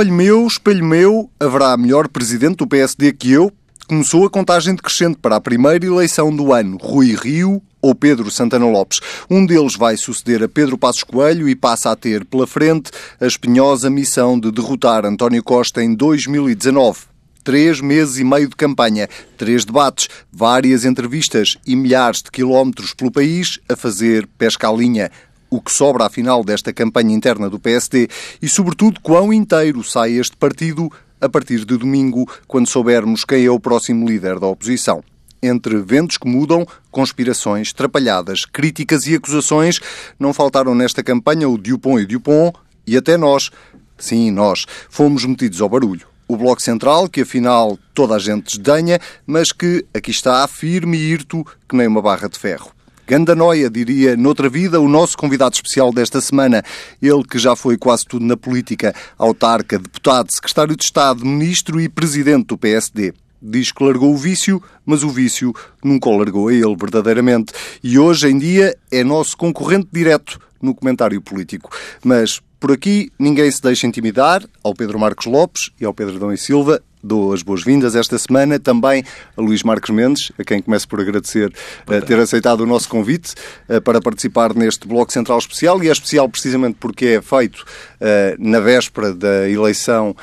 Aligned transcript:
Espelho 0.00 0.16
meu, 0.16 0.46
espelho 0.46 0.84
meu, 0.86 1.30
haverá 1.38 1.76
melhor 1.76 2.08
presidente 2.08 2.56
do 2.56 2.66
PSD 2.66 3.12
que 3.12 3.32
eu? 3.32 3.52
Começou 3.86 4.24
a 4.24 4.30
contagem 4.30 4.74
decrescente 4.74 5.18
para 5.20 5.36
a 5.36 5.40
primeira 5.42 5.84
eleição 5.84 6.34
do 6.34 6.54
ano. 6.54 6.78
Rui 6.80 7.14
Rio 7.14 7.60
ou 7.82 7.94
Pedro 7.94 8.30
Santana 8.30 8.64
Lopes. 8.64 8.98
Um 9.28 9.44
deles 9.44 9.76
vai 9.76 9.98
suceder 9.98 10.42
a 10.42 10.48
Pedro 10.48 10.78
Passos 10.78 11.04
Coelho 11.04 11.46
e 11.46 11.54
passa 11.54 11.90
a 11.90 11.96
ter 11.96 12.24
pela 12.24 12.46
frente 12.46 12.90
a 13.20 13.26
espinhosa 13.26 13.90
missão 13.90 14.40
de 14.40 14.50
derrotar 14.50 15.04
António 15.04 15.44
Costa 15.44 15.84
em 15.84 15.94
2019. 15.94 17.00
Três 17.44 17.82
meses 17.82 18.16
e 18.16 18.24
meio 18.24 18.48
de 18.48 18.56
campanha, 18.56 19.06
três 19.36 19.66
debates, 19.66 20.08
várias 20.32 20.86
entrevistas 20.86 21.58
e 21.66 21.76
milhares 21.76 22.22
de 22.22 22.30
quilómetros 22.30 22.94
pelo 22.94 23.10
país 23.10 23.58
a 23.68 23.76
fazer 23.76 24.26
pesca 24.38 24.66
à 24.66 24.72
linha 24.72 25.10
o 25.50 25.60
que 25.60 25.72
sobra 25.72 26.06
afinal 26.06 26.44
desta 26.44 26.72
campanha 26.72 27.14
interna 27.14 27.50
do 27.50 27.58
PSD 27.58 28.08
e, 28.40 28.48
sobretudo, 28.48 29.00
quão 29.00 29.32
inteiro 29.32 29.82
sai 29.82 30.12
este 30.12 30.36
partido 30.36 30.90
a 31.20 31.28
partir 31.28 31.64
de 31.64 31.76
domingo, 31.76 32.26
quando 32.48 32.68
soubermos 32.68 33.24
quem 33.24 33.44
é 33.44 33.50
o 33.50 33.60
próximo 33.60 34.08
líder 34.08 34.38
da 34.38 34.46
oposição. 34.46 35.04
Entre 35.42 35.76
ventos 35.78 36.16
que 36.16 36.28
mudam, 36.28 36.66
conspirações, 36.90 37.72
trapalhadas, 37.72 38.44
críticas 38.44 39.06
e 39.06 39.14
acusações, 39.14 39.80
não 40.18 40.32
faltaram 40.32 40.74
nesta 40.74 41.02
campanha 41.02 41.48
o 41.48 41.58
Dupont 41.58 42.02
e 42.02 42.06
Dupont 42.06 42.56
e 42.86 42.96
até 42.96 43.16
nós, 43.16 43.50
sim, 43.98 44.30
nós, 44.30 44.66
fomos 44.88 45.24
metidos 45.24 45.60
ao 45.60 45.68
barulho. 45.68 46.06
O 46.28 46.36
Bloco 46.36 46.62
Central, 46.62 47.08
que 47.08 47.22
afinal 47.22 47.78
toda 47.92 48.14
a 48.14 48.18
gente 48.18 48.58
desdenha, 48.58 49.00
mas 49.26 49.50
que 49.50 49.84
aqui 49.92 50.10
está 50.10 50.46
firme 50.46 50.96
e 50.96 51.12
hirto 51.12 51.44
que 51.68 51.76
nem 51.76 51.88
uma 51.88 52.00
barra 52.00 52.28
de 52.28 52.38
ferro. 52.38 52.70
Gandanoia, 53.10 53.68
diria, 53.68 54.16
noutra 54.16 54.48
vida, 54.48 54.80
o 54.80 54.88
nosso 54.88 55.18
convidado 55.18 55.56
especial 55.56 55.92
desta 55.92 56.20
semana. 56.20 56.62
Ele 57.02 57.24
que 57.24 57.40
já 57.40 57.56
foi 57.56 57.76
quase 57.76 58.04
tudo 58.06 58.24
na 58.24 58.36
política, 58.36 58.94
autarca, 59.18 59.80
deputado, 59.80 60.30
secretário 60.30 60.76
de 60.76 60.84
Estado, 60.84 61.26
ministro 61.26 61.80
e 61.80 61.88
presidente 61.88 62.46
do 62.46 62.56
PSD. 62.56 63.12
Diz 63.42 63.72
que 63.72 63.82
largou 63.82 64.14
o 64.14 64.16
vício, 64.16 64.62
mas 64.86 65.02
o 65.02 65.08
vício 65.08 65.52
nunca 65.82 66.08
o 66.08 66.16
largou 66.16 66.46
a 66.46 66.54
ele 66.54 66.76
verdadeiramente. 66.76 67.52
E 67.82 67.98
hoje 67.98 68.28
em 68.28 68.38
dia 68.38 68.76
é 68.92 69.02
nosso 69.02 69.36
concorrente 69.36 69.88
direto 69.92 70.38
no 70.62 70.72
comentário 70.72 71.20
político. 71.20 71.68
Mas 72.04 72.40
por 72.60 72.70
aqui 72.70 73.10
ninguém 73.18 73.50
se 73.50 73.60
deixa 73.60 73.88
intimidar 73.88 74.44
ao 74.62 74.72
Pedro 74.72 75.00
Marcos 75.00 75.26
Lopes 75.26 75.72
e 75.80 75.84
ao 75.84 75.92
Pedro 75.92 76.16
Dom 76.16 76.30
e 76.30 76.38
Silva 76.38 76.80
dou 77.02 77.32
as 77.32 77.42
boas-vindas 77.42 77.94
esta 77.94 78.18
semana 78.18 78.58
também 78.58 79.04
a 79.36 79.40
Luís 79.40 79.62
Marcos 79.62 79.90
Mendes, 79.90 80.32
a 80.38 80.44
quem 80.44 80.60
começo 80.60 80.86
por 80.88 81.00
agradecer 81.00 81.48
uh, 81.48 82.06
ter 82.06 82.18
aceitado 82.18 82.60
o 82.60 82.66
nosso 82.66 82.88
convite 82.88 83.34
uh, 83.68 83.80
para 83.80 84.00
participar 84.00 84.54
neste 84.54 84.86
Bloco 84.86 85.12
Central 85.12 85.38
Especial, 85.38 85.82
e 85.82 85.88
é 85.88 85.92
especial 85.92 86.28
precisamente 86.28 86.76
porque 86.78 87.06
é 87.06 87.22
feito 87.22 87.60
uh, 87.60 88.36
na 88.38 88.60
véspera 88.60 89.12
da 89.14 89.48
eleição 89.48 90.14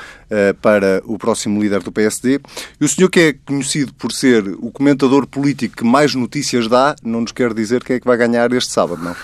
para 0.60 1.00
o 1.06 1.16
próximo 1.16 1.58
líder 1.58 1.82
do 1.82 1.90
PSD. 1.90 2.38
E 2.78 2.84
o 2.84 2.88
senhor 2.88 3.08
que 3.08 3.18
é 3.18 3.32
conhecido 3.32 3.94
por 3.94 4.12
ser 4.12 4.46
o 4.60 4.70
comentador 4.70 5.26
político 5.26 5.78
que 5.78 5.84
mais 5.84 6.14
notícias 6.14 6.68
dá, 6.68 6.94
não 7.02 7.22
nos 7.22 7.32
quer 7.32 7.54
dizer 7.54 7.82
quem 7.82 7.96
é 7.96 8.00
que 8.00 8.06
vai 8.06 8.18
ganhar 8.18 8.52
este 8.52 8.70
sábado, 8.70 9.02
não? 9.02 9.16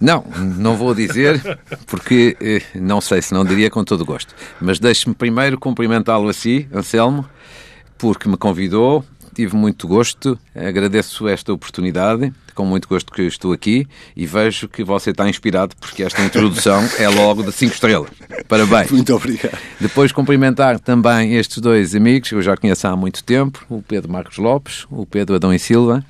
Não, 0.00 0.24
não 0.56 0.76
vou 0.76 0.94
dizer, 0.94 1.58
porque 1.86 2.36
eh, 2.40 2.62
não 2.74 3.00
sei 3.00 3.20
se 3.20 3.34
não 3.34 3.44
diria 3.44 3.70
com 3.70 3.82
todo 3.82 4.04
gosto. 4.04 4.34
Mas 4.60 4.78
deixe-me 4.78 5.14
primeiro 5.14 5.58
cumprimentá-lo 5.58 6.28
a 6.28 6.32
si, 6.32 6.68
Anselmo, 6.72 7.28
porque 7.96 8.28
me 8.28 8.36
convidou. 8.36 9.04
Tive 9.34 9.54
muito 9.54 9.86
gosto, 9.86 10.36
agradeço 10.52 11.28
esta 11.28 11.52
oportunidade, 11.52 12.32
com 12.56 12.64
muito 12.64 12.88
gosto 12.88 13.12
que 13.12 13.22
estou 13.22 13.52
aqui 13.52 13.86
e 14.16 14.26
vejo 14.26 14.66
que 14.66 14.82
você 14.82 15.10
está 15.10 15.28
inspirado 15.28 15.76
porque 15.80 16.02
esta 16.02 16.20
introdução 16.24 16.82
é 16.98 17.08
logo 17.08 17.44
de 17.44 17.52
5 17.52 17.72
estrelas. 17.72 18.10
Parabéns. 18.48 18.90
Muito 18.90 19.14
obrigado. 19.14 19.56
Depois 19.80 20.10
cumprimentar 20.10 20.80
também 20.80 21.36
estes 21.36 21.58
dois 21.58 21.94
amigos 21.94 22.30
que 22.30 22.34
eu 22.34 22.42
já 22.42 22.56
conheço 22.56 22.88
há 22.88 22.96
muito 22.96 23.22
tempo, 23.22 23.64
o 23.68 23.80
Pedro 23.80 24.10
Marcos 24.10 24.38
Lopes, 24.38 24.86
o 24.90 25.06
Pedro 25.06 25.36
Adão 25.36 25.54
e 25.54 25.58
Silva, 25.60 26.04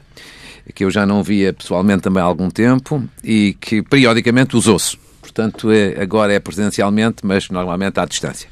que 0.74 0.84
eu 0.84 0.90
já 0.90 1.06
não 1.06 1.22
via 1.22 1.52
pessoalmente 1.52 2.02
também 2.02 2.22
há 2.22 2.26
algum 2.26 2.50
tempo 2.50 3.02
e 3.22 3.56
que 3.60 3.82
periodicamente 3.82 4.56
os 4.56 4.66
ouço. 4.66 4.98
Portanto, 5.20 5.70
é, 5.70 6.00
agora 6.00 6.32
é 6.32 6.38
presencialmente, 6.38 7.18
mas 7.24 7.48
normalmente 7.48 7.98
à 8.00 8.04
distância. 8.04 8.48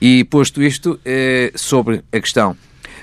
E 0.00 0.24
posto 0.24 0.62
isto, 0.62 0.98
é, 1.04 1.52
sobre 1.54 2.02
a 2.12 2.20
questão. 2.20 2.56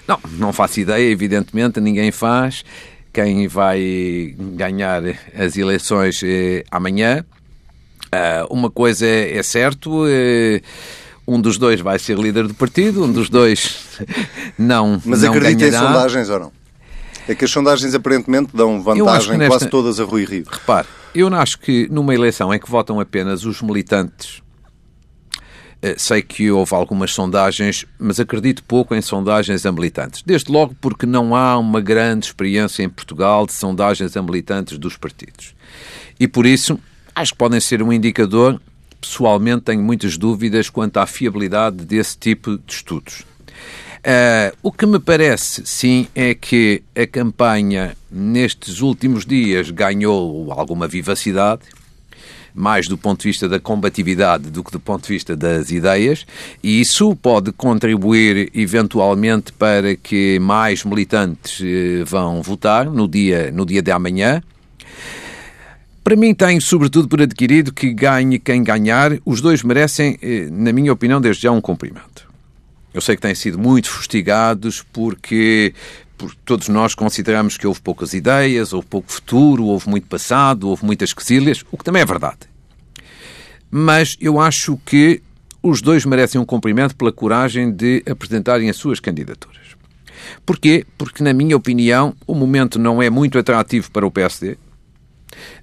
Não, 0.08 0.20
não 0.38 0.54
faço 0.54 0.80
ideia, 0.80 1.12
evidentemente, 1.12 1.80
ninguém 1.80 2.12
faz. 2.12 2.64
Quem 3.14 3.48
vai 3.48 4.36
ganhar 4.38 5.04
as 5.38 5.58
eleições 5.58 6.22
é, 6.24 6.64
amanhã. 6.72 7.26
Uh, 8.08 8.54
uma 8.54 8.72
coisa 8.72 9.06
é, 9.06 9.38
é 9.38 9.44
certo. 9.44 10.06
É, 10.08 10.62
um 11.28 11.42
dos 11.42 11.58
dois 11.58 11.82
vai 11.82 12.00
ser 12.00 12.18
líder 12.18 12.48
do 12.48 12.54
partido, 12.54 13.04
um 13.04 13.12
dos 13.12 13.30
dois 13.30 14.00
não 14.58 15.02
Mas 15.04 15.22
não 15.22 15.30
acredita 15.30 15.70
ganhará. 15.70 15.90
em 15.90 15.94
sondagens 15.94 16.30
ou 16.30 16.40
não? 16.40 16.57
É 17.28 17.36
que 17.36 17.46
as 17.46 17.52
sondagens 17.52 17.94
aparentemente 17.94 18.50
dão 18.54 18.82
vantagem 18.82 19.38
nesta... 19.38 19.58
quase 19.58 19.70
todas 19.70 20.00
a 20.00 20.04
Rui 20.04 20.24
Rio. 20.24 20.46
Repare, 20.50 20.88
eu 21.14 21.28
acho 21.34 21.60
que 21.60 21.88
numa 21.92 22.14
eleição 22.14 22.54
em 22.54 22.60
que 22.60 22.70
votam 22.70 23.00
apenas 23.00 23.44
os 23.44 23.62
militantes, 23.62 24.42
eh, 25.82 25.96
sei 25.98 26.22
que 26.22 26.50
houve 26.50 26.74
algumas 26.74 27.14
sondagens, 27.14 27.86
mas 28.00 28.20
acredito 28.20 28.64
pouco 28.64 28.96
em 28.96 29.02
sondagens 29.02 29.66
a 29.66 29.72
militantes. 29.72 30.24
Desde 30.26 30.52
logo 30.52 30.76
porque 30.80 31.06
não 31.06 31.36
há 31.36 31.58
uma 31.58 31.82
grande 31.82 32.28
experiência 32.28 32.84
em 32.84 32.90
Portugal 32.90 33.46
de 33.46 33.54
sondagens 33.54 34.16
a 34.16 34.22
militantes 34.22 34.78
dos 34.78 34.98
partidos. 34.98 35.54
E 36.20 36.28
por 36.28 36.46
isso, 36.46 36.80
acho 37.14 37.34
que 37.34 37.38
podem 37.38 37.60
ser 37.60 37.84
um 37.84 37.94
indicador. 37.94 38.60
Pessoalmente, 39.00 39.66
tenho 39.66 39.84
muitas 39.84 40.18
dúvidas 40.18 40.70
quanto 40.70 40.98
à 40.98 41.06
fiabilidade 41.06 41.86
desse 41.86 42.18
tipo 42.18 42.58
de 42.58 42.74
estudos. 42.74 43.24
Uh, 43.98 44.56
o 44.62 44.72
que 44.72 44.86
me 44.86 45.00
parece, 45.00 45.66
sim, 45.66 46.08
é 46.16 46.34
que 46.34 46.84
a 46.96 47.06
campanha 47.06 47.96
nestes 48.12 48.82
últimos 48.82 49.26
dias 49.26 49.70
ganhou 49.70 50.52
alguma 50.52 50.88
vivacidade, 50.88 51.64
mais 52.54 52.88
do 52.88 52.98
ponto 52.98 53.22
de 53.22 53.28
vista 53.28 53.48
da 53.48 53.60
combatividade 53.60 54.50
do 54.50 54.64
que 54.64 54.72
do 54.72 54.80
ponto 54.80 55.04
de 55.04 55.14
vista 55.14 55.36
das 55.36 55.72
ideias, 55.72 56.26
e 56.64 56.80
isso 56.82 57.16
pode 57.16 57.52
contribuir 57.52 58.50
eventualmente 58.54 59.52
para 59.52 59.96
que 59.96 60.40
mais 60.40 60.84
militantes 60.84 61.60
uh, 61.60 62.06
vão 62.06 62.42
votar 62.42 62.86
no 62.86 63.08
dia, 63.08 63.52
no 63.52 63.66
dia 63.66 63.82
de 63.82 63.92
amanhã. 63.92 64.42
Para 66.04 66.16
mim, 66.16 66.34
tenho 66.34 66.62
sobretudo 66.62 67.08
por 67.08 67.22
adquirido 67.22 67.74
que 67.74 67.94
ganhe 67.94 68.40
quem 68.40 68.64
ganhar, 68.64 69.18
os 69.26 69.42
dois 69.42 69.62
merecem, 69.64 70.16
uh, 70.16 70.52
na 70.52 70.72
minha 70.72 70.94
opinião, 70.94 71.20
desde 71.20 71.44
já 71.44 71.52
um 71.52 71.62
cumprimento. 71.62 72.27
Eu 72.98 73.02
sei 73.02 73.16
que 73.16 73.22
têm 73.22 73.36
sido 73.36 73.60
muito 73.60 73.92
fustigados 73.92 74.84
porque, 74.92 75.72
porque 76.18 76.36
todos 76.44 76.68
nós 76.68 76.96
consideramos 76.96 77.56
que 77.56 77.68
houve 77.68 77.80
poucas 77.80 78.16
ideias, 78.16 78.74
houve 78.74 78.88
pouco 78.88 79.12
futuro, 79.12 79.66
houve 79.66 79.88
muito 79.88 80.08
passado, 80.08 80.68
houve 80.68 80.84
muitas 80.84 81.14
quesilhas, 81.14 81.64
o 81.72 81.78
que 81.78 81.84
também 81.84 82.02
é 82.02 82.06
verdade. 82.06 82.40
Mas 83.70 84.18
eu 84.20 84.40
acho 84.40 84.80
que 84.84 85.22
os 85.62 85.80
dois 85.80 86.06
merecem 86.06 86.42
um 86.42 86.46
cumprimento 86.46 86.96
pela 86.96 87.12
coragem 87.12 87.72
de 87.72 88.02
apresentarem 88.10 88.68
as 88.68 88.78
suas 88.78 89.00
candidaturas. 89.00 89.78
Porquê? 90.44 90.84
Porque, 90.98 91.22
na 91.22 91.34
minha 91.34 91.56
opinião, 91.56 92.16
o 92.26 92.34
momento 92.34 92.80
não 92.80 93.00
é 93.00 93.12
muito 93.12 93.38
atrativo 93.38 93.92
para 93.92 94.08
o 94.08 94.12
PSD. 94.12 94.58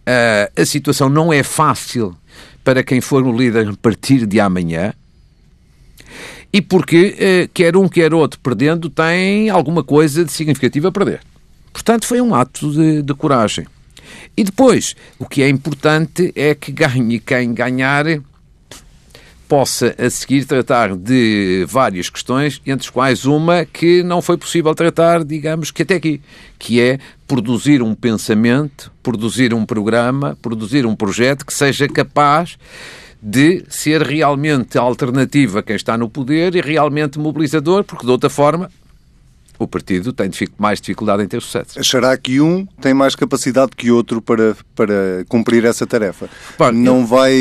Ah, 0.07 0.49
a 0.57 0.65
situação 0.65 1.09
não 1.09 1.33
é 1.33 1.43
fácil 1.43 2.17
para 2.63 2.85
quem 2.85 3.01
for 3.01 3.27
o 3.27 3.37
líder 3.37 3.71
a 3.71 3.77
partir 3.77 4.25
de 4.25 4.39
amanhã 4.39 4.95
e 6.55 6.63
porque 6.63 7.17
eh, 7.19 7.49
quer 7.53 7.77
um, 7.77 7.89
quer 7.89 8.15
outro 8.15 8.39
perdendo 8.39 8.89
tem 8.89 9.51
alguma 9.51 9.83
coisa 9.83 10.25
de 10.25 10.31
significativa 10.31 10.87
a 10.87 10.93
perder. 10.93 11.21
Portanto, 11.73 12.07
foi 12.07 12.21
um 12.21 12.33
ato 12.33 12.71
de, 12.71 13.03
de 13.03 13.13
coragem. 13.13 13.67
E 14.37 14.45
depois, 14.45 14.95
o 15.19 15.27
que 15.27 15.43
é 15.43 15.49
importante 15.49 16.33
é 16.37 16.55
que 16.55 16.71
ganhe 16.71 17.19
quem 17.19 17.53
ganhar 17.53 18.05
possa 19.49 19.97
a 19.99 20.09
seguir 20.09 20.45
tratar 20.45 20.95
de 20.95 21.67
várias 21.69 22.09
questões, 22.09 22.63
entre 22.65 22.87
as 22.87 22.91
quais 22.91 23.25
uma 23.25 23.65
que 23.65 24.05
não 24.05 24.23
foi 24.23 24.37
possível 24.37 24.73
tratar, 24.77 25.25
digamos, 25.25 25.73
que 25.73 25.83
até 25.83 25.97
aqui, 25.97 26.21
que 26.57 26.81
é 26.81 27.01
produzir 27.27 27.83
um 27.83 27.97
pensamento, 27.97 28.93
produzir 29.03 29.53
um 29.53 29.67
programa, 29.67 30.39
produzir 30.41 30.87
um 30.87 30.95
projeto 30.95 31.45
que 31.45 31.53
seja 31.53 31.89
capaz 31.89 32.57
de 33.27 33.65
ser 33.71 34.03
realmente 34.03 34.77
alternativa 34.77 35.61
a 35.61 35.63
quem 35.63 35.77
está 35.77 35.97
no 35.97 36.11
poder 36.11 36.55
e 36.55 36.61
realmente 36.61 37.19
mobilizador, 37.19 37.83
porque 37.83 38.05
de 38.05 38.13
outra 38.13 38.29
forma 38.29 38.69
o 39.59 39.69
partido 39.69 40.13
tem 40.13 40.31
mais 40.59 40.81
dificuldade 40.81 41.23
em 41.23 41.29
ter 41.29 41.41
sucesso. 41.41 41.79
Achará 41.79 42.17
que 42.17 42.41
um 42.41 42.67
tem 42.81 42.93
mais 42.93 43.15
capacidade 43.15 43.73
que 43.77 43.91
outro 43.91 44.21
para, 44.21 44.57
para 44.75 45.25
cumprir 45.29 45.65
essa 45.65 45.87
tarefa? 45.87 46.29
Não 46.73 47.01
eu... 47.01 47.07
vai 47.07 47.33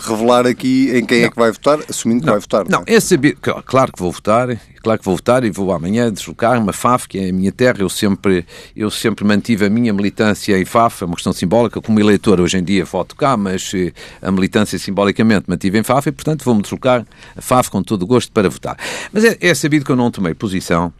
revelar 0.00 0.46
aqui 0.46 0.90
em 0.94 1.04
quem 1.04 1.18
é 1.18 1.20
não. 1.22 1.26
é 1.28 1.30
que 1.30 1.38
vai 1.38 1.52
votar, 1.52 1.78
assumindo 1.88 2.20
que 2.20 2.26
não. 2.26 2.34
vai 2.34 2.40
votar. 2.40 2.64
Não, 2.68 2.78
não 2.80 2.84
é 2.86 3.00
saber, 3.00 3.36
claro 3.36 3.92
que 3.92 3.98
vou 3.98 4.10
votar, 4.10 4.48
claro 4.82 4.98
que 4.98 5.04
vou 5.04 5.16
votar 5.16 5.44
e 5.44 5.50
vou 5.50 5.72
amanhã 5.72 6.12
deslocar-me 6.12 6.68
a 6.68 6.72
FAF, 6.72 7.08
que 7.08 7.18
é 7.18 7.28
a 7.30 7.32
minha 7.32 7.52
terra. 7.52 7.78
Eu 7.80 7.88
sempre, 7.88 8.44
eu 8.74 8.90
sempre 8.90 9.24
mantive 9.24 9.66
a 9.66 9.70
minha 9.70 9.92
militância 9.92 10.58
em 10.58 10.64
FAF, 10.64 11.02
é 11.02 11.06
uma 11.06 11.14
questão 11.14 11.32
simbólica. 11.32 11.80
Como 11.80 12.00
eleitor, 12.00 12.40
hoje 12.40 12.58
em 12.58 12.64
dia 12.64 12.84
voto 12.84 13.14
cá, 13.14 13.36
mas 13.36 13.72
eh, 13.74 13.92
a 14.20 14.30
militância 14.30 14.78
simbolicamente 14.78 15.44
mantive 15.48 15.78
em 15.78 15.82
FAF 15.82 16.08
e, 16.08 16.12
portanto, 16.12 16.44
vou-me 16.44 16.62
deslocar 16.62 17.06
a 17.36 17.42
FAF 17.42 17.70
com 17.70 17.82
todo 17.82 18.02
o 18.02 18.06
gosto 18.06 18.32
para 18.32 18.48
votar. 18.48 18.76
Mas 19.12 19.24
é, 19.24 19.36
é 19.40 19.54
sabido 19.54 19.84
que 19.84 19.92
eu 19.92 19.96
não 19.96 20.10
tomei 20.10 20.34
posição 20.34 20.92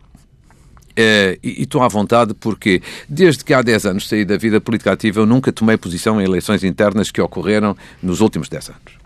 Uh, 0.99 1.39
e 1.45 1.63
estou 1.63 1.81
à 1.81 1.87
vontade 1.87 2.35
porque, 2.35 2.83
desde 3.09 3.45
que 3.45 3.55
há 3.55 3.63
10 3.63 3.87
anos 3.87 4.09
saí 4.09 4.25
da 4.25 4.37
vida 4.37 4.61
política 4.61 4.91
ativa, 4.91 5.21
eu 5.21 5.27
nunca 5.27 5.53
tomei 5.53 5.77
posição 5.77 6.21
em 6.21 6.25
eleições 6.25 6.65
internas 6.65 7.09
que 7.13 7.21
ocorreram 7.21 7.77
nos 8.03 8.21
últimos 8.21 8.49
10 8.49 8.71
anos. 8.71 8.99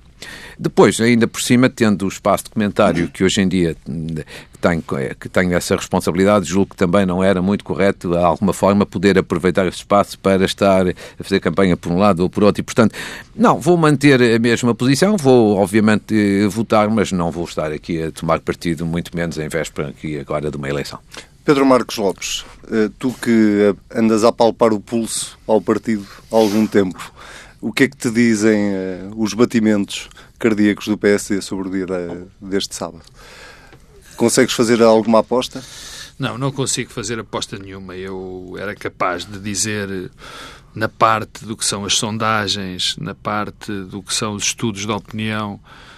Depois, 0.58 1.00
ainda 1.00 1.26
por 1.26 1.42
cima, 1.42 1.68
tendo 1.68 2.04
o 2.04 2.08
espaço 2.08 2.44
de 2.44 2.50
comentário 2.50 3.08
que 3.08 3.24
hoje 3.24 3.40
em 3.40 3.48
dia 3.48 3.76
tenho, 4.60 4.82
que 5.18 5.28
tenho 5.28 5.52
essa 5.54 5.74
responsabilidade, 5.74 6.48
julgo 6.48 6.70
que 6.70 6.76
também 6.76 7.04
não 7.04 7.22
era 7.22 7.42
muito 7.42 7.64
correto, 7.64 8.10
de 8.10 8.16
alguma 8.16 8.52
forma, 8.52 8.86
poder 8.86 9.18
aproveitar 9.18 9.66
esse 9.66 9.78
espaço 9.78 10.18
para 10.18 10.44
estar 10.44 10.88
a 10.88 10.94
fazer 11.22 11.40
campanha 11.40 11.76
por 11.76 11.92
um 11.92 11.98
lado 11.98 12.20
ou 12.20 12.30
por 12.30 12.44
outro. 12.44 12.60
E, 12.60 12.62
portanto, 12.62 12.94
não, 13.34 13.58
vou 13.60 13.76
manter 13.76 14.22
a 14.22 14.38
mesma 14.38 14.74
posição, 14.74 15.16
vou, 15.16 15.56
obviamente, 15.56 16.46
votar, 16.46 16.88
mas 16.88 17.12
não 17.12 17.30
vou 17.30 17.44
estar 17.44 17.72
aqui 17.72 18.02
a 18.02 18.12
tomar 18.12 18.40
partido, 18.40 18.86
muito 18.86 19.14
menos 19.16 19.38
em 19.38 19.48
véspera 19.48 19.88
aqui 19.88 20.18
agora 20.18 20.50
de 20.50 20.56
uma 20.56 20.68
eleição. 20.68 20.98
Pedro 21.44 21.66
Marcos 21.66 21.96
Lopes, 21.96 22.44
eh, 22.70 22.88
tu 23.00 23.12
que 23.14 23.74
andas 23.92 24.22
a 24.22 24.30
palpar 24.30 24.72
o 24.72 24.78
pulso 24.78 25.36
ao 25.46 25.60
partido 25.60 26.06
há 26.30 26.36
algum 26.36 26.66
tempo, 26.66 27.12
o 27.60 27.72
que 27.72 27.84
é 27.84 27.88
que 27.88 27.96
te 27.96 28.10
dizem 28.10 28.72
eh, 28.72 29.10
os 29.16 29.34
batimentos 29.34 30.08
cardíacos 30.38 30.86
do 30.86 30.96
PSD 30.96 31.40
sobre 31.40 31.68
o 31.68 31.70
dia 31.70 32.28
deste 32.40 32.76
sábado? 32.76 33.02
Consegues 34.16 34.54
fazer 34.54 34.80
alguma 34.82 35.18
aposta? 35.18 35.62
Não, 36.16 36.38
não 36.38 36.52
consigo 36.52 36.92
fazer 36.92 37.18
aposta 37.18 37.58
nenhuma. 37.58 37.96
Eu 37.96 38.54
era 38.56 38.76
capaz 38.76 39.24
de 39.24 39.40
dizer 39.40 40.12
na 40.72 40.88
parte 40.88 41.44
do 41.44 41.56
que 41.56 41.64
são 41.64 41.84
as 41.84 41.94
sondagens, 41.94 42.96
na 42.98 43.16
parte 43.16 43.72
do 43.72 44.00
que 44.00 44.14
são 44.14 44.34
os 44.34 44.44
estudos 44.44 44.82
de 44.82 44.92
opinião, 44.92 45.58
eh, 45.64 45.91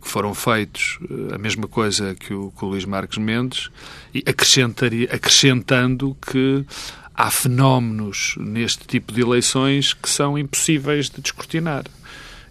que 0.00 0.08
foram 0.08 0.34
feitos, 0.34 0.98
eh, 1.02 1.34
a 1.34 1.38
mesma 1.38 1.66
coisa 1.66 2.14
que 2.14 2.34
o, 2.34 2.52
que 2.56 2.64
o 2.64 2.68
Luís 2.68 2.84
Marques 2.84 3.18
Mendes, 3.18 3.70
e 4.12 4.22
acrescentaria, 4.26 5.08
acrescentando 5.12 6.16
que 6.20 6.64
há 7.14 7.30
fenómenos 7.30 8.34
neste 8.38 8.86
tipo 8.86 9.12
de 9.12 9.20
eleições 9.20 9.94
que 9.94 10.08
são 10.08 10.38
impossíveis 10.38 11.08
de 11.08 11.20
descortinar. 11.20 11.84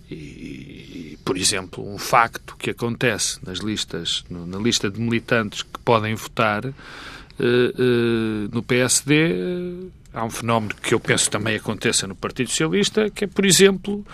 E, 0.09 1.17
por 1.25 1.37
exemplo, 1.37 1.85
um 1.87 1.97
facto 1.97 2.55
que 2.57 2.69
acontece 2.69 3.39
nas 3.45 3.59
listas, 3.59 4.23
na 4.29 4.57
lista 4.57 4.89
de 4.89 4.99
militantes 4.99 5.63
que 5.63 5.79
podem 5.83 6.13
votar 6.15 6.65
uh, 6.65 6.73
no 8.51 8.61
PSD, 8.61 9.91
há 10.13 10.23
um 10.23 10.29
fenómeno 10.29 10.75
que 10.81 10.93
eu 10.93 10.99
penso 10.99 11.29
também 11.29 11.55
aconteça 11.55 12.05
no 12.05 12.15
Partido 12.15 12.49
Socialista, 12.49 13.09
que 13.09 13.25
é, 13.25 13.27
por 13.27 13.45
exemplo, 13.45 14.05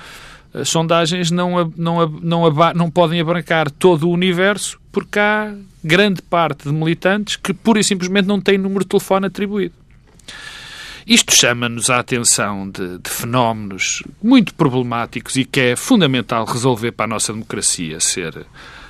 as 0.54 0.69
sondagens 0.69 1.30
não, 1.30 1.72
não, 1.75 2.07
não, 2.07 2.54
não 2.75 2.92
podem 2.92 3.22
abarcar 3.22 3.69
todo 3.69 4.07
o 4.07 4.12
universo 4.12 4.80
porque 4.92 5.19
há 5.19 5.54
grande 5.84 6.22
parte 6.22 6.63
de 6.63 6.74
militantes 6.74 7.36
que 7.36 7.54
pura 7.54 7.80
e 7.80 7.84
simplesmente 7.84 8.28
não 8.28 8.42
têm 8.42 8.57
número 8.57 8.84
de 8.84 8.90
telefone 8.90 9.28
atribuído. 9.28 9.75
Isto 11.06 11.34
chama-nos 11.34 11.90
a 11.90 12.00
atenção 12.00 12.69
de, 12.69 13.00
de, 13.00 13.10
fenómenos 13.10 14.04
muito 14.22 14.54
problemáticos 14.54 15.36
e 15.38 15.46
que 15.46 15.60
é 15.60 15.75
fundamental 15.75 16.46
resolver 16.46 16.92
para 16.92 17.06
a 17.06 17.07
nossa 17.07 17.34
democracia 17.34 18.00
ser 18.00 18.45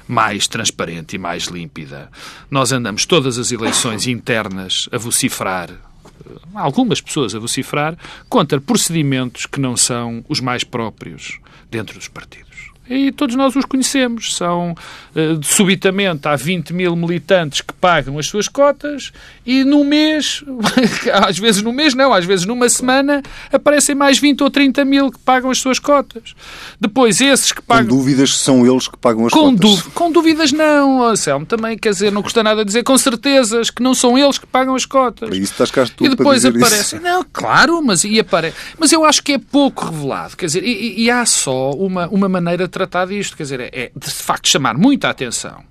mais 0.08 0.48
transparente 0.48 1.16
e 1.16 1.20
mais 1.20 1.44
límpida. 1.46 2.10
Nós 2.50 2.72
andamos 2.72 3.06
todas 3.06 3.38
as 3.38 3.52
eleições 3.52 4.08
internas 4.08 4.90
a 4.92 4.98
vociferar 4.98 5.70
algumas 6.54 7.00
pessoas 7.00 7.34
a 7.34 7.40
vociferar 7.40 7.98
contra 8.28 8.60
procedimentos 8.60 9.46
que 9.46 9.60
não 9.60 9.78
são 9.78 10.24
os 10.28 10.40
mais 10.40 10.64
próprios 10.64 11.40
dentro 11.70 11.96
dos 11.96 12.10
partidos 12.10 12.49
e 12.90 13.12
todos 13.12 13.36
nós 13.36 13.56
os 13.56 13.66
conhecemos. 13.66 14.36
São, 14.36 14.72
uh, 14.72 15.44
subitamente, 15.44 16.28
há 16.28 16.36
20 16.36 16.74
mil 16.74 16.96
militantes 16.96 17.62
que 17.62 17.74
pagam 17.74 18.18
as 18.18 18.28
suas 18.28 18.48
cotas 18.48 19.12
e 19.46 19.64
no 19.64 19.84
mês, 19.84 20.44
às 21.28 21.38
vezes 21.38 21.62
no 21.62 21.72
mês 21.72 21.94
não, 21.94 22.14
às 22.14 22.26
vezes 22.26 22.46
numa 22.46 22.68
semana, 22.70 23.22
aparecem 23.52 23.96
mais 23.96 24.18
20 24.20 24.44
ou 24.44 24.50
30 24.50 24.84
mil 24.86 25.12
que 25.12 25.20
pagam 25.20 25.52
as 25.52 25.60
suas 25.60 25.80
cotas. 25.80 26.34
Depois, 26.80 27.22
esses 27.22 27.52
que 27.52 27.62
pagam... 27.62 27.90
Com 27.90 27.98
dúvidas 27.98 28.38
são 28.38 28.66
eles 28.66 28.88
que 28.88 28.98
pagam 28.98 29.28
as 29.28 29.34
com 29.34 29.56
cotas. 29.56 29.82
Com 29.94 30.12
dúvidas 30.12 30.52
não, 30.52 31.04
Anselmo, 31.04 31.46
também, 31.46 31.78
quer 31.78 31.92
dizer, 31.92 32.12
não 32.12 32.24
custa 32.24 32.42
nada 32.44 32.66
dizer 32.66 32.84
com 32.84 32.98
certezas 32.98 33.70
que 33.70 33.84
não 33.84 33.94
são 33.94 34.18
eles 34.18 34.38
que 34.38 34.48
pagam 34.48 34.76
as 34.76 34.86
cotas. 34.86 35.30
Para 35.30 35.38
isso 35.38 35.52
estás 35.52 35.72
cá 35.72 35.86
tu 35.86 36.06
E 36.06 36.10
depois 36.10 36.46
aparecem. 36.46 37.00
Isso. 37.00 37.02
Não, 37.02 37.26
claro, 37.32 37.82
mas, 37.82 38.04
e 38.04 38.20
apare... 38.20 38.54
mas 38.78 38.92
eu 38.92 39.06
acho 39.06 39.22
que 39.24 39.34
é 39.34 39.38
pouco 39.38 39.86
revelado, 39.86 40.36
quer 40.36 40.46
dizer, 40.46 40.64
e, 40.64 41.04
e 41.04 41.12
há 41.12 41.26
só 41.26 41.72
uma, 41.72 42.08
uma 42.08 42.30
maneira 42.30 42.68
de 42.68 42.79
tratar 42.80 43.06
disto. 43.06 43.36
Quer 43.36 43.44
dizer, 43.44 43.60
é 43.74 43.92
de 43.96 44.12
facto 44.12 44.48
chamar 44.48 44.78
muita 44.78 45.10
atenção. 45.10 45.64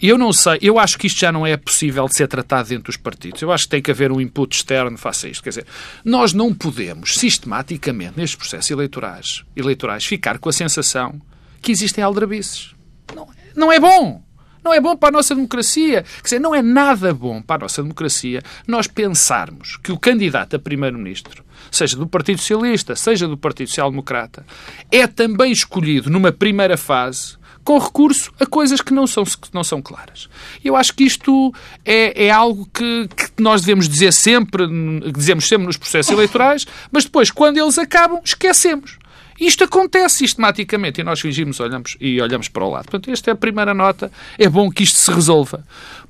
E 0.00 0.08
eu 0.08 0.16
não 0.16 0.32
sei, 0.32 0.58
eu 0.62 0.78
acho 0.78 0.98
que 0.98 1.06
isto 1.06 1.20
já 1.20 1.30
não 1.30 1.46
é 1.46 1.56
possível 1.56 2.06
de 2.06 2.16
ser 2.16 2.26
tratado 2.26 2.68
dentro 2.68 2.84
dos 2.84 2.96
partidos. 2.96 3.42
Eu 3.42 3.52
acho 3.52 3.64
que 3.64 3.70
tem 3.70 3.82
que 3.82 3.90
haver 3.90 4.10
um 4.10 4.20
input 4.20 4.56
externo 4.56 4.96
face 4.96 5.26
a 5.26 5.30
isto. 5.30 5.42
Quer 5.42 5.50
dizer, 5.50 5.66
nós 6.04 6.32
não 6.32 6.54
podemos 6.54 7.18
sistematicamente, 7.18 8.14
nestes 8.16 8.36
processos 8.36 8.70
eleitorais, 8.70 9.44
eleitorais 9.54 10.04
ficar 10.04 10.38
com 10.38 10.48
a 10.48 10.52
sensação 10.52 11.20
que 11.60 11.70
existem 11.70 12.02
aldrabices. 12.02 12.74
Não, 13.14 13.28
não 13.54 13.70
é 13.70 13.78
bom. 13.78 14.22
Não 14.62 14.74
é 14.74 14.80
bom 14.80 14.96
para 14.96 15.08
a 15.08 15.12
nossa 15.12 15.34
democracia. 15.34 16.02
Quer 16.02 16.22
dizer, 16.22 16.38
não 16.38 16.54
é 16.54 16.62
nada 16.62 17.14
bom 17.14 17.40
para 17.40 17.56
a 17.56 17.64
nossa 17.64 17.82
democracia 17.82 18.42
nós 18.66 18.86
pensarmos 18.86 19.76
que 19.78 19.92
o 19.92 19.98
candidato 19.98 20.56
a 20.56 20.58
primeiro-ministro 20.58 21.44
seja 21.70 21.96
do 21.96 22.06
Partido 22.06 22.38
Socialista, 22.38 22.94
seja 22.94 23.26
do 23.26 23.36
Partido 23.36 23.68
Social 23.68 23.90
Democrata, 23.90 24.44
é 24.90 25.06
também 25.06 25.52
escolhido 25.52 26.10
numa 26.10 26.32
primeira 26.32 26.76
fase 26.76 27.40
com 27.64 27.78
recurso 27.78 28.32
a 28.40 28.46
coisas 28.46 28.80
que 28.80 28.92
não 28.92 29.06
são, 29.06 29.24
que 29.24 29.52
não 29.52 29.62
são 29.62 29.82
claras. 29.82 30.28
Eu 30.64 30.76
acho 30.76 30.94
que 30.94 31.04
isto 31.04 31.54
é, 31.84 32.26
é 32.26 32.30
algo 32.30 32.68
que, 32.72 33.08
que, 33.08 33.42
nós 33.42 33.60
devemos 33.60 33.88
dizer 33.88 34.12
sempre, 34.12 34.66
dizemos 35.12 35.46
sempre 35.46 35.66
nos 35.66 35.76
processos 35.76 36.12
eleitorais, 36.12 36.66
mas 36.90 37.04
depois, 37.04 37.30
quando 37.30 37.58
eles 37.58 37.78
acabam, 37.78 38.20
esquecemos. 38.24 38.98
Isto 39.38 39.64
acontece 39.64 40.18
sistematicamente 40.18 41.00
e 41.00 41.04
nós 41.04 41.20
fingimos 41.20 41.60
olhamos, 41.60 41.96
e 41.98 42.20
olhamos 42.20 42.48
para 42.48 42.62
o 42.62 42.70
lado. 42.70 42.84
Portanto, 42.90 43.10
esta 43.10 43.30
é 43.30 43.32
a 43.32 43.36
primeira 43.36 43.72
nota. 43.72 44.12
É 44.38 44.48
bom 44.48 44.70
que 44.70 44.82
isto 44.82 44.98
se 44.98 45.10
resolva, 45.10 45.64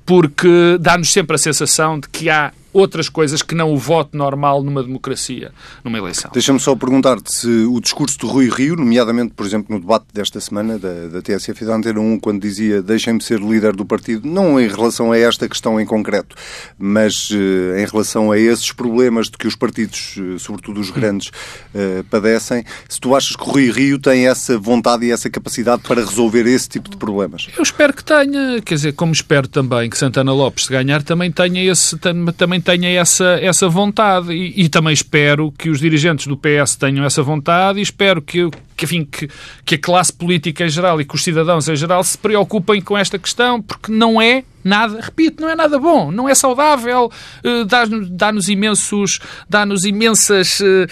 porque 0.05 0.77
dá-nos 0.79 1.11
sempre 1.13 1.35
a 1.35 1.39
sensação 1.39 1.97
de 1.97 2.09
que 2.09 2.29
há 2.29 2.51
outras 2.73 3.09
coisas 3.09 3.41
que 3.41 3.55
não 3.55 3.73
o 3.73 3.77
voto 3.77 4.17
normal 4.17 4.63
numa 4.63 4.83
democracia, 4.83 5.51
numa 5.83 5.97
eleição. 5.97 6.31
Deixa-me 6.33 6.59
só 6.59 6.75
perguntar-te 6.75 7.33
se 7.33 7.47
o 7.47 7.79
discurso 7.79 8.17
de 8.19 8.25
Rui 8.25 8.49
Rio, 8.49 8.75
nomeadamente, 8.75 9.33
por 9.33 9.45
exemplo, 9.45 9.73
no 9.75 9.81
debate 9.81 10.05
desta 10.13 10.39
semana 10.39 10.77
da, 10.77 11.07
da 11.07 11.21
TSF 11.21 11.65
da 11.65 11.75
Antena 11.75 11.99
1, 11.99 12.19
quando 12.19 12.41
dizia 12.41 12.81
deixem-me 12.81 13.21
ser 13.21 13.39
líder 13.39 13.75
do 13.75 13.85
partido, 13.85 14.27
não 14.27 14.59
em 14.59 14.67
relação 14.67 15.11
a 15.11 15.17
esta 15.17 15.47
questão 15.47 15.79
em 15.79 15.85
concreto, 15.85 16.35
mas 16.77 17.29
uh, 17.31 17.77
em 17.77 17.85
relação 17.85 18.31
a 18.31 18.37
esses 18.37 18.71
problemas 18.71 19.29
de 19.29 19.37
que 19.37 19.47
os 19.47 19.55
partidos, 19.55 20.17
uh, 20.17 20.39
sobretudo 20.39 20.79
os 20.79 20.89
grandes, 20.89 21.27
uh, 21.27 22.03
padecem, 22.09 22.63
se 22.87 22.99
tu 22.99 23.15
achas 23.15 23.35
que 23.35 23.43
Rui 23.43 23.71
Rio 23.71 23.99
tem 23.99 24.27
essa 24.27 24.57
vontade 24.57 25.05
e 25.05 25.11
essa 25.11 25.29
capacidade 25.29 25.81
para 25.83 26.03
resolver 26.03 26.45
esse 26.47 26.69
tipo 26.69 26.89
de 26.89 26.97
problemas? 26.97 27.47
Eu 27.57 27.63
espero 27.63 27.93
que 27.93 28.03
tenha, 28.03 28.61
quer 28.61 28.75
dizer, 28.75 28.93
como 28.93 29.11
espero 29.11 29.47
também 29.47 29.89
que 29.89 29.97
Santana 29.97 30.31
Lopes, 30.31 30.65
se 30.65 30.71
ganhar, 30.71 31.03
também 31.03 31.31
tenha 31.31 31.71
esse, 31.71 31.97
também 31.97 32.60
tenha 32.61 32.89
essa, 32.89 33.39
essa 33.41 33.67
vontade. 33.67 34.31
E, 34.31 34.63
e, 34.63 34.69
também 34.69 34.93
espero 34.93 35.51
que 35.51 35.69
os 35.69 35.79
dirigentes 35.79 36.27
do 36.27 36.37
PS 36.37 36.75
tenham 36.75 37.05
essa 37.05 37.23
vontade 37.23 37.79
e 37.79 37.81
espero 37.81 38.21
que, 38.21 38.49
que, 38.81 38.85
enfim, 38.85 39.05
que, 39.05 39.29
que 39.63 39.75
a 39.75 39.77
classe 39.77 40.11
política 40.11 40.65
em 40.65 40.69
geral 40.69 40.99
e 40.99 41.05
que 41.05 41.13
os 41.13 41.23
cidadãos 41.23 41.67
em 41.67 41.75
geral 41.75 42.03
se 42.03 42.17
preocupem 42.17 42.81
com 42.81 42.97
esta 42.97 43.19
questão, 43.19 43.61
porque 43.61 43.91
não 43.91 44.19
é 44.19 44.43
nada, 44.63 44.99
repito, 45.01 45.41
não 45.41 45.49
é 45.49 45.55
nada 45.55 45.79
bom, 45.79 46.11
não 46.11 46.27
é 46.27 46.35
saudável, 46.35 47.11
uh, 47.43 47.65
dá-nos 47.65 48.09
dá 48.09 48.31
imensos, 48.51 49.19
dá-nos 49.49 49.83
imensas, 49.83 50.59
uh, 50.59 50.87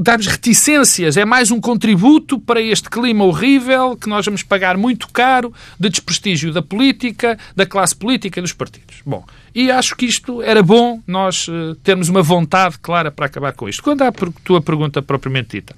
dá-nos 0.00 0.26
reticências, 0.26 1.16
é 1.16 1.24
mais 1.24 1.50
um 1.50 1.60
contributo 1.60 2.38
para 2.38 2.60
este 2.60 2.88
clima 2.88 3.24
horrível 3.24 3.96
que 3.96 4.08
nós 4.08 4.24
vamos 4.24 4.42
pagar 4.42 4.76
muito 4.76 5.08
caro 5.08 5.52
de 5.78 5.88
desprestígio 5.88 6.52
da 6.52 6.62
política, 6.62 7.38
da 7.54 7.66
classe 7.66 7.94
política 7.94 8.38
e 8.38 8.42
dos 8.42 8.52
partidos. 8.52 8.96
Bom, 9.04 9.24
e 9.54 9.70
acho 9.70 9.96
que 9.96 10.06
isto 10.06 10.42
era 10.42 10.62
bom 10.62 11.00
nós 11.06 11.48
termos 11.82 12.08
uma 12.08 12.22
vontade 12.22 12.78
clara 12.78 13.10
para 13.10 13.26
acabar 13.26 13.52
com 13.52 13.68
isto. 13.68 13.82
Quando 13.82 14.02
a 14.02 14.12
tua 14.44 14.60
pergunta 14.60 15.02
propriamente 15.02 15.56
dita, 15.56 15.74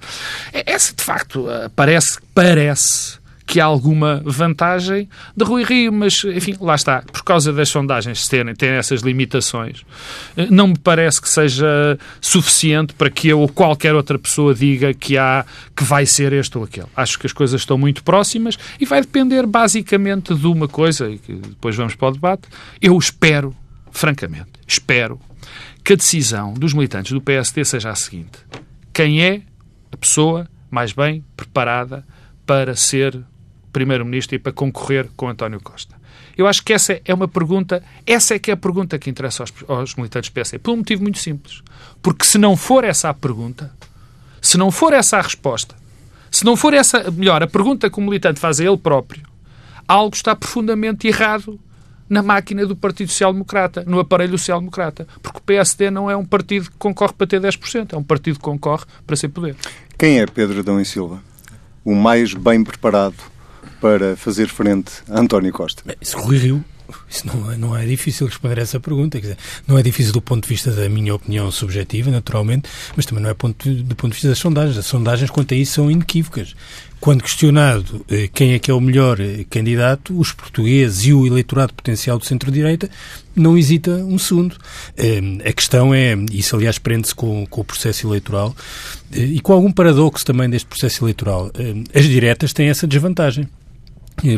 essa 0.53 0.93
de 0.93 1.03
facto 1.03 1.42
uh, 1.45 1.69
parece, 1.75 2.19
parece 2.33 3.23
que 3.45 3.59
há 3.59 3.65
alguma 3.65 4.21
vantagem 4.25 5.07
de 5.35 5.43
Rui 5.43 5.63
Rio, 5.63 5.91
mas, 5.91 6.23
enfim, 6.23 6.55
lá 6.59 6.75
está. 6.75 7.01
Por 7.01 7.23
causa 7.23 7.51
das 7.51 7.69
sondagens 7.69 8.27
terem, 8.27 8.55
terem 8.55 8.77
essas 8.77 9.01
limitações, 9.01 9.83
eh, 10.35 10.47
não 10.49 10.69
me 10.69 10.77
parece 10.77 11.21
que 11.21 11.29
seja 11.29 11.99
suficiente 12.21 12.93
para 12.93 13.09
que 13.09 13.27
eu 13.27 13.39
ou 13.39 13.49
qualquer 13.49 13.93
outra 13.93 14.17
pessoa 14.17 14.55
diga 14.55 14.93
que 14.93 15.17
há 15.17 15.45
que 15.75 15.83
vai 15.83 16.05
ser 16.05 16.33
este 16.33 16.57
ou 16.57 16.63
aquele. 16.63 16.87
Acho 16.95 17.19
que 17.19 17.27
as 17.27 17.33
coisas 17.33 17.61
estão 17.61 17.77
muito 17.77 18.03
próximas 18.03 18.57
e 18.79 18.85
vai 18.85 19.01
depender 19.01 19.45
basicamente 19.45 20.33
de 20.33 20.47
uma 20.47 20.67
coisa, 20.67 21.09
e 21.09 21.17
que 21.17 21.33
depois 21.33 21.75
vamos 21.75 21.95
para 21.95 22.07
o 22.07 22.11
debate. 22.11 22.47
Eu 22.81 22.97
espero, 22.97 23.55
francamente, 23.91 24.51
espero 24.65 25.19
que 25.83 25.93
a 25.93 25.95
decisão 25.95 26.53
dos 26.53 26.73
militantes 26.73 27.11
do 27.11 27.21
PSD 27.21 27.65
seja 27.65 27.89
a 27.89 27.95
seguinte: 27.95 28.39
quem 28.93 29.21
é 29.21 29.41
a 29.91 29.97
pessoa 29.97 30.47
mais 30.73 30.91
bem 30.91 31.23
preparada 31.37 32.03
para 32.47 32.75
ser 32.75 33.23
Primeiro-Ministro 33.71 34.35
e 34.35 34.39
para 34.39 34.51
concorrer 34.51 35.07
com 35.15 35.29
António 35.29 35.61
Costa? 35.61 35.95
Eu 36.35 36.47
acho 36.47 36.63
que 36.63 36.73
essa 36.73 36.99
é 37.05 37.13
uma 37.13 37.27
pergunta, 37.27 37.83
essa 38.07 38.33
é 38.33 38.39
que 38.39 38.49
é 38.49 38.55
a 38.55 38.57
pergunta 38.57 38.97
que 38.97 39.07
interessa 39.07 39.43
aos, 39.43 39.53
aos 39.67 39.95
militantes 39.95 40.31
do 40.31 40.33
PSD, 40.33 40.57
por 40.57 40.73
um 40.73 40.77
motivo 40.77 41.03
muito 41.03 41.19
simples. 41.19 41.61
Porque 42.01 42.25
se 42.25 42.39
não 42.39 42.57
for 42.57 42.83
essa 42.83 43.09
a 43.09 43.13
pergunta, 43.13 43.71
se 44.41 44.57
não 44.57 44.71
for 44.71 44.93
essa 44.93 45.17
a 45.17 45.21
resposta, 45.21 45.75
se 46.31 46.43
não 46.43 46.57
for 46.57 46.73
essa, 46.73 47.11
melhor, 47.11 47.43
a 47.43 47.47
pergunta 47.47 47.87
que 47.87 47.99
o 47.99 48.01
militante 48.01 48.39
faz 48.39 48.59
a 48.59 48.65
ele 48.65 48.77
próprio, 48.77 49.21
algo 49.87 50.15
está 50.15 50.35
profundamente 50.35 51.07
errado 51.07 51.59
na 52.13 52.21
máquina 52.21 52.63
do 52.65 52.75
Partido 52.75 53.09
Social 53.09 53.33
Democrata, 53.33 53.83
no 53.87 53.99
aparelho 53.99 54.37
Social 54.37 54.59
Democrata. 54.59 55.07
Porque 55.21 55.39
o 55.39 55.41
PSD 55.41 55.89
não 55.89 56.09
é 56.09 56.15
um 56.15 56.23
partido 56.23 56.69
que 56.69 56.77
concorre 56.77 57.13
para 57.13 57.25
ter 57.25 57.41
10%, 57.41 57.93
é 57.93 57.97
um 57.97 58.03
partido 58.03 58.35
que 58.35 58.43
concorre 58.43 58.85
para 59.05 59.15
ser 59.15 59.29
poder. 59.29 59.55
Quem 59.97 60.19
é 60.19 60.25
Pedro 60.27 60.59
Adão 60.59 60.79
e 60.79 60.85
Silva? 60.85 61.19
O 61.83 61.95
mais 61.95 62.35
bem 62.35 62.63
preparado 62.63 63.15
para 63.81 64.15
fazer 64.15 64.47
frente 64.47 64.91
a 65.09 65.19
António 65.19 65.51
Costa? 65.51 65.83
Rui 66.15 66.37
Rio. 66.37 66.63
Isso 67.09 67.27
não 67.27 67.51
é, 67.51 67.57
não 67.57 67.77
é 67.77 67.85
difícil 67.85 68.27
responder 68.27 68.57
essa 68.57 68.79
pergunta. 68.79 69.19
Dizer, 69.19 69.37
não 69.67 69.77
é 69.77 69.83
difícil 69.83 70.13
do 70.13 70.21
ponto 70.21 70.43
de 70.43 70.49
vista 70.49 70.71
da 70.71 70.89
minha 70.89 71.13
opinião 71.13 71.49
subjetiva, 71.51 72.11
naturalmente, 72.11 72.69
mas 72.95 73.05
também 73.05 73.23
não 73.23 73.29
é 73.29 73.33
ponto, 73.33 73.69
do 73.69 73.95
ponto 73.95 74.11
de 74.11 74.15
vista 74.15 74.29
das 74.29 74.39
sondagens. 74.39 74.77
As 74.77 74.85
sondagens, 74.85 75.29
quanto 75.29 75.53
a 75.53 75.57
isso, 75.57 75.73
são 75.73 75.91
inequívocas. 75.91 76.55
Quando 76.99 77.21
questionado 77.21 78.05
eh, 78.09 78.29
quem 78.33 78.53
é 78.53 78.59
que 78.59 78.71
é 78.71 78.73
o 78.73 78.79
melhor 78.79 79.19
eh, 79.19 79.45
candidato, 79.49 80.17
os 80.17 80.31
portugueses 80.31 81.05
e 81.05 81.13
o 81.13 81.27
eleitorado 81.27 81.73
potencial 81.73 82.17
do 82.17 82.25
centro-direita 82.25 82.89
não 83.35 83.57
hesita 83.57 83.91
um 83.91 84.17
segundo. 84.17 84.55
Eh, 84.95 85.19
a 85.45 85.51
questão 85.51 85.93
é, 85.93 86.15
isso 86.31 86.55
aliás 86.55 86.77
prende-se 86.77 87.13
com, 87.13 87.45
com 87.47 87.59
o 87.59 87.65
processo 87.65 88.07
eleitoral 88.07 88.55
e 89.11 89.41
com 89.41 89.51
algum 89.51 89.69
paradoxo 89.69 90.25
também 90.25 90.49
deste 90.49 90.65
processo 90.65 91.03
eleitoral. 91.03 91.51
As 91.93 92.05
diretas 92.05 92.53
têm 92.53 92.69
essa 92.69 92.87
desvantagem 92.87 93.49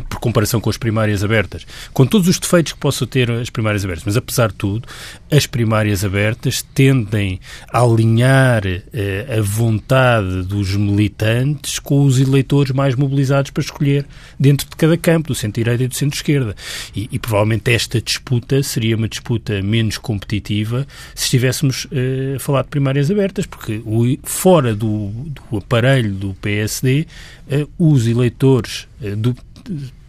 por 0.09 0.19
comparação 0.19 0.59
com 0.59 0.69
as 0.69 0.77
primárias 0.77 1.23
abertas, 1.23 1.65
com 1.93 2.05
todos 2.05 2.27
os 2.27 2.39
defeitos 2.39 2.73
que 2.73 2.79
possam 2.79 3.07
ter 3.07 3.29
as 3.31 3.49
primárias 3.49 3.83
abertas, 3.83 4.03
mas 4.05 4.17
apesar 4.17 4.49
de 4.49 4.55
tudo, 4.55 4.87
as 5.31 5.45
primárias 5.45 6.03
abertas 6.03 6.61
tendem 6.73 7.39
a 7.71 7.81
alinhar 7.81 8.63
eh, 8.65 9.37
a 9.37 9.41
vontade 9.41 10.43
dos 10.43 10.75
militantes 10.75 11.79
com 11.79 12.03
os 12.03 12.19
eleitores 12.19 12.71
mais 12.71 12.95
mobilizados 12.95 13.51
para 13.51 13.63
escolher 13.63 14.05
dentro 14.39 14.69
de 14.69 14.75
cada 14.75 14.97
campo, 14.97 15.29
do 15.29 15.35
centro-direita 15.35 15.83
e 15.83 15.87
do 15.87 15.95
centro-esquerda. 15.95 16.55
E, 16.95 17.09
e, 17.11 17.19
provavelmente 17.19 17.71
esta 17.71 18.01
disputa 18.01 18.61
seria 18.63 18.95
uma 18.95 19.07
disputa 19.07 19.61
menos 19.61 19.97
competitiva 19.97 20.87
se 21.13 21.25
estivéssemos 21.25 21.87
eh, 21.91 22.35
a 22.35 22.39
falar 22.39 22.63
de 22.63 22.69
primárias 22.69 23.09
abertas, 23.11 23.45
porque 23.45 23.81
o, 23.85 24.17
fora 24.23 24.75
do, 24.75 25.09
do 25.49 25.57
aparelho 25.57 26.13
do 26.13 26.33
PSD, 26.35 27.07
eh, 27.49 27.67
os 27.77 28.07
eleitores 28.07 28.87
eh, 29.01 29.15
do 29.15 29.35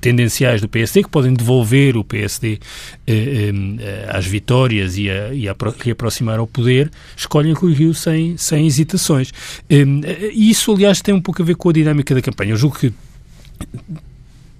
tendenciais 0.00 0.60
do 0.60 0.68
PSD 0.68 1.02
que 1.02 1.08
podem 1.08 1.34
devolver 1.34 1.96
o 1.96 2.04
PSD 2.04 2.58
eh, 3.06 3.50
eh, 3.80 4.06
às 4.08 4.26
vitórias 4.26 4.96
e 4.96 5.10
a, 5.10 5.32
e 5.34 5.48
a 5.48 5.56
reaproximar 5.78 6.38
ao 6.38 6.46
poder, 6.46 6.90
escolhem 7.16 7.52
Rui 7.52 7.72
Rio 7.72 7.94
sem, 7.94 8.36
sem 8.36 8.66
hesitações. 8.66 9.32
Eh, 9.68 9.84
e 10.32 10.50
isso, 10.50 10.72
aliás, 10.72 11.00
tem 11.00 11.14
um 11.14 11.20
pouco 11.20 11.42
a 11.42 11.44
ver 11.44 11.56
com 11.56 11.70
a 11.70 11.72
dinâmica 11.72 12.14
da 12.14 12.22
campanha. 12.22 12.52
Eu 12.52 12.56
julgo 12.56 12.78
que 12.78 12.92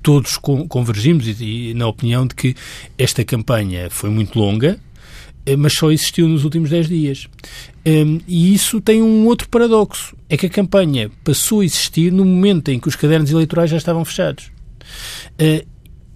todos 0.03 0.39
convergimos 0.69 1.27
e, 1.27 1.71
e 1.71 1.75
na 1.75 1.89
opinião 1.89 2.27
de 2.27 2.35
que 2.35 2.55
esta 2.97 3.25
campanha 3.25 3.89
foi 3.91 4.09
muito 4.09 4.39
longa, 4.39 4.79
eh, 5.45 5.57
mas 5.57 5.75
só 5.75 5.91
existiu 5.93 6.29
nos 6.29 6.45
últimos 6.45 6.71
10 6.71 6.89
dias. 6.89 7.29
Um, 7.87 8.21
e 8.27 8.53
isso 8.53 8.81
tem 8.81 9.01
um 9.01 9.27
outro 9.27 9.49
paradoxo: 9.49 10.17
é 10.29 10.37
que 10.37 10.47
a 10.47 10.51
campanha 10.51 11.11
passou 11.23 11.61
a 11.61 11.65
existir 11.65 12.13
no 12.13 12.25
momento 12.25 12.69
em 12.69 12.81
que 12.81 12.89
os 12.89 12.97
cadernos 12.97 13.31
eleitorais 13.31 13.71
já 13.71 13.77
estavam 13.77 14.05
fechados. 14.05 14.51
Uh, 15.41 15.67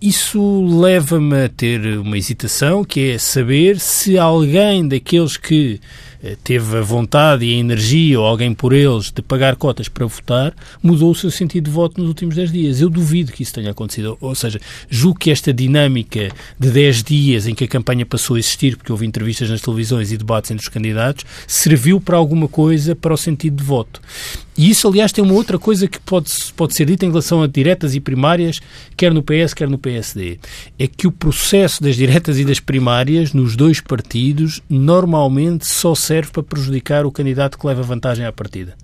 isso 0.00 0.66
leva-me 0.80 1.44
a 1.44 1.48
ter 1.50 1.98
uma 1.98 2.16
hesitação, 2.16 2.82
que 2.82 3.10
é 3.10 3.18
saber 3.18 3.78
se 3.78 4.16
alguém 4.16 4.88
daqueles 4.88 5.36
que 5.36 5.78
eh, 6.22 6.38
teve 6.42 6.78
a 6.78 6.80
vontade 6.80 7.44
e 7.44 7.54
a 7.54 7.58
energia, 7.58 8.18
ou 8.18 8.26
alguém 8.26 8.54
por 8.54 8.72
eles, 8.72 9.10
de 9.10 9.20
pagar 9.20 9.56
cotas 9.56 9.88
para 9.88 10.06
votar, 10.06 10.54
mudou 10.82 11.10
o 11.10 11.14
seu 11.14 11.30
sentido 11.30 11.64
de 11.64 11.70
voto 11.70 12.00
nos 12.00 12.08
últimos 12.08 12.34
10 12.34 12.50
dias. 12.50 12.80
Eu 12.80 12.88
duvido 12.88 13.30
que 13.30 13.42
isso 13.42 13.52
tenha 13.52 13.72
acontecido. 13.72 14.16
Ou 14.22 14.34
seja, 14.34 14.58
julgo 14.88 15.18
que 15.18 15.30
esta 15.30 15.52
dinâmica 15.52 16.30
de 16.58 16.70
10 16.70 17.02
dias 17.02 17.46
em 17.46 17.54
que 17.54 17.64
a 17.64 17.68
campanha 17.68 18.06
passou 18.06 18.36
a 18.36 18.38
existir, 18.38 18.78
porque 18.78 18.92
houve 18.92 19.04
entrevistas 19.04 19.50
nas 19.50 19.60
televisões 19.60 20.10
e 20.10 20.16
debates 20.16 20.50
entre 20.50 20.62
os 20.62 20.68
candidatos, 20.70 21.26
serviu 21.46 22.00
para 22.00 22.16
alguma 22.16 22.48
coisa 22.48 22.96
para 22.96 23.12
o 23.12 23.18
sentido 23.18 23.56
de 23.56 23.64
voto. 23.64 24.00
E 24.60 24.68
isso, 24.68 24.86
aliás, 24.86 25.10
tem 25.10 25.24
uma 25.24 25.32
outra 25.32 25.58
coisa 25.58 25.88
que 25.88 25.98
pode, 25.98 26.30
pode 26.54 26.74
ser 26.74 26.84
dita 26.84 27.06
em 27.06 27.08
relação 27.08 27.42
a 27.42 27.46
diretas 27.46 27.94
e 27.94 28.00
primárias, 28.00 28.60
quer 28.94 29.10
no 29.10 29.22
PS, 29.22 29.54
quer 29.54 29.66
no 29.66 29.78
PSD. 29.78 30.38
É 30.78 30.86
que 30.86 31.06
o 31.06 31.10
processo 31.10 31.82
das 31.82 31.96
diretas 31.96 32.38
e 32.38 32.44
das 32.44 32.60
primárias, 32.60 33.32
nos 33.32 33.56
dois 33.56 33.80
partidos, 33.80 34.60
normalmente 34.68 35.66
só 35.66 35.94
serve 35.94 36.30
para 36.30 36.42
prejudicar 36.42 37.06
o 37.06 37.10
candidato 37.10 37.58
que 37.58 37.66
leva 37.66 37.82
vantagem 37.82 38.26
à 38.26 38.32
partida. 38.34 38.76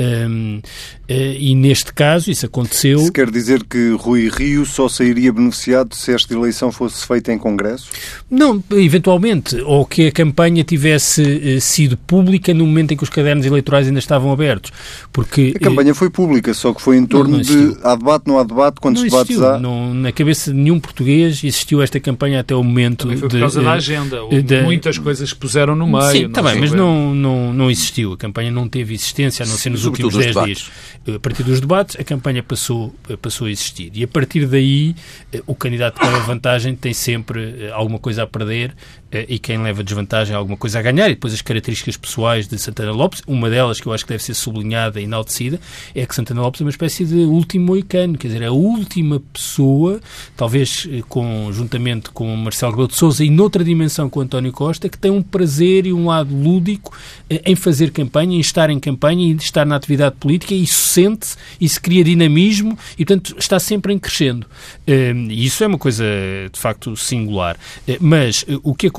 Um, 0.00 0.60
e 1.08 1.54
neste 1.54 1.92
caso 1.92 2.30
isso 2.30 2.44
aconteceu. 2.44 2.98
Isso 3.00 3.12
quer 3.12 3.30
dizer 3.30 3.64
que 3.64 3.96
Rui 3.98 4.28
Rio 4.28 4.66
só 4.66 4.88
sairia 4.88 5.32
beneficiado 5.32 5.94
se 5.94 6.12
esta 6.12 6.34
eleição 6.34 6.70
fosse 6.70 7.06
feita 7.06 7.32
em 7.32 7.38
Congresso? 7.38 7.88
Não, 8.30 8.62
eventualmente. 8.72 9.56
Ou 9.62 9.86
que 9.86 10.08
a 10.08 10.12
campanha 10.12 10.62
tivesse 10.62 11.22
uh, 11.22 11.60
sido 11.60 11.96
pública 11.96 12.52
no 12.52 12.66
momento 12.66 12.92
em 12.92 12.96
que 12.96 13.02
os 13.02 13.08
cadernos 13.08 13.46
eleitorais 13.46 13.86
ainda 13.86 13.98
estavam 13.98 14.30
abertos. 14.30 14.70
Porque, 15.12 15.54
a 15.56 15.58
campanha 15.58 15.92
uh, 15.92 15.94
foi 15.94 16.10
pública, 16.10 16.52
só 16.52 16.74
que 16.74 16.82
foi 16.82 16.98
em 16.98 17.06
torno 17.06 17.38
não, 17.38 17.38
não 17.38 17.42
de 17.42 17.78
há 17.82 17.94
debate, 17.94 18.26
não 18.26 18.38
há 18.38 18.44
debate, 18.44 18.80
quantos 18.80 19.02
não 19.02 19.08
debates 19.08 19.40
há. 19.40 19.58
Não, 19.58 19.94
na 19.94 20.12
cabeça 20.12 20.52
de 20.52 20.58
nenhum 20.58 20.78
português 20.78 21.42
existiu 21.42 21.80
esta 21.80 21.98
campanha 21.98 22.40
até 22.40 22.54
o 22.54 22.62
momento. 22.62 23.04
Também 23.04 23.16
foi 23.16 23.28
por 23.28 23.40
causa 23.40 23.62
da 23.62 23.72
agenda. 23.72 24.18
De, 24.44 24.62
muitas 24.62 24.98
coisas 24.98 25.32
puseram 25.32 25.74
no 25.74 25.86
meio. 25.86 26.10
Sim, 26.10 26.26
está 26.26 26.42
bem, 26.42 26.60
mas 26.60 26.72
não, 26.72 27.14
não, 27.14 27.52
não 27.54 27.70
existiu. 27.70 28.12
A 28.12 28.16
campanha 28.16 28.50
não 28.50 28.68
teve 28.68 28.94
existência, 28.94 29.44
a 29.44 29.48
não 29.48 29.56
ser 29.56 29.70
nos 29.70 29.86
últimos 29.86 30.14
10 30.14 30.44
dias. 30.44 30.70
A 31.06 31.18
partir 31.18 31.42
dos 31.42 31.60
debates, 31.60 31.96
a 31.98 32.04
campanha 32.04 32.42
passou, 32.42 32.94
passou 33.22 33.46
a 33.46 33.50
existir. 33.50 33.90
E 33.94 34.04
a 34.04 34.08
partir 34.08 34.46
daí, 34.46 34.94
eh, 35.32 35.42
o 35.46 35.54
candidato 35.54 35.98
que 35.98 36.04
leva 36.04 36.20
vantagem 36.20 36.76
tem 36.76 36.92
sempre 36.92 37.64
eh, 37.66 37.70
alguma 37.72 37.98
coisa 37.98 38.24
a 38.24 38.26
perder 38.26 38.74
eh, 39.07 39.07
e 39.10 39.38
quem 39.38 39.62
leva 39.62 39.82
desvantagem 39.82 40.36
alguma 40.36 40.56
coisa 40.56 40.78
a 40.78 40.82
ganhar. 40.82 41.08
E 41.08 41.14
depois 41.14 41.32
as 41.32 41.40
características 41.40 41.96
pessoais 41.96 42.46
de 42.46 42.58
Santana 42.58 42.92
Lopes, 42.92 43.22
uma 43.26 43.48
delas 43.48 43.80
que 43.80 43.86
eu 43.86 43.92
acho 43.92 44.04
que 44.04 44.10
deve 44.10 44.22
ser 44.22 44.34
sublinhada 44.34 45.00
e 45.00 45.04
enaltecida, 45.04 45.58
é 45.94 46.04
que 46.04 46.14
Santana 46.14 46.42
Lopes 46.42 46.60
é 46.60 46.64
uma 46.64 46.70
espécie 46.70 47.04
de 47.04 47.14
último 47.14 47.66
moicano, 47.66 48.18
quer 48.18 48.28
dizer, 48.28 48.44
a 48.44 48.52
última 48.52 49.20
pessoa, 49.32 50.00
talvez 50.36 50.86
conjuntamente 51.08 52.10
com 52.10 52.36
Marcelo 52.36 52.72
Rebelo 52.72 52.88
de 52.88 52.96
Sousa 52.96 53.24
e 53.24 53.30
noutra 53.30 53.64
dimensão 53.64 54.10
com 54.10 54.20
António 54.20 54.52
Costa, 54.52 54.88
que 54.88 54.98
tem 54.98 55.10
um 55.10 55.22
prazer 55.22 55.86
e 55.86 55.92
um 55.92 56.06
lado 56.06 56.34
lúdico 56.34 56.96
em 57.30 57.56
fazer 57.56 57.90
campanha, 57.90 58.36
em 58.36 58.40
estar 58.40 58.68
em 58.68 58.78
campanha 58.78 59.32
e 59.32 59.36
estar 59.36 59.64
na 59.64 59.76
atividade 59.76 60.16
política 60.16 60.54
e 60.54 60.62
isso 60.62 60.82
sente-se, 60.88 61.36
isso 61.60 61.80
cria 61.80 62.04
dinamismo 62.04 62.78
e, 62.98 63.04
portanto, 63.04 63.34
está 63.38 63.58
sempre 63.58 63.92
em 63.92 63.98
crescendo. 63.98 64.46
E 64.86 65.46
isso 65.46 65.64
é 65.64 65.66
uma 65.66 65.78
coisa, 65.78 66.04
de 66.52 66.58
facto, 66.58 66.94
singular. 66.94 67.56
Mas 68.00 68.44
o 68.62 68.74
que 68.74 68.86
acontece 68.86 68.97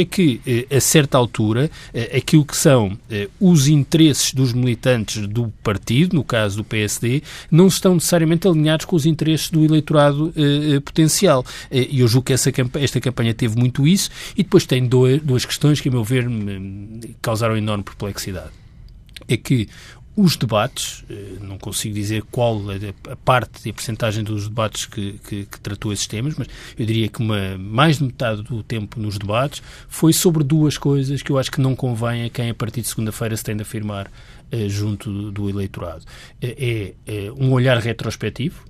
é 0.00 0.04
que, 0.04 0.40
a 0.70 0.80
certa 0.80 1.18
altura, 1.18 1.70
aquilo 2.16 2.44
que 2.44 2.56
são 2.56 2.96
os 3.40 3.68
interesses 3.68 4.32
dos 4.34 4.52
militantes 4.52 5.26
do 5.26 5.52
partido, 5.62 6.14
no 6.14 6.24
caso 6.24 6.56
do 6.58 6.64
PSD, 6.64 7.22
não 7.50 7.66
estão 7.66 7.94
necessariamente 7.94 8.46
alinhados 8.46 8.86
com 8.86 8.96
os 8.96 9.06
interesses 9.06 9.50
do 9.50 9.64
eleitorado 9.64 10.32
potencial. 10.84 11.44
E 11.70 12.00
eu 12.00 12.08
julgo 12.08 12.26
que 12.26 12.32
essa 12.32 12.50
esta 12.80 13.00
campanha 13.00 13.34
teve 13.34 13.56
muito 13.56 13.86
isso 13.86 14.10
e 14.36 14.42
depois 14.42 14.66
tem 14.66 14.86
duas 14.86 15.44
questões 15.44 15.80
que, 15.80 15.88
a 15.88 15.92
meu 15.92 16.04
ver, 16.04 16.28
causaram 17.22 17.56
enorme 17.56 17.84
perplexidade. 17.84 18.50
É 19.28 19.36
que 19.36 19.68
os 20.16 20.36
debates, 20.36 21.04
eh, 21.08 21.36
não 21.40 21.56
consigo 21.56 21.94
dizer 21.94 22.22
qual 22.30 22.60
a 23.08 23.16
parte 23.16 23.66
e 23.66 23.70
a 23.70 23.72
percentagem 23.72 24.24
dos 24.24 24.48
debates 24.48 24.86
que, 24.86 25.18
que, 25.26 25.44
que, 25.46 25.60
tratou 25.60 25.92
esses 25.92 26.06
temas, 26.06 26.34
mas 26.36 26.48
eu 26.76 26.84
diria 26.84 27.08
que 27.08 27.20
uma, 27.20 27.56
mais 27.56 27.98
de 27.98 28.04
metade 28.04 28.42
do 28.42 28.62
tempo 28.62 29.00
nos 29.00 29.18
debates 29.18 29.62
foi 29.88 30.12
sobre 30.12 30.42
duas 30.42 30.76
coisas 30.76 31.22
que 31.22 31.30
eu 31.30 31.38
acho 31.38 31.50
que 31.50 31.60
não 31.60 31.76
convém 31.76 32.24
a 32.24 32.30
quem 32.30 32.50
a 32.50 32.54
partir 32.54 32.82
de 32.82 32.88
segunda-feira 32.88 33.36
se 33.36 33.44
tem 33.44 33.56
de 33.56 33.62
afirmar 33.62 34.10
eh, 34.50 34.68
junto 34.68 35.10
do, 35.10 35.32
do 35.32 35.48
eleitorado. 35.48 36.04
Eh, 36.42 36.94
é 37.06 37.30
um 37.32 37.52
olhar 37.52 37.78
retrospectivo, 37.78 38.64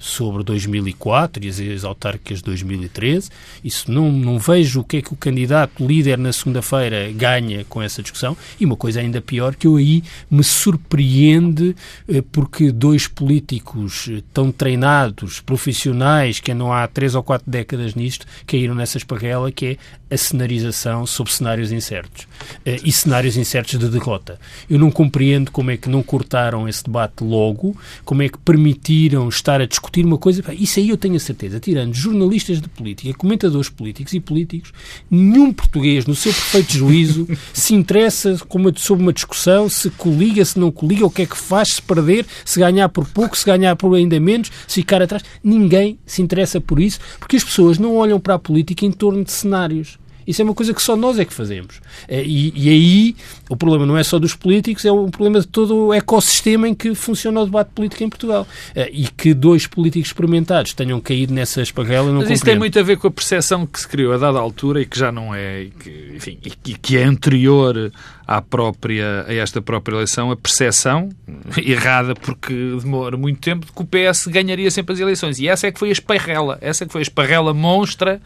sobre 0.00 0.42
2004 0.42 1.44
e 1.44 1.72
as 1.72 1.84
autárquicas 1.84 2.38
de 2.38 2.44
2013. 2.44 3.30
Isso 3.62 3.92
não, 3.92 4.10
não 4.10 4.38
vejo 4.38 4.80
o 4.80 4.84
que 4.84 4.96
é 4.96 5.02
que 5.02 5.12
o 5.12 5.16
candidato 5.16 5.86
líder 5.86 6.16
na 6.16 6.32
segunda-feira 6.32 7.12
ganha 7.12 7.64
com 7.68 7.82
essa 7.82 8.02
discussão. 8.02 8.36
E 8.58 8.64
uma 8.64 8.76
coisa 8.76 9.00
ainda 9.00 9.20
pior, 9.20 9.54
que 9.54 9.66
eu 9.66 9.76
aí 9.76 10.02
me 10.30 10.42
surpreende 10.42 11.76
eh, 12.08 12.22
porque 12.32 12.72
dois 12.72 13.06
políticos 13.06 14.08
eh, 14.10 14.22
tão 14.32 14.50
treinados, 14.50 15.40
profissionais, 15.40 16.40
que 16.40 16.54
não 16.54 16.72
há 16.72 16.88
três 16.88 17.14
ou 17.14 17.22
quatro 17.22 17.48
décadas 17.50 17.94
nisto, 17.94 18.26
caíram 18.46 18.74
nessa 18.74 18.96
esparrela 18.96 19.52
que 19.52 19.66
é 19.66 20.14
a 20.14 20.16
cenarização 20.16 21.06
sobre 21.06 21.32
cenários 21.32 21.70
incertos. 21.70 22.26
Eh, 22.64 22.80
e 22.82 22.90
cenários 22.90 23.36
incertos 23.36 23.78
de 23.78 23.88
derrota. 23.88 24.40
Eu 24.68 24.78
não 24.78 24.90
compreendo 24.90 25.50
como 25.50 25.70
é 25.70 25.76
que 25.76 25.90
não 25.90 26.02
cortaram 26.02 26.66
esse 26.66 26.82
debate 26.84 27.22
logo, 27.22 27.76
como 28.04 28.22
é 28.22 28.28
que 28.28 28.38
permitiram 28.38 29.28
estar 29.28 29.60
a 29.60 29.66
discutir 29.66 29.89
discutir 29.90 30.06
uma 30.06 30.16
coisa, 30.16 30.42
isso 30.54 30.78
aí 30.78 30.88
eu 30.88 30.96
tenho 30.96 31.16
a 31.16 31.18
certeza, 31.18 31.58
tirando 31.58 31.92
jornalistas 31.92 32.60
de 32.60 32.68
política, 32.68 33.12
comentadores 33.18 33.68
políticos 33.68 34.12
e 34.14 34.20
políticos, 34.20 34.72
nenhum 35.10 35.52
português, 35.52 36.06
no 36.06 36.14
seu 36.14 36.32
perfeito 36.32 36.72
juízo, 36.72 37.28
se 37.52 37.74
interessa 37.74 38.38
como, 38.48 38.76
sobre 38.78 39.02
uma 39.02 39.12
discussão, 39.12 39.68
se 39.68 39.90
coliga, 39.90 40.44
se 40.44 40.58
não 40.58 40.70
coliga, 40.70 41.04
o 41.04 41.10
que 41.10 41.22
é 41.22 41.26
que 41.26 41.36
faz, 41.36 41.74
se 41.74 41.82
perder, 41.82 42.24
se 42.44 42.60
ganhar 42.60 42.88
por 42.88 43.06
pouco, 43.06 43.36
se 43.36 43.44
ganhar 43.44 43.74
por 43.76 43.94
ainda 43.94 44.18
menos, 44.20 44.50
se 44.66 44.80
ficar 44.80 45.02
atrás. 45.02 45.24
Ninguém 45.42 45.98
se 46.06 46.22
interessa 46.22 46.60
por 46.60 46.80
isso, 46.80 47.00
porque 47.18 47.36
as 47.36 47.44
pessoas 47.44 47.78
não 47.78 47.96
olham 47.96 48.20
para 48.20 48.34
a 48.34 48.38
política 48.38 48.86
em 48.86 48.92
torno 48.92 49.24
de 49.24 49.32
cenários. 49.32 49.98
Isso 50.26 50.42
é 50.42 50.44
uma 50.44 50.54
coisa 50.54 50.72
que 50.72 50.80
só 50.80 50.94
nós 50.94 51.18
é 51.18 51.24
que 51.24 51.32
fazemos. 51.32 51.80
É, 52.06 52.22
e, 52.22 52.52
e, 52.54 52.68
aí 52.68 53.16
o 53.50 53.56
problema 53.56 53.84
não 53.84 53.98
é 53.98 54.04
só 54.04 54.16
dos 54.16 54.32
políticos, 54.32 54.84
é 54.84 54.92
um 54.92 55.10
problema 55.10 55.40
de 55.40 55.48
todo 55.48 55.86
o 55.86 55.92
ecossistema 55.92 56.68
em 56.68 56.74
que 56.74 56.94
funciona 56.94 57.40
o 57.40 57.44
debate 57.44 57.72
político 57.74 58.04
em 58.04 58.08
Portugal. 58.08 58.46
É, 58.76 58.88
e 58.92 59.08
que 59.08 59.34
dois 59.34 59.66
políticos 59.66 60.10
experimentados 60.10 60.72
tenham 60.72 61.00
caído 61.00 61.34
nessa 61.34 61.60
esparrela, 61.60 62.06
não 62.06 62.14
Mas 62.14 62.22
compreendo. 62.22 62.36
isso 62.36 62.44
tem 62.44 62.56
muito 62.56 62.78
a 62.78 62.82
ver 62.82 62.96
com 62.96 63.08
a 63.08 63.10
percepção 63.10 63.66
que 63.66 63.80
se 63.80 63.88
criou 63.88 64.12
a 64.12 64.18
dada 64.18 64.38
altura 64.38 64.80
e 64.80 64.86
que 64.86 64.96
já 64.96 65.10
não 65.10 65.34
é, 65.34 65.62
e 65.62 65.70
que, 65.70 66.12
enfim, 66.14 66.38
e 66.44 66.50
que 66.50 66.96
é 66.96 67.02
anterior 67.02 67.90
à 68.30 68.40
própria, 68.40 69.24
a 69.26 69.34
esta 69.34 69.60
própria 69.60 69.96
eleição, 69.96 70.30
a 70.30 70.36
percepção 70.36 71.08
errada, 71.58 72.14
porque 72.14 72.54
demora 72.80 73.16
muito 73.16 73.40
tempo, 73.40 73.66
de 73.66 73.72
que 73.72 73.82
o 73.82 73.84
PS 73.84 74.28
ganharia 74.28 74.70
sempre 74.70 74.92
as 74.94 75.00
eleições. 75.00 75.40
E 75.40 75.48
essa 75.48 75.66
é 75.66 75.72
que 75.72 75.78
foi 75.80 75.88
a 75.88 75.92
esparrela, 75.92 76.56
essa 76.60 76.84
é 76.84 76.86
que 76.86 76.92
foi 76.92 77.00
a 77.00 77.02
esparrela 77.02 77.52
monstra 77.52 78.20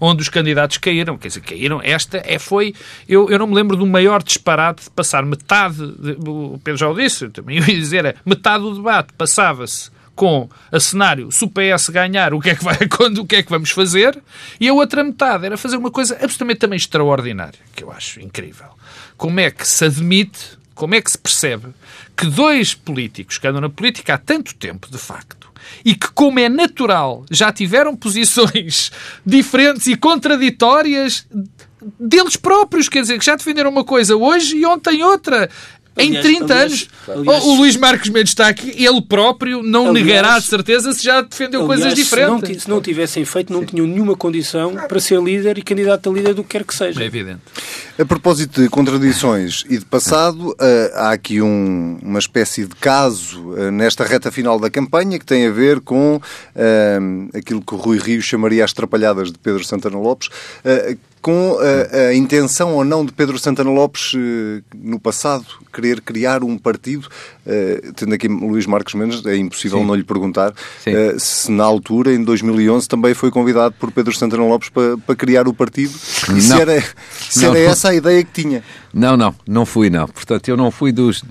onde 0.00 0.22
os 0.22 0.28
candidatos 0.28 0.78
caíram. 0.78 1.18
Quer 1.18 1.28
dizer, 1.28 1.40
caíram. 1.40 1.80
Esta 1.82 2.22
é, 2.24 2.38
foi. 2.38 2.72
Eu, 3.08 3.28
eu 3.28 3.36
não 3.36 3.48
me 3.48 3.54
lembro 3.56 3.76
do 3.76 3.84
maior 3.84 4.22
disparate 4.22 4.67
de 4.72 4.90
passar 4.90 5.24
metade. 5.24 5.76
De, 5.76 6.16
o 6.28 6.60
Pedro 6.62 6.78
já 6.78 6.88
o 6.88 6.94
disse, 6.94 7.28
também 7.28 7.58
eu 7.58 7.64
ia 7.68 7.78
dizer, 7.78 8.04
é, 8.04 8.14
metade 8.24 8.62
do 8.62 8.74
debate 8.74 9.12
passava-se 9.14 9.90
com 10.14 10.48
a 10.72 10.80
cenário 10.80 11.30
se 11.30 11.44
o 11.44 11.48
PS 11.48 11.90
ganhar, 11.90 12.34
o 12.34 12.40
que 12.40 12.50
é 12.50 12.54
que 12.56 12.64
vai 12.64 12.76
quando 12.90 13.18
o 13.18 13.26
que 13.26 13.36
é 13.36 13.42
que 13.42 13.50
vamos 13.50 13.70
fazer, 13.70 14.20
e 14.60 14.68
a 14.68 14.72
outra 14.72 15.04
metade 15.04 15.46
era 15.46 15.56
fazer 15.56 15.76
uma 15.76 15.90
coisa 15.90 16.14
absolutamente 16.14 16.58
também 16.58 16.76
extraordinária, 16.76 17.60
que 17.74 17.84
eu 17.84 17.92
acho 17.92 18.20
incrível 18.20 18.66
como 19.18 19.40
é 19.40 19.50
que 19.50 19.66
se 19.66 19.84
admite, 19.84 20.58
como 20.74 20.94
é 20.94 21.02
que 21.02 21.10
se 21.10 21.18
percebe 21.18 21.66
que 22.16 22.26
dois 22.26 22.72
políticos 22.72 23.36
que 23.36 23.46
andam 23.46 23.60
na 23.60 23.68
política 23.68 24.14
há 24.14 24.18
tanto 24.18 24.54
tempo, 24.54 24.88
de 24.90 24.96
facto, 24.96 25.48
e 25.84 25.94
que, 25.94 26.08
como 26.12 26.38
é 26.38 26.48
natural, 26.48 27.26
já 27.30 27.52
tiveram 27.52 27.94
posições 27.96 28.90
diferentes 29.26 29.86
e 29.88 29.96
contraditórias 29.96 31.26
deles 31.98 32.36
próprios, 32.36 32.88
quer 32.88 33.02
dizer, 33.02 33.18
que 33.18 33.24
já 33.24 33.36
defenderam 33.36 33.70
uma 33.70 33.84
coisa 33.84 34.16
hoje 34.16 34.56
e 34.56 34.66
ontem 34.66 35.02
outra 35.02 35.48
em 35.98 36.12
30 36.12 36.44
aliás, 36.44 36.72
anos, 36.72 36.88
aliás, 37.08 37.44
o 37.44 37.54
Luís 37.56 37.76
Marcos 37.76 38.08
Mendes 38.08 38.30
está 38.30 38.48
aqui, 38.48 38.72
ele 38.84 39.02
próprio 39.02 39.62
não 39.62 39.88
aliás, 39.88 40.06
negará 40.06 40.38
de 40.38 40.46
certeza 40.46 40.92
se 40.92 41.02
já 41.02 41.20
defendeu 41.20 41.66
coisas 41.66 41.92
diferentes. 41.92 42.48
Se 42.48 42.54
não, 42.54 42.60
se 42.60 42.70
não 42.70 42.80
tivessem 42.80 43.24
feito, 43.24 43.52
não 43.52 43.60
Sim. 43.60 43.66
tinham 43.66 43.86
nenhuma 43.86 44.16
condição 44.16 44.74
para 44.74 45.00
ser 45.00 45.20
líder 45.20 45.58
e 45.58 45.62
candidato 45.62 46.08
a 46.08 46.12
líder 46.12 46.34
do 46.34 46.44
que 46.44 46.50
quer 46.50 46.64
que 46.64 46.74
seja. 46.74 47.02
É 47.02 47.06
evidente. 47.06 47.40
A 47.98 48.04
propósito 48.04 48.62
de 48.62 48.68
contradições 48.68 49.64
e 49.68 49.76
de 49.76 49.84
passado, 49.84 50.50
uh, 50.50 50.56
há 50.94 51.10
aqui 51.10 51.42
um, 51.42 51.98
uma 52.00 52.20
espécie 52.20 52.64
de 52.64 52.76
caso 52.76 53.50
uh, 53.50 53.70
nesta 53.72 54.04
reta 54.04 54.30
final 54.30 54.58
da 54.60 54.70
campanha 54.70 55.18
que 55.18 55.26
tem 55.26 55.46
a 55.46 55.50
ver 55.50 55.80
com 55.80 56.16
uh, 56.16 57.36
aquilo 57.36 57.60
que 57.60 57.74
o 57.74 57.76
Rui 57.76 57.98
Rio 57.98 58.22
chamaria 58.22 58.64
as 58.64 58.72
trapalhadas 58.72 59.32
de 59.32 59.38
Pedro 59.38 59.64
Santana 59.64 59.98
Lopes, 59.98 60.28
com 61.28 61.58
a, 61.60 62.08
a, 62.08 62.14
intenção 62.14 62.72
ou 62.72 62.82
não 62.82 63.04
de 63.04 63.12
Pedro 63.12 63.38
Santana 63.38 63.68
Lopes, 63.68 64.12
eh, 64.16 64.62
no 64.74 64.98
passado, 64.98 65.44
querer 65.70 66.00
criar 66.00 66.42
um 66.42 66.56
partido, 66.56 67.06
uh, 67.46 67.92
tendo 67.92 68.14
aqui 68.14 68.26
Luís 68.26 68.64
Marcos 68.64 68.94
Mendes, 68.94 69.26
é 69.26 69.36
impossível 69.36 69.80
Sim. 69.80 69.84
não 69.84 69.94
lhe 69.94 70.02
perguntar 70.02 70.52
uh, 70.52 71.20
se 71.20 71.50
na 71.50 71.64
altura, 71.64 72.14
em 72.14 72.24
2011, 72.24 72.88
também 72.88 73.12
foi 73.12 73.30
convidado 73.30 73.74
por 73.78 73.92
Pedro 73.92 74.16
Santana 74.16 74.42
Lopes 74.42 74.70
para, 74.70 74.96
para 74.96 75.14
criar 75.14 75.46
o 75.46 75.52
partido 75.52 75.92
e 76.34 76.40
se 76.40 76.58
era, 76.58 76.82
se 77.28 77.44
era 77.44 77.58
essa 77.58 77.90
a 77.90 77.94
ideia 77.94 78.24
que 78.24 78.42
tinha. 78.42 78.64
Não, 78.92 79.16
não, 79.16 79.34
não 79.46 79.66
fui 79.66 79.90
não. 79.90 80.06
Portanto, 80.06 80.48
eu 80.48 80.56
não 80.56 80.70
fui 80.70 80.92
dos, 80.92 81.22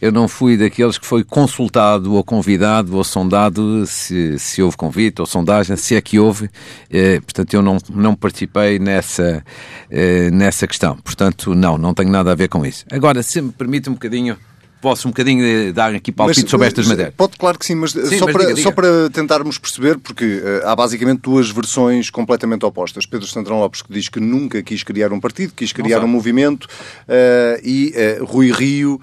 eu 0.00 0.10
não 0.10 0.26
fui 0.26 0.56
daqueles 0.56 0.96
que 0.98 1.06
foi 1.06 1.22
consultado 1.22 2.14
ou 2.14 2.24
convidado 2.24 2.96
ou 2.96 3.04
sondado 3.04 3.84
se, 3.86 4.38
se 4.38 4.62
houve 4.62 4.76
convite 4.76 5.20
ou 5.20 5.26
sondagem, 5.26 5.76
se 5.76 5.94
é 5.94 6.00
que 6.00 6.18
houve. 6.18 6.50
Eh, 6.90 7.20
portanto, 7.20 7.54
eu 7.54 7.62
não, 7.62 7.78
não 7.90 8.14
participei 8.14 8.78
nessa, 8.78 9.44
eh, 9.90 10.30
nessa 10.30 10.66
questão. 10.66 10.96
Portanto, 10.96 11.54
não, 11.54 11.76
não 11.76 11.92
tenho 11.92 12.10
nada 12.10 12.32
a 12.32 12.34
ver 12.34 12.48
com 12.48 12.64
isso. 12.64 12.84
Agora, 12.90 13.22
se 13.22 13.40
me 13.40 13.52
permite 13.52 13.90
um 13.90 13.94
bocadinho 13.94 14.36
posso 14.82 15.06
um 15.06 15.12
bocadinho 15.12 15.72
dar 15.72 15.94
aqui 15.94 16.10
palpite 16.10 16.50
sobre 16.50 16.66
estas 16.66 16.88
matérias? 16.88 17.14
Pode, 17.16 17.36
claro 17.38 17.56
que 17.56 17.64
sim, 17.64 17.76
mas, 17.76 17.92
sim, 17.92 18.18
só, 18.18 18.26
mas 18.26 18.32
para, 18.34 18.42
diga, 18.42 18.54
diga. 18.54 18.62
só 18.62 18.72
para 18.72 19.08
tentarmos 19.10 19.56
perceber, 19.56 19.98
porque 19.98 20.24
uh, 20.24 20.68
há 20.68 20.74
basicamente 20.74 21.20
duas 21.20 21.48
versões 21.48 22.10
completamente 22.10 22.66
opostas. 22.66 23.06
Pedro 23.06 23.26
Santana 23.28 23.56
Lopes 23.56 23.80
que 23.80 23.92
diz 23.92 24.08
que 24.08 24.18
nunca 24.18 24.60
quis 24.62 24.82
criar 24.82 25.12
um 25.12 25.20
partido, 25.20 25.52
quis 25.54 25.72
criar 25.72 26.02
um 26.02 26.08
movimento, 26.08 26.64
uh, 26.64 27.60
e 27.62 27.94
uh, 28.20 28.24
Rui 28.24 28.50
Rio, 28.50 29.00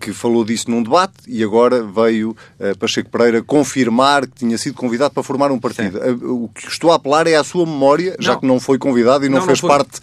que 0.00 0.12
falou 0.12 0.44
disso 0.44 0.70
num 0.70 0.82
debate, 0.82 1.14
e 1.26 1.44
agora 1.44 1.82
veio 1.82 2.34
Pacheco 2.78 3.10
Pereira 3.10 3.42
confirmar 3.42 4.26
que 4.26 4.34
tinha 4.34 4.56
sido 4.56 4.74
convidado 4.74 5.12
para 5.12 5.22
formar 5.22 5.50
um 5.50 5.58
partido. 5.58 5.98
o 6.22 6.48
que 6.48 6.68
estou 6.68 6.90
a 6.90 6.94
apelar 6.94 7.26
é 7.26 7.36
à 7.36 7.44
sua 7.44 7.66
memória, 7.66 8.16
não. 8.18 8.24
já 8.24 8.36
que 8.36 8.46
não 8.46 8.58
foi 8.58 8.78
convidado 8.78 9.26
e 9.26 9.28
não, 9.28 9.38
não 9.38 9.46
fez 9.46 9.60
não 9.60 9.68
parte 9.68 10.00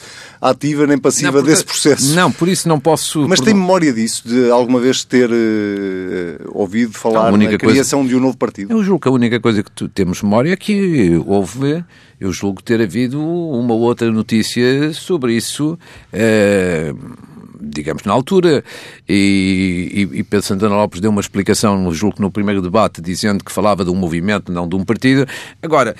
ativa 0.50 0.86
nem 0.86 0.98
passiva 0.98 1.32
não, 1.32 1.40
porque, 1.40 1.52
desse 1.52 1.64
processo. 1.64 2.14
Não, 2.14 2.32
por 2.32 2.50
isso 2.50 2.68
não 2.68 2.80
posso... 2.80 3.28
Mas 3.28 3.40
tem 3.40 3.54
memória 3.54 3.94
disso, 3.94 4.28
de 4.28 4.50
alguma 4.52 4.80
vez 4.80 5.04
ter 5.06 5.30
uh, 5.30 6.52
ouvido 6.52 6.92
falar 6.94 7.32
na 7.32 7.58
criação 7.58 8.00
coisa, 8.00 8.10
de 8.10 8.16
um 8.16 8.20
novo 8.20 8.38
partido? 8.38 8.72
Eu 8.72 8.84
julgo 8.84 9.00
que 9.00 9.08
a 9.08 9.12
única 9.12 9.40
coisa 9.40 9.64
que 9.64 9.90
temos 9.90 10.22
memória 10.22 10.52
é 10.52 10.56
que 10.58 11.22
houve, 11.26 11.84
eu 12.20 12.32
julgo 12.34 12.62
ter 12.62 12.82
havido 12.82 13.22
uma 13.22 13.74
outra 13.74 14.12
notícia 14.12 14.92
sobre 14.94 15.34
isso, 15.34 15.78
uh, 16.14 17.18
digamos, 17.62 18.04
na 18.04 18.12
altura, 18.12 18.64
e, 19.08 20.10
e, 20.12 20.20
e, 20.20 20.24
Pedro 20.24 20.46
Santana 20.46 20.76
Lopes 20.76 21.00
deu 21.00 21.10
uma 21.10 21.22
explicação, 21.22 21.92
julgo 21.94 22.18
que 22.18 22.22
no 22.22 22.30
primeiro 22.30 22.62
debate, 22.62 23.02
dizendo 23.02 23.44
que 23.44 23.52
falava 23.52 23.86
de 23.86 23.90
um 23.90 23.96
movimento, 23.96 24.52
não 24.52 24.68
de 24.68 24.76
um 24.76 24.84
partido. 24.84 25.26
Agora, 25.62 25.96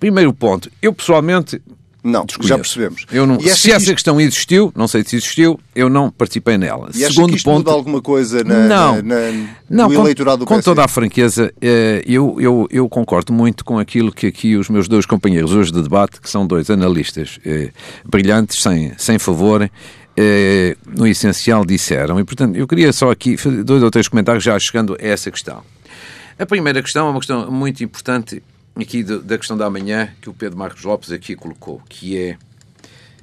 primeiro 0.00 0.32
ponto, 0.32 0.70
eu 0.80 0.92
pessoalmente 0.94 1.60
não, 2.04 2.26
Desconheço. 2.26 2.48
já 2.48 2.58
percebemos. 2.58 3.06
Eu 3.10 3.26
não, 3.26 3.40
se 3.40 3.48
essa 3.48 3.78
isto... 3.78 3.94
questão 3.94 4.20
existiu, 4.20 4.70
não 4.76 4.86
sei 4.86 5.02
se 5.02 5.16
existiu, 5.16 5.58
eu 5.74 5.88
não 5.88 6.10
participei 6.10 6.58
nela. 6.58 6.90
E 6.94 6.98
Segundo 6.98 7.30
que 7.30 7.36
isto 7.36 7.46
ponto, 7.46 7.56
muda 7.56 7.70
alguma 7.70 8.02
coisa 8.02 8.44
na, 8.44 8.68
não, 8.68 8.96
na, 8.96 9.02
na, 9.02 9.48
não, 9.70 9.88
no 9.88 9.94
eleitorado 10.02 10.40
do 10.40 10.44
Com 10.44 10.60
toda 10.60 10.84
a 10.84 10.88
franqueza, 10.88 11.50
eh, 11.62 12.04
eu, 12.06 12.36
eu, 12.38 12.68
eu 12.70 12.86
concordo 12.90 13.32
muito 13.32 13.64
com 13.64 13.78
aquilo 13.78 14.12
que 14.12 14.26
aqui 14.26 14.54
os 14.54 14.68
meus 14.68 14.86
dois 14.86 15.06
companheiros 15.06 15.54
hoje 15.54 15.72
de 15.72 15.82
debate, 15.82 16.20
que 16.20 16.28
são 16.28 16.46
dois 16.46 16.68
analistas 16.68 17.38
eh, 17.46 17.70
brilhantes, 18.04 18.62
sem, 18.62 18.92
sem 18.98 19.18
favor, 19.18 19.70
eh, 20.14 20.76
no 20.86 21.06
essencial 21.06 21.64
disseram. 21.64 22.20
E, 22.20 22.24
portanto, 22.24 22.54
eu 22.54 22.68
queria 22.68 22.92
só 22.92 23.10
aqui 23.10 23.38
fazer 23.38 23.64
dois 23.64 23.82
ou 23.82 23.90
três 23.90 24.08
comentários 24.08 24.44
já 24.44 24.58
chegando 24.58 24.94
a 25.00 25.06
essa 25.06 25.30
questão. 25.30 25.62
A 26.38 26.44
primeira 26.44 26.82
questão 26.82 27.06
é 27.06 27.10
uma 27.10 27.18
questão 27.18 27.50
muito 27.50 27.82
importante 27.82 28.42
aqui 28.82 29.02
da 29.02 29.38
questão 29.38 29.56
da 29.56 29.70
manhã 29.70 30.10
que 30.20 30.28
o 30.28 30.34
Pedro 30.34 30.58
Marcos 30.58 30.82
Lopes 30.82 31.12
aqui 31.12 31.36
colocou, 31.36 31.80
que 31.88 32.18
é, 32.18 32.36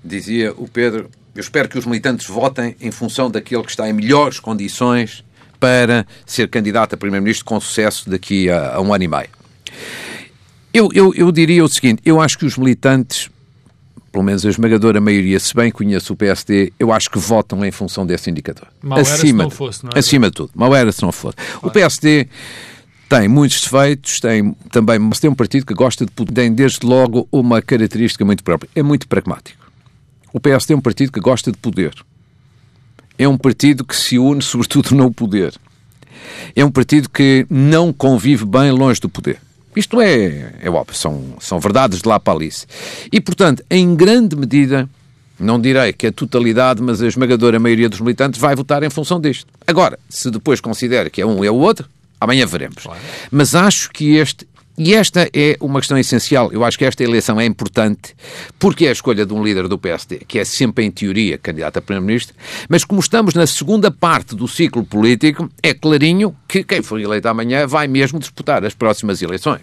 dizia 0.03 0.53
o 0.53 0.67
Pedro, 0.67 1.09
eu 1.35 1.41
espero 1.41 1.67
que 1.67 1.77
os 1.77 1.85
militantes 1.85 2.27
votem 2.27 2.75
em 2.79 2.91
função 2.91 3.29
daquele 3.29 3.63
que 3.63 3.69
está 3.69 3.89
em 3.89 3.93
melhores 3.93 4.39
condições 4.39 5.23
para 5.59 6.07
ser 6.25 6.49
candidato 6.49 6.95
a 6.95 6.97
Primeiro-Ministro 6.97 7.45
com 7.45 7.59
sucesso 7.59 8.09
daqui 8.09 8.49
a, 8.49 8.75
a, 8.75 8.81
um 8.81 8.93
ano 8.93 9.03
e 9.03 9.07
meio. 9.07 9.29
Eu, 10.73 10.89
eu, 10.93 11.13
eu 11.13 11.31
diria 11.31 11.63
o 11.63 11.67
seguinte, 11.67 12.01
eu 12.05 12.19
acho 12.19 12.37
que 12.37 12.45
os 12.45 12.57
militantes, 12.57 13.29
pelo 14.11 14.23
menos 14.23 14.45
a 14.45 14.49
esmagadora 14.49 14.99
maioria, 14.99 15.39
se 15.39 15.53
bem 15.53 15.69
conheço 15.69 16.13
o 16.13 16.15
PSD, 16.15 16.73
eu 16.79 16.91
acho 16.91 17.09
que 17.09 17.19
votam 17.19 17.63
em 17.63 17.71
função 17.71 18.05
desse 18.05 18.29
indicador. 18.29 18.67
Mal 18.81 18.99
acima, 18.99 19.13
era 19.13 19.27
se 19.27 19.33
não 19.33 19.49
fosse, 19.49 19.83
não 19.83 19.91
é? 19.93 19.99
Acima 19.99 20.27
de 20.27 20.33
tudo. 20.33 20.51
Mal 20.55 20.75
era 20.75 20.91
se 20.91 21.01
não 21.01 21.11
fosse. 21.11 21.35
Claro. 21.35 21.67
O 21.67 21.71
PSD 21.71 22.27
tem 23.11 23.27
muitos 23.27 23.59
defeitos, 23.59 24.21
tem 24.21 24.55
também, 24.71 24.97
mas 24.97 25.19
tem 25.19 25.29
um 25.29 25.35
partido 25.35 25.65
que 25.65 25.73
gosta 25.73 26.05
de 26.05 26.11
poder, 26.13 26.31
tem 26.31 26.53
desde 26.53 26.85
logo 26.85 27.27
uma 27.29 27.61
característica 27.61 28.23
muito 28.23 28.41
própria, 28.41 28.69
é 28.73 28.81
muito 28.81 29.05
pragmático. 29.05 29.69
O 30.31 30.39
PS 30.39 30.65
tem 30.65 30.77
um 30.77 30.81
partido 30.81 31.11
que 31.11 31.19
gosta 31.19 31.51
de 31.51 31.57
poder. 31.57 31.93
É 33.17 33.27
um 33.27 33.37
partido 33.37 33.83
que 33.83 33.97
se 33.97 34.17
une 34.17 34.39
sobretudo 34.41 34.95
no 34.95 35.11
poder. 35.11 35.53
É 36.55 36.63
um 36.63 36.71
partido 36.71 37.09
que 37.09 37.45
não 37.49 37.91
convive 37.91 38.45
bem 38.45 38.71
longe 38.71 39.01
do 39.01 39.09
poder. 39.09 39.41
Isto 39.75 39.99
é, 39.99 40.53
é 40.61 40.69
óbvio, 40.69 40.95
são, 40.95 41.35
são 41.41 41.59
verdades 41.59 42.01
de 42.01 42.07
lá 42.07 42.17
para 42.17 42.33
Alice. 42.33 42.65
E, 43.11 43.19
portanto, 43.19 43.61
em 43.69 43.93
grande 43.93 44.37
medida, 44.37 44.89
não 45.37 45.59
direi 45.59 45.91
que 45.91 46.07
a 46.07 46.13
totalidade, 46.13 46.81
mas 46.81 47.01
a 47.01 47.07
esmagadora 47.07 47.59
maioria 47.59 47.89
dos 47.89 47.99
militantes 47.99 48.39
vai 48.39 48.55
votar 48.55 48.83
em 48.83 48.89
função 48.89 49.19
disto. 49.19 49.47
Agora, 49.67 49.99
se 50.07 50.31
depois 50.31 50.61
considera 50.61 51.09
que 51.09 51.21
é 51.21 51.25
um 51.25 51.43
e 51.43 51.47
é 51.47 51.51
o 51.51 51.55
outro, 51.55 51.89
amanhã 52.21 52.45
veremos. 52.45 52.83
Claro. 52.83 52.99
Mas 53.29 53.55
acho 53.55 53.89
que 53.91 54.15
este 54.15 54.47
e 54.77 54.95
esta 54.95 55.29
é 55.33 55.57
uma 55.59 55.79
questão 55.79 55.97
essencial. 55.97 56.51
Eu 56.51 56.63
acho 56.63 56.77
que 56.77 56.85
esta 56.85 57.03
eleição 57.03 57.39
é 57.39 57.45
importante 57.45 58.15
porque 58.57 58.85
é 58.85 58.89
a 58.89 58.91
escolha 58.93 59.25
de 59.25 59.33
um 59.33 59.43
líder 59.43 59.67
do 59.67 59.77
PSD, 59.77 60.19
que 60.27 60.39
é 60.39 60.45
sempre, 60.45 60.85
em 60.85 60.89
teoria, 60.89 61.37
candidato 61.37 61.77
a 61.77 61.81
Primeiro-Ministro. 61.81 62.35
Mas 62.69 62.83
como 62.83 62.99
estamos 62.99 63.33
na 63.33 63.45
segunda 63.45 63.91
parte 63.91 64.35
do 64.35 64.47
ciclo 64.47 64.83
político, 64.83 65.49
é 65.61 65.73
clarinho 65.73 66.35
que 66.47 66.63
quem 66.63 66.81
for 66.81 66.99
eleito 66.99 67.27
amanhã 67.27 67.67
vai 67.67 67.87
mesmo 67.87 68.17
disputar 68.17 68.65
as 68.65 68.73
próximas 68.73 69.21
eleições 69.21 69.61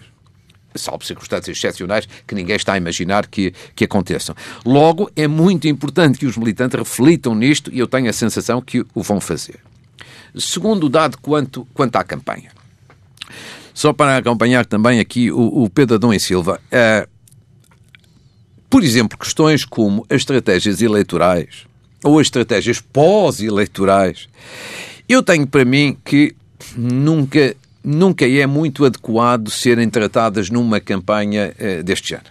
salvo 0.75 1.03
circunstâncias 1.03 1.57
excepcionais 1.57 2.07
que 2.27 2.35
ninguém 2.35 2.55
está 2.55 2.73
a 2.73 2.77
imaginar 2.77 3.27
que, 3.27 3.53
que 3.75 3.85
aconteçam. 3.85 4.35
Logo, 4.63 5.09
é 5.15 5.27
muito 5.27 5.67
importante 5.67 6.19
que 6.19 6.27
os 6.27 6.37
militantes 6.37 6.77
reflitam 6.77 7.33
nisto 7.33 7.71
e 7.73 7.79
eu 7.79 7.87
tenho 7.87 8.07
a 8.07 8.13
sensação 8.13 8.61
que 8.61 8.85
o 8.93 9.01
vão 9.01 9.19
fazer. 9.19 9.59
Segundo 10.37 10.89
dado 10.89 11.17
quanto, 11.17 11.67
quanto 11.73 11.95
à 11.95 12.03
campanha. 12.03 12.51
Só 13.73 13.93
para 13.93 14.17
acompanhar 14.17 14.65
também 14.65 14.99
aqui 14.99 15.31
o, 15.31 15.63
o 15.63 15.69
Pedro 15.69 15.95
Adão 15.95 16.13
e 16.13 16.19
Silva. 16.19 16.59
Uh, 16.67 17.07
por 18.69 18.83
exemplo, 18.83 19.17
questões 19.17 19.65
como 19.65 20.05
as 20.09 20.17
estratégias 20.17 20.81
eleitorais 20.81 21.65
ou 22.03 22.19
as 22.19 22.27
estratégias 22.27 22.79
pós-eleitorais, 22.79 24.29
eu 25.07 25.23
tenho 25.23 25.47
para 25.47 25.65
mim 25.65 25.97
que 26.05 26.35
nunca, 26.75 27.55
nunca 27.83 28.27
é 28.27 28.45
muito 28.45 28.85
adequado 28.85 29.49
serem 29.49 29.89
tratadas 29.89 30.49
numa 30.49 30.79
campanha 30.79 31.53
uh, 31.59 31.83
deste 31.83 32.09
género. 32.09 32.29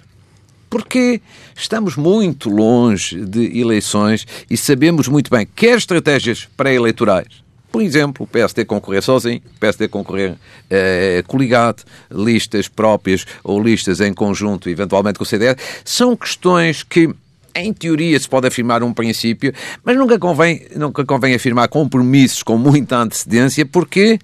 Porque 0.70 1.20
estamos 1.56 1.96
muito 1.96 2.50
longe 2.50 3.24
de 3.24 3.58
eleições 3.58 4.26
e 4.50 4.56
sabemos 4.56 5.08
muito 5.08 5.30
bem, 5.30 5.48
quer 5.56 5.78
estratégias 5.78 6.46
pré-eleitorais, 6.56 7.42
por 7.70 7.82
exemplo, 7.82 8.24
o 8.24 8.26
PSD 8.26 8.64
concorrer 8.64 9.02
sozinho, 9.02 9.42
o 9.56 9.60
PSD 9.60 9.88
concorrer 9.88 10.36
eh, 10.70 11.22
coligado, 11.26 11.82
listas 12.10 12.68
próprias 12.68 13.26
ou 13.44 13.62
listas 13.62 14.00
em 14.00 14.12
conjunto, 14.12 14.70
eventualmente 14.70 15.18
com 15.18 15.24
o 15.24 15.26
CDS, 15.26 15.56
são 15.84 16.16
questões 16.16 16.82
que 16.82 17.14
em 17.60 17.72
teoria 17.72 18.18
se 18.18 18.28
pode 18.28 18.46
afirmar 18.46 18.82
um 18.82 18.92
princípio, 18.92 19.52
mas 19.84 19.96
nunca 19.96 20.18
convém, 20.18 20.62
nunca 20.76 21.04
convém 21.04 21.34
afirmar 21.34 21.68
compromissos 21.68 22.42
com 22.42 22.56
muita 22.58 22.96
antecedência, 22.96 23.64
porque 23.66 24.18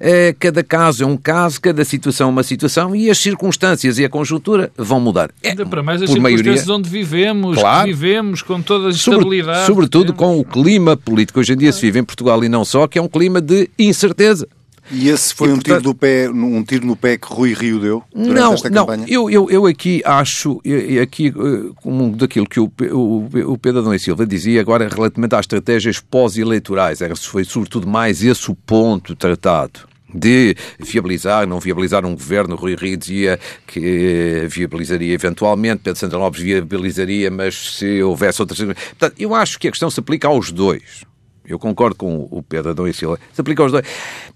eh, 0.00 0.34
cada 0.38 0.62
caso 0.62 1.04
é 1.04 1.06
um 1.06 1.16
caso, 1.16 1.60
cada 1.60 1.84
situação 1.84 2.28
é 2.28 2.30
uma 2.30 2.42
situação 2.42 2.94
e 2.94 3.10
as 3.10 3.18
circunstâncias 3.18 3.98
e 3.98 4.04
a 4.04 4.08
conjuntura 4.08 4.70
vão 4.76 5.00
mudar. 5.00 5.30
É, 5.42 5.50
Ainda 5.50 5.66
para 5.66 5.82
mais 5.82 6.02
as 6.02 6.10
circunstâncias 6.10 6.44
maioria, 6.44 6.74
onde 6.74 6.88
vivemos, 6.88 7.58
claro, 7.58 7.86
vivemos 7.86 8.42
com 8.42 8.60
toda 8.60 8.88
a 8.88 8.90
estabilidade. 8.90 9.66
sobretudo 9.66 10.12
com 10.12 10.38
o 10.38 10.44
clima 10.44 10.96
político. 10.96 11.40
Hoje 11.40 11.52
em 11.52 11.56
dia 11.56 11.72
se 11.72 11.80
vive 11.80 12.00
em 12.00 12.04
Portugal 12.04 12.42
e 12.44 12.48
não 12.48 12.64
só, 12.64 12.86
que 12.86 12.98
é 12.98 13.02
um 13.02 13.08
clima 13.08 13.40
de 13.40 13.68
incerteza. 13.78 14.46
E 14.90 15.08
esse 15.08 15.34
foi 15.34 15.48
e, 15.48 15.52
um, 15.52 15.54
portanto, 15.54 15.80
tiro 15.80 15.82
do 15.82 15.94
pé, 15.94 16.28
um 16.28 16.62
tiro 16.62 16.86
no 16.86 16.96
pé 16.96 17.16
que 17.16 17.26
Rui 17.26 17.54
Rio 17.54 17.80
deu 17.80 18.02
durante 18.14 18.34
não, 18.34 18.54
esta 18.54 18.70
campanha? 18.70 19.06
Não, 19.06 19.08
eu, 19.08 19.30
eu, 19.30 19.50
eu 19.50 19.66
aqui 19.66 20.02
acho, 20.04 20.60
aqui, 21.02 21.28
eh, 21.28 21.72
como 21.76 22.14
daquilo 22.14 22.46
que 22.46 22.60
o, 22.60 22.70
o, 22.92 23.52
o 23.52 23.58
Pedro 23.58 23.80
Adão 23.80 23.94
e 23.94 23.98
Silva 23.98 24.26
dizia 24.26 24.60
agora 24.60 24.88
relativamente 24.88 25.34
às 25.34 25.40
estratégias 25.40 26.00
pós-eleitorais, 26.00 26.98
foi 27.22 27.44
sobretudo 27.44 27.86
mais 27.86 28.22
esse 28.22 28.50
o 28.50 28.54
ponto 28.54 29.16
tratado 29.16 29.80
de 30.14 30.56
viabilizar, 30.78 31.46
não 31.46 31.58
viabilizar 31.58 32.06
um 32.06 32.14
governo. 32.14 32.54
Rui 32.54 32.76
Rio 32.76 32.96
dizia 32.96 33.38
que 33.66 34.46
viabilizaria 34.48 35.12
eventualmente, 35.12 35.82
Pedro 35.82 35.98
Santana 35.98 36.22
Lopes 36.22 36.40
viabilizaria, 36.40 37.30
mas 37.30 37.76
se 37.78 38.00
houvesse 38.02 38.40
outras... 38.40 38.60
Portanto, 38.60 39.14
eu 39.18 39.34
acho 39.34 39.58
que 39.58 39.66
a 39.66 39.70
questão 39.70 39.90
se 39.90 39.98
aplica 39.98 40.28
aos 40.28 40.52
dois. 40.52 41.04
Eu 41.46 41.58
concordo 41.58 41.96
com 41.96 42.26
o 42.30 42.42
Pedro 42.42 42.70
Adão 42.70 42.88
e 42.88 42.94
Silva. 42.94 43.18
Se 43.32 43.40
aplica 43.40 43.62
aos 43.62 43.72
dois. 43.72 43.84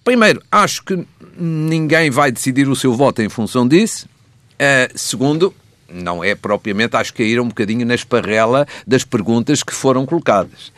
Primeiro, 0.04 0.42
acho 0.50 0.84
que 0.84 1.06
ninguém 1.36 2.10
vai 2.10 2.30
decidir 2.30 2.68
o 2.68 2.76
seu 2.76 2.94
voto 2.94 3.22
em 3.22 3.28
função 3.28 3.66
disso. 3.66 4.06
Uh, 4.54 4.92
segundo, 4.96 5.54
não 5.88 6.22
é 6.22 6.34
propriamente, 6.34 6.96
acho 6.96 7.12
que 7.12 7.22
caíram 7.22 7.44
um 7.44 7.48
bocadinho 7.48 7.86
na 7.86 7.94
esparrela 7.94 8.66
das 8.86 9.04
perguntas 9.04 9.62
que 9.62 9.72
foram 9.72 10.04
colocadas. 10.04 10.68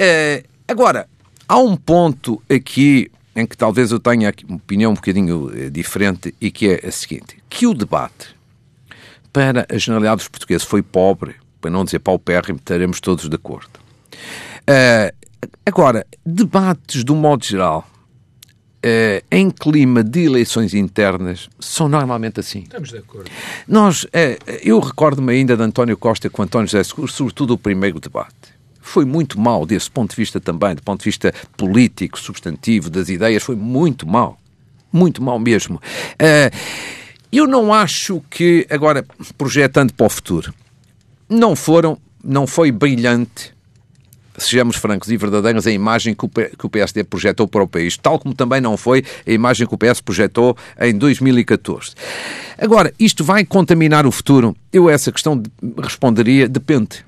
Uh, 0.00 0.46
agora, 0.66 1.08
há 1.46 1.58
um 1.58 1.76
ponto 1.76 2.42
aqui 2.50 3.10
em 3.34 3.46
que 3.46 3.56
talvez 3.56 3.92
eu 3.92 4.00
tenha 4.00 4.34
uma 4.48 4.56
opinião 4.56 4.90
um 4.90 4.94
bocadinho 4.94 5.50
eh, 5.54 5.70
diferente 5.70 6.34
e 6.40 6.50
que 6.50 6.68
é 6.68 6.88
a 6.88 6.90
seguinte, 6.90 7.36
que 7.48 7.66
o 7.66 7.72
debate 7.72 8.34
para 9.32 9.66
a 9.68 9.78
generalidade 9.78 10.16
dos 10.16 10.28
portugueses 10.28 10.66
foi 10.66 10.82
pobre, 10.82 11.36
para 11.60 11.70
não 11.70 11.84
dizer 11.84 12.00
paupérrimo, 12.00 12.58
estaremos 12.58 13.00
todos 13.00 13.28
de 13.28 13.34
acordo. 13.36 13.78
Uh, 14.62 15.14
Agora, 15.64 16.06
debates 16.24 17.04
do 17.04 17.14
modo 17.14 17.44
geral, 17.44 17.86
Uh, 18.82 19.20
em 19.30 19.50
clima 19.50 20.02
de 20.02 20.24
eleições 20.24 20.72
internas 20.72 21.50
são 21.60 21.86
normalmente 21.86 22.40
assim. 22.40 22.60
Estamos 22.60 22.88
de 22.88 22.96
acordo. 22.96 23.30
Nós, 23.68 24.04
uh, 24.04 24.08
eu 24.62 24.80
recordo-me 24.80 25.34
ainda 25.34 25.54
de 25.54 25.62
António 25.62 25.98
Costa 25.98 26.30
com 26.30 26.42
António 26.42 26.66
José 26.66 26.82
Seguro, 26.84 27.12
sobretudo 27.12 27.52
o 27.52 27.58
primeiro 27.58 28.00
debate. 28.00 28.54
Foi 28.80 29.04
muito 29.04 29.38
mal 29.38 29.66
desse 29.66 29.90
ponto 29.90 30.12
de 30.12 30.16
vista 30.16 30.40
também, 30.40 30.74
do 30.74 30.82
ponto 30.82 31.00
de 31.00 31.04
vista 31.04 31.30
político, 31.58 32.18
substantivo, 32.18 32.88
das 32.88 33.10
ideias, 33.10 33.42
foi 33.42 33.54
muito 33.54 34.08
mal. 34.08 34.40
Muito 34.90 35.22
mal 35.22 35.38
mesmo. 35.38 35.76
Uh, 35.76 36.56
eu 37.30 37.46
não 37.46 37.74
acho 37.74 38.22
que, 38.30 38.66
agora, 38.70 39.04
projetando 39.36 39.92
para 39.92 40.06
o 40.06 40.08
futuro, 40.08 40.54
não 41.28 41.54
foram, 41.54 41.98
não 42.24 42.46
foi 42.46 42.72
brilhante 42.72 43.54
sejamos 44.44 44.76
francos 44.76 45.10
e 45.10 45.16
verdadeiros, 45.16 45.66
a 45.66 45.70
imagem 45.70 46.14
que 46.14 46.66
o 46.66 46.68
PSD 46.68 47.04
projetou 47.04 47.46
para 47.46 47.62
o 47.62 47.68
país, 47.68 47.96
tal 47.96 48.18
como 48.18 48.34
também 48.34 48.60
não 48.60 48.76
foi 48.76 49.04
a 49.26 49.30
imagem 49.30 49.66
que 49.66 49.74
o 49.74 49.78
PS 49.78 50.00
projetou 50.00 50.56
em 50.80 50.96
2014. 50.96 51.92
Agora, 52.58 52.92
isto 52.98 53.24
vai 53.24 53.44
contaminar 53.44 54.06
o 54.06 54.12
futuro? 54.12 54.56
Eu 54.72 54.88
a 54.88 54.92
essa 54.92 55.12
questão 55.12 55.42
responderia, 55.82 56.48
depende. 56.48 57.04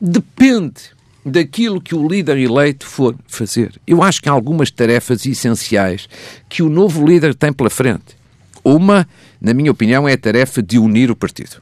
Depende 0.00 0.90
daquilo 1.24 1.80
que 1.80 1.94
o 1.94 2.06
líder 2.06 2.36
eleito 2.36 2.86
for 2.86 3.14
fazer. 3.28 3.80
Eu 3.86 4.02
acho 4.02 4.20
que 4.20 4.28
há 4.28 4.32
algumas 4.32 4.70
tarefas 4.70 5.24
essenciais 5.24 6.08
que 6.48 6.62
o 6.62 6.68
novo 6.68 7.06
líder 7.06 7.34
tem 7.34 7.52
pela 7.52 7.70
frente. 7.70 8.16
Uma, 8.64 9.06
na 9.40 9.54
minha 9.54 9.70
opinião, 9.70 10.08
é 10.08 10.12
a 10.12 10.18
tarefa 10.18 10.62
de 10.62 10.78
unir 10.78 11.10
o 11.10 11.16
partido. 11.16 11.61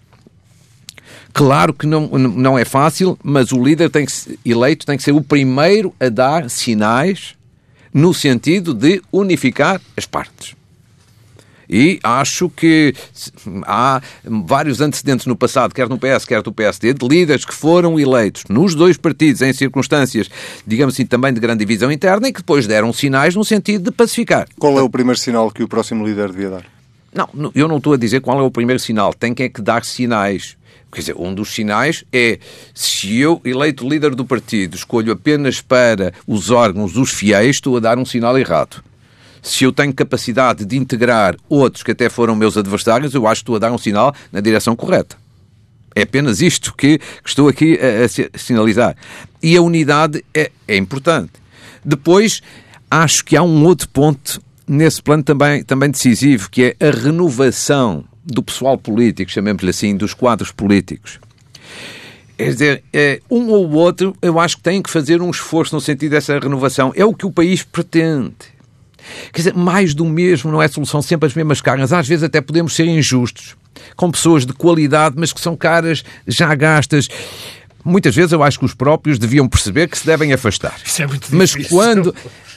Claro 1.33 1.73
que 1.73 1.87
não, 1.87 2.09
não 2.09 2.59
é 2.59 2.65
fácil, 2.65 3.19
mas 3.23 3.53
o 3.53 3.63
líder 3.63 3.91
tem 3.91 4.07
que, 4.07 4.39
eleito 4.45 4.87
tem 4.87 4.97
que 4.97 5.03
ser 5.03 5.13
o 5.13 5.23
primeiro 5.23 5.95
a 6.01 6.09
dar 6.09 6.51
sinais 6.51 7.35
no 7.93 8.15
sentido 8.15 8.73
de 8.73 9.03
unificar 9.13 9.81
as 9.97 10.07
partes. 10.07 10.55
E 11.73 12.01
acho 12.03 12.49
que 12.49 12.93
há 13.65 14.03
vários 14.25 14.81
antecedentes 14.81 15.25
no 15.27 15.37
passado, 15.37 15.73
quer 15.73 15.89
no 15.89 15.97
PS, 15.97 16.25
quer 16.25 16.43
no 16.45 16.53
PSD, 16.53 16.93
de 16.93 17.07
líderes 17.07 17.45
que 17.45 17.55
foram 17.55 17.99
eleitos 17.99 18.43
nos 18.49 18.75
dois 18.75 18.97
partidos 18.97 19.41
em 19.41 19.53
circunstâncias, 19.53 20.29
digamos 20.67 20.95
assim, 20.95 21.07
também 21.07 21.33
de 21.33 21.39
grande 21.39 21.61
divisão 21.61 21.93
interna 21.93 22.27
e 22.27 22.33
que 22.33 22.41
depois 22.41 22.67
deram 22.67 22.93
sinais 22.93 23.37
no 23.37 23.45
sentido 23.45 23.85
de 23.85 23.93
pacificar. 23.93 24.49
Qual 24.59 24.77
é 24.81 24.83
o 24.83 24.91
primeiro 24.91 25.19
sinal 25.19 25.49
que 25.53 25.63
o 25.63 25.69
próximo 25.69 26.05
líder 26.05 26.33
devia 26.33 26.51
dar? 26.51 26.65
Não, 27.15 27.53
eu 27.55 27.69
não 27.69 27.77
estou 27.77 27.93
a 27.93 27.97
dizer 27.97 28.21
qual 28.21 28.41
é 28.41 28.43
o 28.43 28.51
primeiro 28.51 28.81
sinal. 28.81 29.15
Tem 29.15 29.33
que 29.33 29.45
é 29.45 29.49
que 29.49 29.63
dar 29.63 29.85
sinais. 29.85 30.57
Quer 30.93 31.01
dizer, 31.01 31.17
um 31.17 31.33
dos 31.33 31.55
sinais 31.55 32.05
é 32.13 32.39
se 32.75 33.17
eu, 33.19 33.41
eleito 33.45 33.89
líder 33.89 34.15
do 34.15 34.25
partido, 34.25 34.75
escolho 34.75 35.13
apenas 35.13 35.61
para 35.61 36.13
os 36.27 36.51
órgãos 36.51 36.93
dos 36.93 37.11
fiéis, 37.11 37.57
estou 37.57 37.77
a 37.77 37.81
dar 37.81 37.99
um 37.99 38.05
sinal 38.05 38.37
errado. 38.37 38.83
Se 39.43 39.65
eu 39.65 39.73
tenho 39.73 39.95
capacidade 39.95 40.65
de 40.65 40.77
integrar 40.77 41.37
outros 41.49 41.83
que 41.83 41.93
até 41.93 42.09
foram 42.09 42.35
meus 42.35 42.57
adversários, 42.57 43.15
eu 43.15 43.27
acho 43.27 43.41
que 43.41 43.45
estou 43.45 43.57
a 43.57 43.61
dar 43.61 43.73
um 43.73 43.79
sinal 43.79 44.15
na 44.33 44.41
direção 44.41 44.75
correta. 44.75 45.17
É 45.95 46.03
apenas 46.03 46.41
isto 46.41 46.75
que, 46.75 46.99
que 46.99 47.29
estou 47.29 47.49
aqui 47.49 47.79
a, 47.79 48.05
a, 48.05 48.39
sinalizar. 48.39 48.97
E 49.43 49.57
a 49.57 49.63
unidade 49.63 50.25
é, 50.35 50.51
é 50.69 50.77
importante. 50.77 51.33
Depois, 51.85 52.43
acho 52.91 53.25
que 53.25 53.37
há 53.37 53.43
um 53.43 53.65
outro 53.65 53.89
ponto 53.89 54.41
nesse 54.67 55.03
plano 55.03 55.23
também, 55.23 55.65
também 55.65 55.91
decisivo, 55.91 56.51
que 56.51 56.77
é 56.79 56.87
a 56.87 56.91
renovação 56.91 58.05
do 58.33 58.43
pessoal 58.43 58.77
político, 58.79 59.31
chamemos-lhe 59.31 59.71
assim, 59.71 59.97
dos 59.97 60.15
quadros 60.15 60.51
políticos. 60.51 61.19
Quer 62.37 62.53
dizer, 62.53 62.85
é, 62.93 63.21
um 63.31 63.49
ou 63.51 63.71
outro, 63.73 64.17
eu 64.23 64.41
acho 64.41 64.57
que 64.57 64.63
tem 64.63 64.81
que 64.81 64.89
fazer 64.89 65.21
um 65.21 65.31
esforço 65.31 65.75
no 65.75 65.81
sentido 65.81 66.13
dessa 66.13 66.39
renovação. 66.39 66.91
É 66.97 67.05
o 67.05 67.13
que 67.13 67.27
o 67.27 67.31
país 67.31 67.63
pretende. 67.63 68.35
Quer 69.33 69.41
dizer, 69.41 69.55
mais 69.55 69.95
do 69.95 70.07
mesmo 70.07 70.51
não 70.51 70.63
é 70.63 70.69
solução, 70.69 71.03
sempre 71.03 71.27
as 71.27 71.35
mesmas 71.35 71.61
caras. 71.61 71.93
Às 71.93 72.09
vezes 72.09 72.25
até 72.25 72.41
podemos 72.41 72.75
ser 72.75 72.87
injustos 72.87 73.57
com 73.97 74.11
pessoas 74.11 74.47
de 74.47 74.53
qualidade, 74.53 75.17
mas 75.19 75.33
que 75.33 75.41
são 75.41 75.57
caras 75.57 76.03
já 76.27 76.55
gastas. 76.55 77.09
Muitas 77.85 78.15
vezes 78.15 78.33
eu 78.33 78.43
acho 78.43 78.59
que 78.59 78.65
os 78.65 78.75
próprios 78.75 79.19
deviam 79.19 79.49
perceber 79.49 79.89
que 79.89 79.99
se 79.99 80.07
devem 80.07 80.33
afastar. 80.33 80.79
Isso 80.85 81.03
é 81.03 81.07
muito 81.07 81.29
mas 81.35 81.55
quando. 81.69 82.15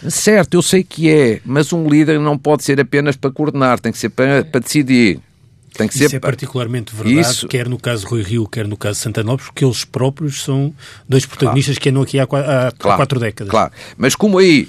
Certo, 0.10 0.56
eu 0.56 0.62
sei 0.62 0.84
que 0.84 1.10
é, 1.10 1.40
mas 1.46 1.72
um 1.72 1.88
líder 1.88 2.20
não 2.20 2.38
pode 2.38 2.64
ser 2.64 2.80
apenas 2.80 3.16
para 3.16 3.32
coordenar, 3.32 3.80
tem 3.80 3.92
que 3.92 3.98
ser 3.98 4.10
para, 4.10 4.44
para 4.44 4.60
decidir 4.60 5.20
Tem 5.74 5.88
que 5.88 5.98
ser... 5.98 6.06
Isso 6.06 6.16
é 6.16 6.20
particularmente 6.20 6.96
verdade, 6.96 7.20
Isso... 7.20 7.48
quer 7.48 7.68
no 7.68 7.80
caso 7.80 8.08
Rui 8.08 8.22
Rio, 8.22 8.48
quer 8.48 8.68
no 8.68 8.78
caso 8.78 9.00
Santana 9.00 9.32
Lopes, 9.32 9.48
porque 9.48 9.66
eles 9.66 9.84
próprios 9.84 10.44
são 10.44 10.74
dois 11.10 11.26
protagonistas 11.26 11.78
claro. 11.78 11.82
que 11.82 11.90
andam 11.90 12.04
aqui 12.04 12.20
há, 12.20 12.24
há, 12.24 12.28
claro. 12.28 12.72
há 12.82 12.96
quatro 12.96 13.20
décadas. 13.20 13.50
Claro, 13.50 13.72
mas 13.98 14.16
como 14.16 14.38
aí 14.38 14.68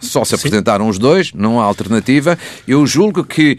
só 0.00 0.24
se 0.24 0.34
apresentaram 0.34 0.84
Sim. 0.84 0.90
os 0.90 0.98
dois, 0.98 1.32
não 1.32 1.60
há 1.60 1.64
alternativa, 1.64 2.38
eu 2.68 2.86
julgo 2.86 3.24
que 3.24 3.58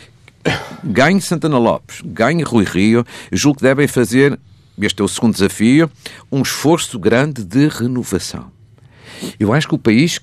ganhe 0.84 1.22
Santana 1.22 1.58
Lopes, 1.58 2.02
ganhe 2.06 2.44
Rui 2.44 2.64
Rio, 2.64 3.06
julgo 3.32 3.58
que 3.58 3.64
devem 3.64 3.88
fazer, 3.88 4.40
este 4.80 5.02
é 5.02 5.04
o 5.04 5.08
segundo 5.08 5.34
desafio, 5.34 5.90
um 6.32 6.42
esforço 6.42 6.98
grande 7.00 7.44
de 7.44 7.68
renovação. 7.68 8.55
Eu 9.40 9.54
acho 9.54 9.68
que 9.68 9.76
o 9.76 9.80
país 9.80 10.20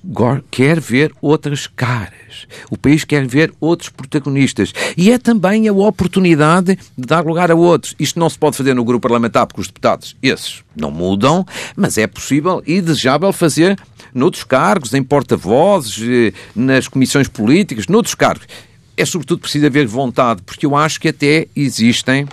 quer 0.51 0.79
ver 0.79 1.11
outras 1.21 1.67
caras. 1.67 2.47
O 2.69 2.77
país 2.77 3.03
quer 3.03 3.25
ver 3.27 3.53
outros 3.59 3.89
protagonistas. 3.89 4.73
E 4.97 5.11
é 5.11 5.17
também 5.17 5.67
a 5.67 5.73
oportunidade 5.73 6.77
de 6.97 7.07
dar 7.07 7.25
lugar 7.25 7.51
a 7.51 7.55
outros. 7.55 7.95
Isto 7.99 8.19
não 8.19 8.29
se 8.29 8.37
pode 8.37 8.57
fazer 8.57 8.73
no 8.73 8.83
grupo 8.83 9.03
parlamentar, 9.03 9.47
porque 9.47 9.61
os 9.61 9.67
deputados, 9.67 10.15
esses, 10.21 10.63
não 10.75 10.91
mudam, 10.91 11.45
mas 11.75 11.97
é 11.97 12.07
possível 12.07 12.61
e 12.65 12.81
desejável 12.81 13.31
fazer 13.33 13.77
noutros 14.13 14.43
cargos, 14.43 14.93
em 14.93 15.03
porta-vozes, 15.03 15.99
eh, 16.01 16.33
nas 16.55 16.87
comissões 16.87 17.27
políticas, 17.27 17.87
noutros 17.87 18.13
cargos 18.13 18.47
é 18.95 19.05
sobretudo 19.05 19.41
preciso 19.41 19.65
haver 19.65 19.87
vontade, 19.87 20.41
porque 20.43 20.65
eu 20.65 20.75
acho 20.75 20.99
que 20.99 21.07
até 21.07 21.47
existem 21.55 22.27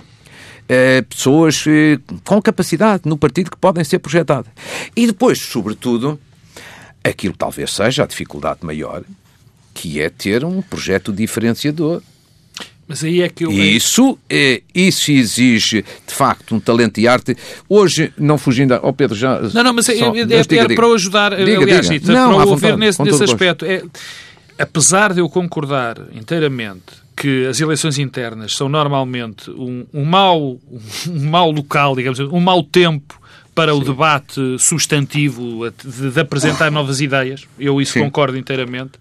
eh, 0.68 1.02
pessoas 1.02 1.64
eh, 1.66 1.98
com 2.24 2.40
capacidade 2.40 3.02
no 3.06 3.16
partido 3.16 3.50
que 3.50 3.56
podem 3.56 3.82
ser 3.82 3.98
projetadas. 3.98 4.50
E 4.94 5.06
depois, 5.06 5.38
sobretudo, 5.38 6.18
aquilo 7.02 7.34
talvez 7.36 7.72
seja 7.72 8.04
a 8.04 8.06
dificuldade 8.06 8.60
maior, 8.62 9.02
que 9.74 10.00
é 10.00 10.08
ter 10.08 10.44
um 10.44 10.60
projeto 10.60 11.12
diferenciador. 11.12 12.02
Mas 12.86 13.04
aí 13.04 13.22
é 13.22 13.28
que 13.28 13.44
eu... 13.44 13.52
Isso, 13.52 14.18
é, 14.28 14.62
isso 14.74 15.12
exige, 15.12 15.84
de 16.06 16.12
facto, 16.12 16.56
um 16.56 16.58
talento 16.58 16.98
e 16.98 17.06
arte. 17.06 17.36
Hoje, 17.68 18.12
não 18.18 18.36
fugindo... 18.36 18.74
Ao 18.74 18.88
oh 18.88 18.92
Pedro, 18.92 19.16
já... 19.16 19.40
Não, 19.40 19.62
não, 19.62 19.72
mas 19.72 19.88
é, 19.88 19.96
só, 19.96 20.12
é, 20.12 20.20
é, 20.22 20.56
é 20.56 20.74
para 20.74 20.88
o 20.88 20.94
ajudar, 20.94 21.36
diga, 21.36 21.62
aliás, 21.62 21.88
diga. 21.88 22.12
Não, 22.12 22.34
para 22.34 22.46
o 22.46 22.50
ouvir 22.50 22.76
nesse, 22.76 23.00
nesse 23.00 23.22
aspecto. 23.22 23.64
É, 23.64 23.84
apesar 24.58 25.14
de 25.14 25.20
eu 25.20 25.28
concordar 25.28 25.98
inteiramente 26.12 27.00
que 27.16 27.46
as 27.46 27.60
eleições 27.60 27.96
internas 27.96 28.56
são 28.56 28.68
normalmente 28.68 29.50
um, 29.50 29.86
um 29.94 30.04
mau, 30.04 30.58
um 31.06 31.30
mau 31.30 31.50
local, 31.52 31.94
digamos 31.94 32.18
assim, 32.18 32.28
um 32.32 32.40
mau 32.40 32.60
tempo 32.62 33.19
para 33.54 33.72
Sim. 33.72 33.80
o 33.80 33.84
debate 33.84 34.58
substantivo 34.58 35.70
de, 35.70 36.10
de 36.10 36.20
apresentar 36.20 36.70
novas 36.70 37.00
ideias, 37.00 37.46
eu 37.58 37.80
isso 37.80 37.94
Sim. 37.94 38.00
concordo 38.00 38.36
inteiramente. 38.36 38.92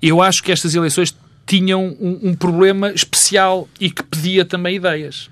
Eu 0.00 0.20
acho 0.20 0.42
que 0.42 0.52
estas 0.52 0.74
eleições 0.74 1.14
tinham 1.46 1.96
um, 2.00 2.30
um 2.30 2.34
problema 2.34 2.90
especial 2.90 3.68
e 3.80 3.90
que 3.90 4.02
pedia 4.02 4.44
também 4.44 4.76
ideias. 4.76 5.30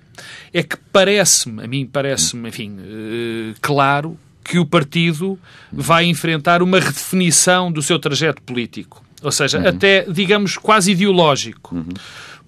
É 0.53 0.62
que 0.62 0.77
parece-me, 0.92 1.62
a 1.62 1.66
mim 1.66 1.88
parece-me, 1.90 2.49
enfim, 2.49 2.77
uh, 2.79 3.55
claro 3.61 4.18
que 4.45 4.59
o 4.59 4.66
partido 4.66 5.38
vai 5.73 6.05
enfrentar 6.05 6.62
uma 6.62 6.81
redefinição 6.81 7.71
do 7.71 7.81
seu 7.81 7.99
trajeto 7.99 8.42
político. 8.42 9.03
Ou 9.23 9.31
seja, 9.31 9.59
uhum. 9.59 9.68
até, 9.68 10.05
digamos, 10.09 10.57
quase 10.57 10.92
ideológico. 10.92 11.77
Uhum. 11.77 11.92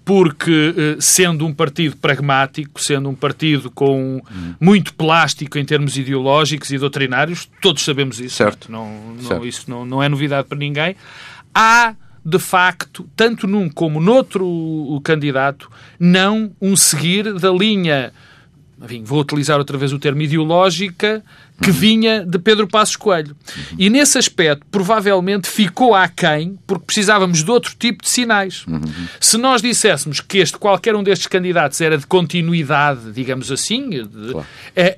Porque, 0.05 0.73
eh, 0.77 0.97
sendo 0.99 1.47
um 1.47 1.53
partido 1.53 1.97
pragmático, 1.97 2.79
sendo 2.79 3.09
um 3.09 3.15
partido 3.15 3.71
com 3.71 4.21
muito 4.61 4.93
plástico 4.93 5.57
em 5.57 5.65
termos 5.65 5.97
ideológicos 5.97 6.69
e 6.69 6.77
doutrinários, 6.77 7.49
todos 7.59 7.83
sabemos 7.83 8.19
isso. 8.19 8.35
Certo. 8.35 8.71
Não, 8.71 9.15
não, 9.15 9.23
certo. 9.23 9.47
Isso 9.47 9.63
não, 9.67 9.83
não 9.83 10.03
é 10.03 10.07
novidade 10.07 10.47
para 10.47 10.59
ninguém. 10.59 10.95
Há 11.53 11.95
de 12.25 12.39
facto, 12.39 13.07
tanto 13.15 13.45
num 13.45 13.69
como 13.69 14.01
noutro 14.01 14.99
candidato, 15.03 15.69
não 15.99 16.51
um 16.59 16.75
seguir 16.75 17.31
da 17.35 17.51
linha, 17.51 18.11
enfim, 18.81 19.03
vou 19.03 19.21
utilizar 19.21 19.59
outra 19.59 19.77
vez 19.77 19.93
o 19.93 19.99
termo 19.99 20.23
ideológica, 20.23 21.23
que 21.61 21.71
vinha 21.71 22.25
de 22.25 22.37
Pedro 22.37 22.67
Passos 22.67 22.95
Coelho. 22.95 23.35
E 23.77 23.89
nesse 23.89 24.17
aspecto, 24.17 24.65
provavelmente 24.69 25.47
ficou 25.47 25.95
aquém, 25.95 26.59
porque 26.67 26.85
precisávamos 26.85 27.43
de 27.43 27.49
outro 27.49 27.73
tipo 27.77 28.03
de 28.03 28.09
sinais. 28.09 28.65
Se 29.19 29.37
nós 29.37 29.61
disséssemos 29.61 30.19
que 30.19 30.39
este, 30.39 30.57
qualquer 30.57 30.95
um 30.95 31.03
destes 31.03 31.27
candidatos 31.27 31.79
era 31.79 31.97
de 31.97 32.05
continuidade, 32.05 33.11
digamos 33.13 33.51
assim, 33.51 33.89
de, 33.89 34.31
claro. 34.31 34.47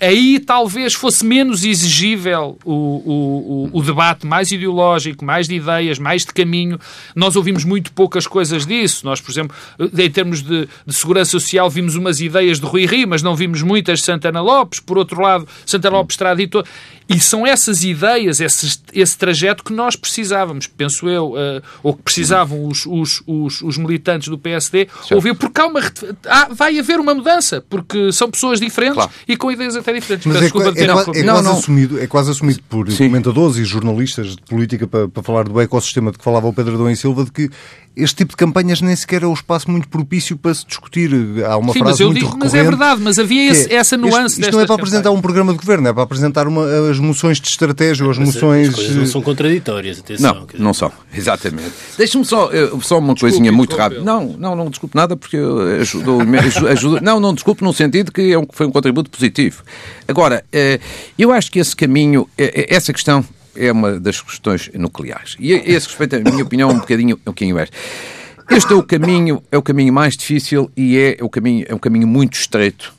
aí 0.02 0.40
talvez 0.40 0.94
fosse 0.94 1.24
menos 1.26 1.64
exigível 1.64 2.58
o, 2.66 2.74
o, 2.74 3.70
o, 3.74 3.80
o, 3.80 3.84
debate 3.84 4.26
mais 4.26 4.52
ideológico, 4.52 5.24
mais 5.24 5.48
de 5.48 5.56
ideias, 5.56 6.00
mais 6.00 6.26
de 6.26 6.34
caminho. 6.34 6.80
Nós 7.16 7.36
ouvimos 7.36 7.64
muito 7.64 7.92
poucas 7.92 8.26
coisas 8.26 8.66
disso. 8.66 9.06
Nós, 9.06 9.22
por 9.22 9.32
exemplo, 9.32 9.56
em 9.80 10.10
termos 10.10 10.42
de, 10.42 10.68
de 10.86 10.94
segurança 10.94 11.32
social, 11.32 11.70
vimos 11.70 11.96
umas 11.96 12.20
ideias 12.20 12.60
de 12.60 12.66
Rui 12.66 12.86
Rio, 12.86 13.08
mas 13.08 13.22
não 13.22 13.36
vimos 13.36 13.62
muitas 13.62 14.00
de 14.00 14.06
Santana 14.06 14.42
Lopes. 14.42 14.80
Por 14.80 14.98
outro 14.98 15.22
lado, 15.22 15.48
Santana 15.66 15.98
Lopes 15.98 16.18
terá 16.18 16.34
dito 16.34 16.47
eleitor 16.48 16.64
e 17.10 17.20
são 17.20 17.48
essas 17.48 17.84
ideias, 17.84 18.42
esse, 18.42 18.80
esse 18.94 19.18
trajeto 19.18 19.64
que 19.64 19.72
nós 19.72 19.96
precisávamos, 19.96 20.68
penso 20.68 21.08
eu, 21.08 21.32
uh, 21.32 21.64
ou 21.82 21.94
que 21.94 22.04
precisavam 22.04 22.68
os, 22.68 22.86
os, 22.86 23.24
os, 23.26 23.62
os 23.62 23.78
militantes 23.78 24.28
do 24.28 24.38
PSD 24.38 24.88
ouvir, 25.12 25.36
porque 25.36 25.62
há 25.62 25.68
uma, 25.68 25.80
há, 26.26 26.50
vai 26.54 26.78
haver 26.78 27.00
uma 27.00 27.14
mudança, 27.14 27.64
porque 27.70 28.12
são 28.12 28.30
pessoas 28.30 28.60
diferentes 28.60 28.96
claro. 28.96 29.12
e 29.28 29.38
com 29.38 29.52
ideias 29.52 29.76
até 29.76 29.94
diferentes. 29.94 30.26
Mas 30.26 30.38
é, 30.38 30.46
é, 30.46 30.48
é, 30.48 30.84
é, 30.84 30.88
não, 30.88 31.04
quase 31.04 31.24
não. 31.24 31.58
Assumido, 31.58 32.02
é 32.02 32.08
quase 32.08 32.32
assumido 32.32 32.60
por 32.70 32.92
Sim. 32.92 33.08
comentadores 33.08 33.58
e 33.58 33.64
jornalistas 33.64 34.36
de 34.36 34.42
política 34.42 34.86
para, 34.86 35.08
para 35.08 35.24
falar 35.24 35.48
do 35.48 35.60
ecossistema 35.62 36.12
de 36.12 36.18
que 36.18 36.24
falava 36.24 36.48
o 36.48 36.54
Pedro 36.54 36.76
Adão 36.76 36.90
e 36.90 36.96
Silva, 36.96 37.24
de 37.24 37.32
que 37.32 37.50
este 37.98 38.18
tipo 38.18 38.32
de 38.32 38.38
campanhas 38.38 38.80
nem 38.80 38.96
sequer 38.96 39.24
é 39.24 39.26
o 39.26 39.34
espaço 39.34 39.70
muito 39.72 39.88
propício 39.88 40.38
para 40.38 40.54
se 40.54 40.66
discutir. 40.66 41.12
Há 41.44 41.58
uma 41.58 41.74
Sim, 41.74 41.80
frase 41.80 42.04
mas 42.04 42.12
muito 42.12 42.26
digo, 42.26 42.38
Mas 42.40 42.54
é 42.54 42.64
verdade, 42.64 43.02
mas 43.02 43.18
havia 43.18 43.52
esse, 43.52 43.74
é, 43.74 43.76
essa 43.76 43.98
nuance 43.98 44.36
Isto, 44.36 44.42
isto 44.42 44.54
não 44.54 44.62
é 44.62 44.66
para 44.66 44.76
apresentar 44.76 45.12
um 45.12 45.20
programa 45.20 45.52
de 45.52 45.58
governo, 45.58 45.88
é 45.88 45.94
para 45.94 46.04
apresentar 46.04 46.48
uma, 46.48 46.64
as 46.90 46.97
moções 47.00 47.40
de 47.40 47.48
estratégia 47.48 48.06
ou 48.06 48.12
as 48.12 48.18
mas 48.18 48.28
moções... 48.28 48.70
As 48.70 48.76
coisas 48.76 48.96
não 48.96 49.06
são 49.06 49.22
contraditórias, 49.22 50.00
atenção. 50.00 50.48
Não, 50.54 50.66
não 50.66 50.74
são, 50.74 50.92
exatamente. 51.14 51.72
Deixa-me 51.98 52.26
só, 52.26 52.50
eh, 52.52 52.70
só 52.82 53.00
uma 53.00 53.14
desculpe, 53.14 53.20
coisinha 53.20 53.52
muito 53.52 53.76
rápida. 53.76 54.02
Não, 54.02 54.36
não, 54.38 54.56
não 54.56 54.70
desculpe 54.70 54.96
nada 54.96 55.16
porque 55.16 55.38
ajudou, 55.82 56.22
ajudou, 56.22 57.02
Não, 57.02 57.20
não 57.20 57.34
desculpe 57.34 57.64
no 57.64 57.74
sentido 57.74 58.12
que 58.12 58.34
é 58.34 58.48
foi 58.52 58.68
um 58.68 58.72
contributo 58.72 59.10
positivo. 59.10 59.64
Agora, 60.08 60.44
eh, 60.52 60.80
eu 61.18 61.32
acho 61.32 61.52
que 61.52 61.60
esse 61.60 61.76
caminho, 61.76 62.28
eh, 62.38 62.68
essa 62.70 62.94
questão 62.94 63.24
é 63.56 63.72
uma 63.72 64.00
das 64.00 64.22
questões 64.22 64.70
nucleares. 64.74 65.36
E 65.40 65.52
esse 65.52 65.88
respeito, 65.88 66.16
a 66.16 66.20
minha 66.20 66.44
opinião, 66.44 66.70
um 66.70 66.80
bocadinho, 66.80 67.16
um 67.16 67.32
bocadinho 67.32 67.58
é. 67.60 67.68
Este 68.50 68.72
é 68.72 68.76
o 68.76 68.84
caminho, 68.84 69.44
é 69.52 69.58
o 69.58 69.62
caminho 69.62 69.92
mais 69.92 70.16
difícil 70.16 70.72
e 70.78 70.98
é 70.98 71.18
o 71.22 71.30
caminho, 71.30 71.66
é 71.68 71.76
um 71.76 71.80
caminho 71.80 72.08
muito 72.08 72.36
estreito 72.36 72.94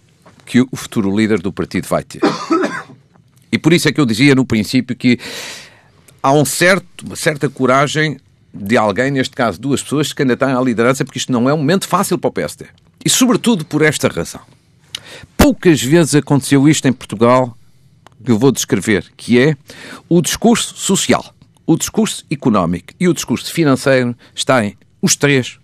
que 0.45 0.61
o 0.61 0.77
futuro 0.77 1.15
líder 1.15 1.41
do 1.41 1.53
partido 1.53 1.87
vai 1.89 2.03
ter. 2.03 2.21
E 3.51 3.59
por 3.59 3.73
isso 3.73 3.89
é 3.89 3.93
que 3.93 4.01
eu 4.01 4.07
dizia 4.07 4.35
no 4.35 4.45
princípio 4.45 4.95
que 4.95 5.19
há 6.23 6.33
um 6.33 6.45
certo, 6.45 7.07
uma 7.07 7.17
certa 7.17 7.49
coragem 7.49 8.19
de 8.53 8.77
alguém, 8.77 9.11
neste 9.11 9.35
caso 9.35 9.61
duas 9.61 9.83
pessoas, 9.83 10.13
que 10.13 10.23
ainda 10.23 10.37
têm 10.37 10.49
à 10.49 10.61
liderança, 10.61 11.05
porque 11.05 11.19
isto 11.19 11.33
não 11.33 11.49
é 11.49 11.55
um 11.55 11.59
momento 11.59 11.87
fácil 11.87 12.19
para 12.19 12.29
o 12.29 12.33
PSD. 12.33 12.67
E 13.05 13.11
sobretudo 13.11 13.65
por 13.65 13.83
esta 13.83 14.09
razão. 14.09 14.41
Poucas 15.37 15.83
vezes 15.83 16.15
aconteceu 16.15 16.69
isto 16.69 16.87
em 16.87 16.93
Portugal 16.93 17.57
que 18.25 18.31
eu 18.31 18.39
vou 18.39 18.51
descrever, 18.51 19.07
que 19.17 19.39
é 19.39 19.57
o 20.09 20.21
discurso 20.21 20.77
social, 20.77 21.35
o 21.67 21.77
discurso 21.77 22.25
económico 22.31 22.93
e 22.99 23.09
o 23.09 23.15
discurso 23.15 23.53
financeiro 23.53 24.17
está 24.35 24.65
em 24.65 24.77
os 25.01 25.15
três 25.15 25.59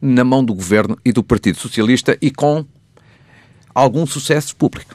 na 0.00 0.22
mão 0.22 0.44
do 0.44 0.54
governo 0.54 0.98
e 1.04 1.12
do 1.12 1.24
Partido 1.24 1.58
Socialista 1.58 2.16
e 2.20 2.30
com 2.30 2.64
algum 3.74 4.06
sucesso 4.06 4.54
público. 4.54 4.94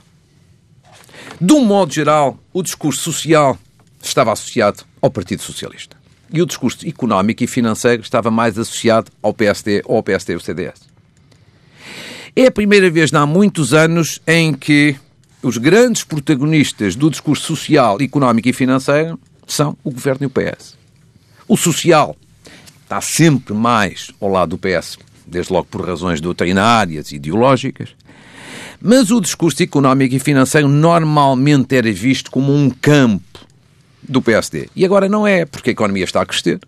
De 1.42 1.54
um 1.54 1.64
modo 1.64 1.94
geral, 1.94 2.38
o 2.52 2.62
discurso 2.62 3.02
social 3.02 3.58
estava 4.02 4.34
associado 4.34 4.84
ao 5.02 5.10
Partido 5.10 5.42
Socialista. 5.42 5.96
E 6.32 6.42
o 6.42 6.46
discurso 6.46 6.88
económico 6.88 7.44
e 7.44 7.48
financeiro 7.48 8.02
estava 8.02 8.30
mais 8.30 8.60
associado 8.60 9.10
ao 9.22 9.34
PSD 9.34 9.82
ou 9.86 9.96
ao 9.96 10.04
PSD 10.04 10.34
e 10.34 10.36
ao 10.36 10.42
CDS. 10.42 10.82
É 12.36 12.48
a 12.48 12.52
primeira 12.52 12.90
vez 12.92 13.14
há 13.14 13.26
muitos 13.26 13.74
anos 13.74 14.20
em 14.28 14.54
que 14.54 14.96
os 15.42 15.58
grandes 15.58 16.04
protagonistas 16.04 16.96
do 16.96 17.10
discurso 17.10 17.46
social, 17.46 17.98
económico 18.02 18.50
e 18.50 18.54
financeiro 18.54 19.18
são 19.48 19.78
o 19.84 19.92
governo 19.92 20.24
e 20.24 20.28
o 20.28 20.30
PS. 20.30 20.78
O 21.48 21.56
social 21.56 22.16
está 22.84 23.00
sempre 23.00 23.54
mais 23.54 24.12
ao 24.20 24.30
lado 24.30 24.50
do 24.50 24.58
PS, 24.58 24.98
desde 25.26 25.54
logo 25.54 25.68
por 25.72 25.88
razões 25.88 26.20
doutrinárias 26.20 27.12
e 27.12 27.16
ideológicas, 27.16 27.96
mas 28.82 29.12
o 29.12 29.20
discurso 29.20 29.62
económico 29.62 30.16
e 30.16 30.20
financeiro 30.20 30.68
normalmente 30.68 31.76
era 31.76 31.92
visto 31.92 32.32
como 32.32 32.54
um 32.54 32.70
campo 32.70 33.46
do 34.02 34.22
PSD. 34.22 34.70
E 34.76 34.86
agora 34.86 35.10
não 35.10 35.28
é, 35.28 35.46
porque 35.46 35.70
a 35.70 35.74
economia 35.74 36.04
está 36.04 36.22
a 36.22 36.26
crescer, 36.26 36.60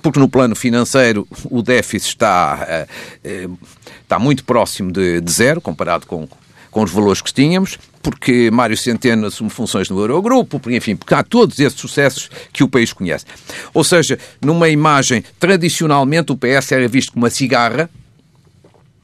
porque 0.00 0.18
no 0.18 0.28
plano 0.28 0.54
financeiro 0.54 1.26
o 1.50 1.62
déficit 1.62 2.08
está, 2.08 2.86
uh, 3.24 3.50
uh, 3.50 3.58
está 4.02 4.18
muito 4.18 4.44
próximo 4.44 4.92
de, 4.92 5.20
de 5.20 5.32
zero, 5.32 5.60
comparado 5.60 6.06
com, 6.06 6.28
com 6.70 6.82
os 6.82 6.90
valores 6.90 7.20
que 7.20 7.32
tínhamos, 7.32 7.78
porque 8.02 8.50
Mário 8.50 8.76
Centeno 8.76 9.26
assume 9.26 9.50
funções 9.50 9.90
no 9.90 9.98
Eurogrupo, 9.98 10.58
porque, 10.58 10.76
enfim, 10.76 10.96
porque 10.96 11.14
há 11.14 11.22
todos 11.22 11.58
esses 11.58 11.78
sucessos 11.78 12.30
que 12.52 12.64
o 12.64 12.68
país 12.68 12.92
conhece. 12.92 13.26
Ou 13.74 13.84
seja, 13.84 14.18
numa 14.40 14.68
imagem, 14.68 15.22
tradicionalmente 15.38 16.32
o 16.32 16.36
PS 16.36 16.72
era 16.72 16.88
visto 16.88 17.12
como 17.12 17.24
uma 17.26 17.30
cigarra 17.30 17.90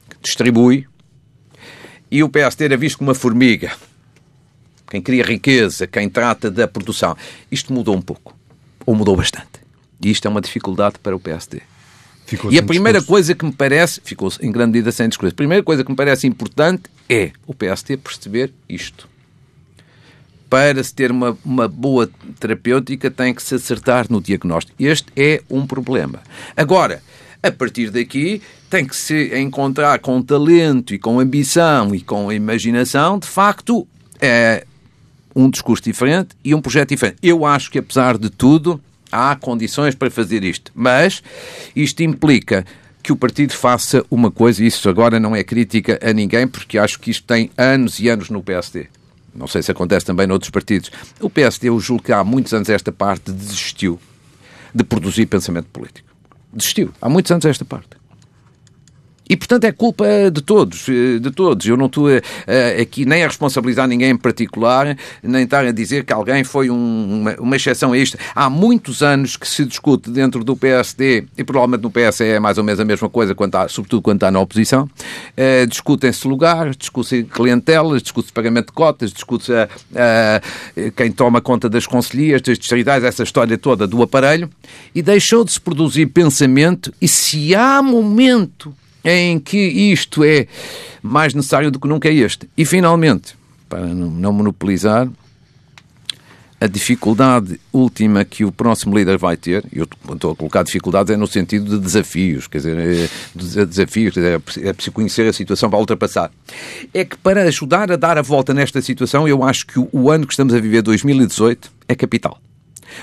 que 0.09 0.17
distribui 0.23 0.87
e 2.09 2.23
o 2.23 2.29
PSD 2.29 2.65
era 2.65 2.77
visto 2.77 2.97
como 2.97 3.09
uma 3.09 3.15
formiga. 3.15 3.71
Quem 4.89 5.01
cria 5.01 5.23
riqueza, 5.23 5.85
quem 5.85 6.09
trata 6.09 6.49
da 6.49 6.67
produção. 6.67 7.15
Isto 7.51 7.73
mudou 7.73 7.95
um 7.95 8.01
pouco. 8.01 8.35
Ou 8.85 8.95
mudou 8.95 9.15
bastante. 9.17 9.59
E 10.01 10.09
isto 10.09 10.25
é 10.27 10.29
uma 10.29 10.41
dificuldade 10.41 10.97
para 10.99 11.15
o 11.15 11.19
PSD. 11.19 11.61
Ficou 12.25 12.51
e 12.51 12.57
a 12.57 12.63
primeira 12.63 12.99
discurso. 12.99 13.11
coisa 13.11 13.35
que 13.35 13.45
me 13.45 13.53
parece, 13.53 14.01
ficou 14.03 14.31
em 14.41 14.51
grande 14.51 14.73
medida 14.73 14.91
sem 14.91 15.07
discurso, 15.07 15.33
a 15.33 15.35
primeira 15.35 15.63
coisa 15.63 15.83
que 15.83 15.89
me 15.89 15.95
parece 15.95 16.27
importante 16.27 16.83
é 17.09 17.31
o 17.45 17.53
PSD 17.53 17.95
perceber 17.97 18.53
isto. 18.67 19.07
Para 20.49 20.81
se 20.83 20.93
ter 20.93 21.09
uma, 21.09 21.37
uma 21.43 21.67
boa 21.67 22.09
terapêutica, 22.39 23.09
tem 23.09 23.33
que 23.33 23.41
se 23.41 23.55
acertar 23.55 24.07
no 24.09 24.21
diagnóstico. 24.21 24.75
Este 24.81 25.07
é 25.15 25.41
um 25.49 25.65
problema. 25.65 26.21
Agora, 26.55 27.01
a 27.41 27.51
partir 27.51 27.91
daqui, 27.91 28.41
tem 28.69 28.85
que 28.85 28.95
se 28.95 29.37
encontrar 29.39 29.99
com 29.99 30.21
talento 30.21 30.93
e 30.93 30.99
com 30.99 31.19
ambição 31.19 31.95
e 31.95 32.01
com 32.01 32.31
imaginação, 32.31 33.17
de 33.17 33.27
facto, 33.27 33.87
é 34.19 34.65
um 35.35 35.49
discurso 35.49 35.83
diferente 35.83 36.29
e 36.43 36.53
um 36.53 36.61
projeto 36.61 36.89
diferente. 36.89 37.17
Eu 37.21 37.45
acho 37.45 37.71
que, 37.71 37.79
apesar 37.79 38.17
de 38.17 38.29
tudo, 38.29 38.81
há 39.11 39.35
condições 39.35 39.95
para 39.95 40.09
fazer 40.09 40.43
isto, 40.43 40.71
mas 40.75 41.23
isto 41.75 42.01
implica 42.03 42.65
que 43.01 43.11
o 43.11 43.15
partido 43.15 43.53
faça 43.53 44.03
uma 44.11 44.29
coisa, 44.29 44.61
e 44.61 44.67
isso 44.67 44.89
agora 44.89 45.19
não 45.19 45.33
é 45.33 45.43
crítica 45.43 45.97
a 46.03 46.11
ninguém, 46.11 46.45
porque 46.45 46.77
acho 46.77 46.99
que 46.99 47.09
isto 47.09 47.23
tem 47.25 47.49
anos 47.57 47.99
e 47.99 48.09
anos 48.09 48.29
no 48.29 48.43
PSD. 48.43 48.87
Não 49.33 49.47
sei 49.47 49.61
se 49.61 49.71
acontece 49.71 50.05
também 50.05 50.27
noutros 50.27 50.49
partidos. 50.49 50.91
O 51.21 51.29
PSD, 51.29 51.69
eu 51.69 51.79
julgo 51.79 52.03
que 52.03 52.11
há 52.11 52.23
muitos 52.23 52.53
anos 52.53 52.67
esta 52.69 52.91
parte 52.91 53.31
desistiu 53.31 53.99
de 54.73 54.83
produzir 54.83 55.27
pensamento 55.27 55.67
político. 55.67 56.09
Desistiu. 56.51 56.91
Há 56.99 57.07
muitos 57.07 57.31
anos 57.31 57.45
esta 57.45 57.63
parte. 57.63 57.96
E, 59.29 59.35
portanto, 59.35 59.65
é 59.65 59.71
culpa 59.71 60.05
de 60.31 60.41
todos, 60.41 60.87
eh, 60.89 61.19
de 61.19 61.31
todos. 61.31 61.65
Eu 61.65 61.75
não 61.75 61.87
estou 61.87 62.09
eh, 62.09 62.21
aqui 62.81 63.05
nem 63.05 63.23
a 63.23 63.27
responsabilizar 63.27 63.87
ninguém 63.87 64.11
em 64.11 64.17
particular, 64.17 64.97
nem 65.21 65.43
estar 65.43 65.65
a 65.65 65.71
dizer 65.71 66.05
que 66.05 66.13
alguém 66.13 66.43
foi 66.43 66.69
um, 66.69 67.21
uma, 67.21 67.35
uma, 67.35 67.55
exceção 67.55 67.93
a 67.93 67.97
isto. 67.97 68.17
Há 68.33 68.49
muitos 68.49 69.03
anos 69.03 69.35
que 69.35 69.47
se 69.47 69.65
discute 69.65 70.09
dentro 70.09 70.43
do 70.43 70.55
PSD, 70.55 71.25
e 71.37 71.43
provavelmente 71.43 71.83
no 71.83 71.91
PS 71.91 72.21
é 72.21 72.39
mais 72.39 72.57
ou 72.57 72.63
menos 72.63 72.79
a 72.79 72.85
mesma 72.85 73.09
coisa, 73.09 73.35
quando 73.35 73.55
há, 73.55 73.67
sobretudo 73.67 74.01
quando 74.01 74.17
está 74.17 74.31
na 74.31 74.39
oposição, 74.39 74.83
uh, 74.83 75.67
discutem-se 75.67 76.27
lugares, 76.27 76.77
discutem 76.77 77.23
clientelas, 77.23 78.01
discute-se 78.01 78.33
pagamento 78.33 78.67
de 78.67 78.73
cotas, 78.73 79.11
discute-se 79.11 79.51
uh, 79.51 79.65
uh, 79.65 80.91
quem 80.91 81.11
toma 81.11 81.41
conta 81.41 81.69
das 81.69 81.85
conselhias, 81.85 82.41
das 82.41 82.57
distritais, 82.57 83.03
essa 83.03 83.23
história 83.23 83.57
toda 83.57 83.85
do 83.87 84.01
aparelho, 84.01 84.49
e 84.93 85.01
deixou 85.01 85.43
de 85.43 85.51
se 85.51 85.59
produzir 85.59 86.07
pensamento, 86.07 86.93
e 87.01 87.07
se 87.07 87.55
há 87.55 87.81
momento 87.81 88.73
em 89.07 89.39
que 89.39 89.57
isto 89.57 90.23
é 90.23 90.47
mais 91.01 91.33
necessário 91.33 91.71
do 91.71 91.79
que 91.79 91.87
nunca 91.87 92.09
é 92.09 92.13
este. 92.13 92.49
E, 92.57 92.65
finalmente, 92.65 93.35
para 93.69 93.85
não 93.85 94.33
monopolizar, 94.33 95.07
a 96.59 96.67
dificuldade 96.67 97.59
última 97.71 98.25
que 98.25 98.43
o 98.43 98.51
próximo 98.51 98.97
líder 98.97 99.17
vai 99.17 99.37
ter, 99.37 99.63
eu 99.71 99.87
estou 100.11 100.31
a 100.31 100.35
colocar 100.35 100.63
dificuldades 100.63 101.13
é 101.13 101.15
no 101.15 101.27
sentido 101.27 101.77
de 101.77 101.79
desafios, 101.79 102.47
quer 102.47 102.57
dizer, 102.57 102.77
é, 102.77 103.09
de 103.35 103.65
desafios, 103.65 104.13
quer 104.15 104.19
dizer, 104.19 104.67
é 104.67 104.73
preciso 104.73 104.91
conhecer 104.91 105.27
a 105.27 105.33
situação 105.33 105.69
para 105.69 105.79
ultrapassar. 105.79 106.31
É 106.93 107.05
que 107.05 107.15
para 107.17 107.43
ajudar 107.43 107.91
a 107.91 107.95
dar 107.95 108.17
a 108.17 108.23
volta 108.23 108.53
nesta 108.53 108.81
situação, 108.81 109.27
eu 109.27 109.43
acho 109.43 109.67
que 109.67 109.79
o 109.91 110.09
ano 110.09 110.25
que 110.25 110.33
estamos 110.33 110.53
a 110.53 110.59
viver, 110.59 110.81
2018, 110.81 111.71
é 111.87 111.95
capital. 111.95 112.41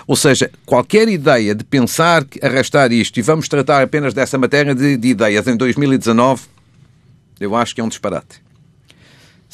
Ou 0.06 0.16
seja, 0.16 0.50
qualquer 0.64 1.08
ideia 1.08 1.54
de 1.54 1.64
pensar 1.64 2.24
arrastar 2.42 2.92
isto 2.92 3.18
e 3.18 3.22
vamos 3.22 3.48
tratar 3.48 3.82
apenas 3.82 4.14
dessa 4.14 4.38
matéria 4.38 4.74
de, 4.74 4.96
de 4.96 5.08
ideias 5.08 5.46
em 5.46 5.56
2019, 5.56 6.42
eu 7.40 7.54
acho 7.54 7.74
que 7.74 7.80
é 7.80 7.84
um 7.84 7.88
disparate 7.88 8.44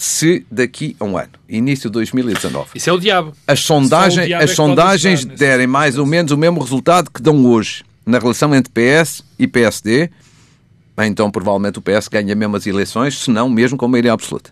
se 0.00 0.46
daqui 0.50 0.96
a 0.98 1.04
um 1.04 1.18
ano, 1.18 1.32
início 1.46 1.90
de 1.90 1.92
2019. 1.92 2.70
Isso 2.74 2.88
é 2.88 2.92
o 2.92 2.98
diabo. 2.98 3.34
As, 3.46 3.60
sondagem, 3.60 4.28
diabo 4.28 4.44
as 4.44 4.50
é 4.50 4.54
sondagens 4.54 5.24
derem 5.26 5.66
mais 5.66 5.98
ou 5.98 6.06
menos 6.06 6.32
o 6.32 6.38
mesmo 6.38 6.58
resultado 6.58 7.10
que 7.10 7.20
dão 7.20 7.44
hoje 7.44 7.84
na 8.06 8.18
relação 8.18 8.54
entre 8.54 8.72
PS 8.72 9.22
e 9.38 9.46
PSD, 9.46 10.08
então 11.00 11.30
provavelmente 11.30 11.78
o 11.78 11.82
PS 11.82 12.08
ganha 12.08 12.34
mesmo 12.34 12.56
as 12.56 12.66
eleições, 12.66 13.18
se 13.18 13.30
não 13.30 13.50
mesmo 13.50 13.76
com 13.76 13.86
maioria 13.88 14.14
absoluta. 14.14 14.50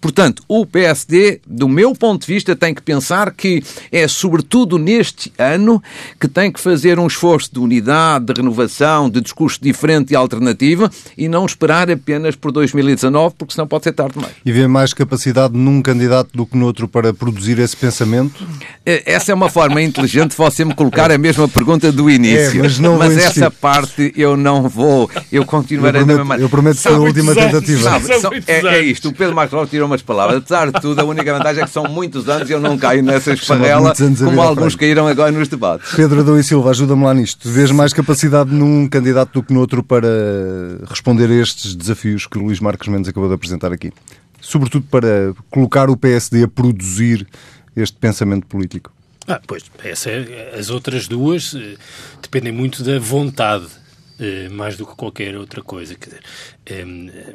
Portanto, 0.00 0.42
o 0.48 0.64
PSD, 0.64 1.40
do 1.46 1.68
meu 1.68 1.94
ponto 1.94 2.26
de 2.26 2.32
vista, 2.32 2.54
tem 2.54 2.74
que 2.74 2.82
pensar 2.82 3.32
que 3.32 3.62
é 3.90 4.06
sobretudo 4.06 4.78
neste 4.78 5.32
ano 5.38 5.82
que 6.20 6.28
tem 6.28 6.52
que 6.52 6.60
fazer 6.60 6.98
um 6.98 7.06
esforço 7.06 7.52
de 7.52 7.58
unidade, 7.58 8.26
de 8.26 8.32
renovação, 8.32 9.10
de 9.10 9.20
discurso 9.20 9.58
diferente 9.60 10.12
e 10.12 10.16
alternativo 10.16 10.88
e 11.16 11.28
não 11.28 11.44
esperar 11.44 11.90
apenas 11.90 12.36
por 12.36 12.52
2019, 12.52 13.34
porque 13.36 13.54
senão 13.54 13.66
pode 13.66 13.84
ser 13.84 13.92
tarde 13.92 14.14
demais. 14.14 14.34
E 14.44 14.52
vê 14.52 14.66
mais 14.66 14.92
capacidade 14.92 15.56
num 15.56 15.82
candidato 15.82 16.30
do 16.32 16.46
que 16.46 16.56
no 16.56 16.66
outro 16.66 16.86
para 16.86 17.12
produzir 17.12 17.58
esse 17.58 17.76
pensamento? 17.76 18.46
É, 18.86 19.02
essa 19.12 19.32
é 19.32 19.34
uma 19.34 19.50
forma 19.50 19.82
inteligente 19.82 20.30
de 20.30 20.36
você 20.36 20.64
me 20.64 20.74
colocar 20.74 21.10
a 21.10 21.18
mesma 21.18 21.48
pergunta 21.48 21.90
do 21.90 22.08
início. 22.08 22.60
É, 22.60 22.62
mas 22.62 22.78
não 22.78 22.98
mas 22.98 23.16
essa 23.16 23.50
parte 23.50 24.12
eu 24.16 24.36
não 24.36 24.68
vou. 24.68 25.10
Eu 25.30 25.44
continuarei 25.44 26.02
eu 26.02 26.06
prometo, 26.06 26.18
da 26.18 26.24
mesma 26.24 26.44
Eu 26.44 26.48
prometo 26.48 26.76
ser 26.76 26.88
a 26.88 26.98
última 26.98 27.34
tentativa. 27.34 27.82
Sabe, 27.82 28.20
são, 28.20 28.32
é, 28.46 28.60
é, 28.76 28.82
isto. 28.82 29.08
O 29.08 29.12
Pedro 29.12 29.34
Marcos 29.34 29.68
tirou 29.70 29.87
umas 29.88 30.02
palavras. 30.02 30.38
Apesar 30.38 30.70
de 30.70 30.80
tudo, 30.80 31.00
a 31.00 31.04
única 31.04 31.32
vantagem 31.36 31.62
é 31.62 31.66
que 31.66 31.72
são 31.72 31.84
muitos 31.84 32.28
anos 32.28 32.48
e 32.48 32.52
eu 32.52 32.60
não 32.60 32.78
caio 32.78 33.02
nessa 33.02 33.32
esparrela 33.32 33.92
como 34.24 34.40
alguns 34.40 34.76
caíram 34.76 35.06
agora 35.06 35.32
nos 35.32 35.48
debates. 35.48 35.92
Pedro 35.94 36.20
Adão 36.20 36.38
e 36.38 36.44
Silva, 36.44 36.70
ajuda-me 36.70 37.04
lá 37.04 37.14
nisto. 37.14 37.48
Vês 37.50 37.70
mais 37.70 37.92
capacidade 37.92 38.52
num 38.52 38.88
candidato 38.88 39.32
do 39.32 39.42
que 39.42 39.52
no 39.52 39.60
outro 39.60 39.82
para 39.82 40.08
responder 40.88 41.30
a 41.30 41.34
estes 41.34 41.74
desafios 41.74 42.26
que 42.26 42.38
o 42.38 42.42
Luís 42.42 42.60
Marques 42.60 42.88
Mendes 42.88 43.08
acabou 43.08 43.28
de 43.28 43.34
apresentar 43.34 43.72
aqui? 43.72 43.92
Sobretudo 44.40 44.86
para 44.90 45.34
colocar 45.50 45.90
o 45.90 45.96
PSD 45.96 46.44
a 46.44 46.48
produzir 46.48 47.26
este 47.74 47.96
pensamento 47.96 48.46
político. 48.46 48.92
Ah, 49.26 49.40
pois, 49.46 49.64
essa, 49.84 50.10
é, 50.10 50.54
as 50.58 50.70
outras 50.70 51.06
duas 51.06 51.54
eh, 51.54 51.76
dependem 52.22 52.50
muito 52.50 52.82
da 52.82 52.98
vontade 52.98 53.66
eh, 54.18 54.48
mais 54.48 54.76
do 54.76 54.86
que 54.86 54.96
qualquer 54.96 55.36
outra 55.36 55.62
coisa. 55.62 55.94
Quer 55.94 56.06
dizer, 56.06 56.22
eh, 56.66 57.34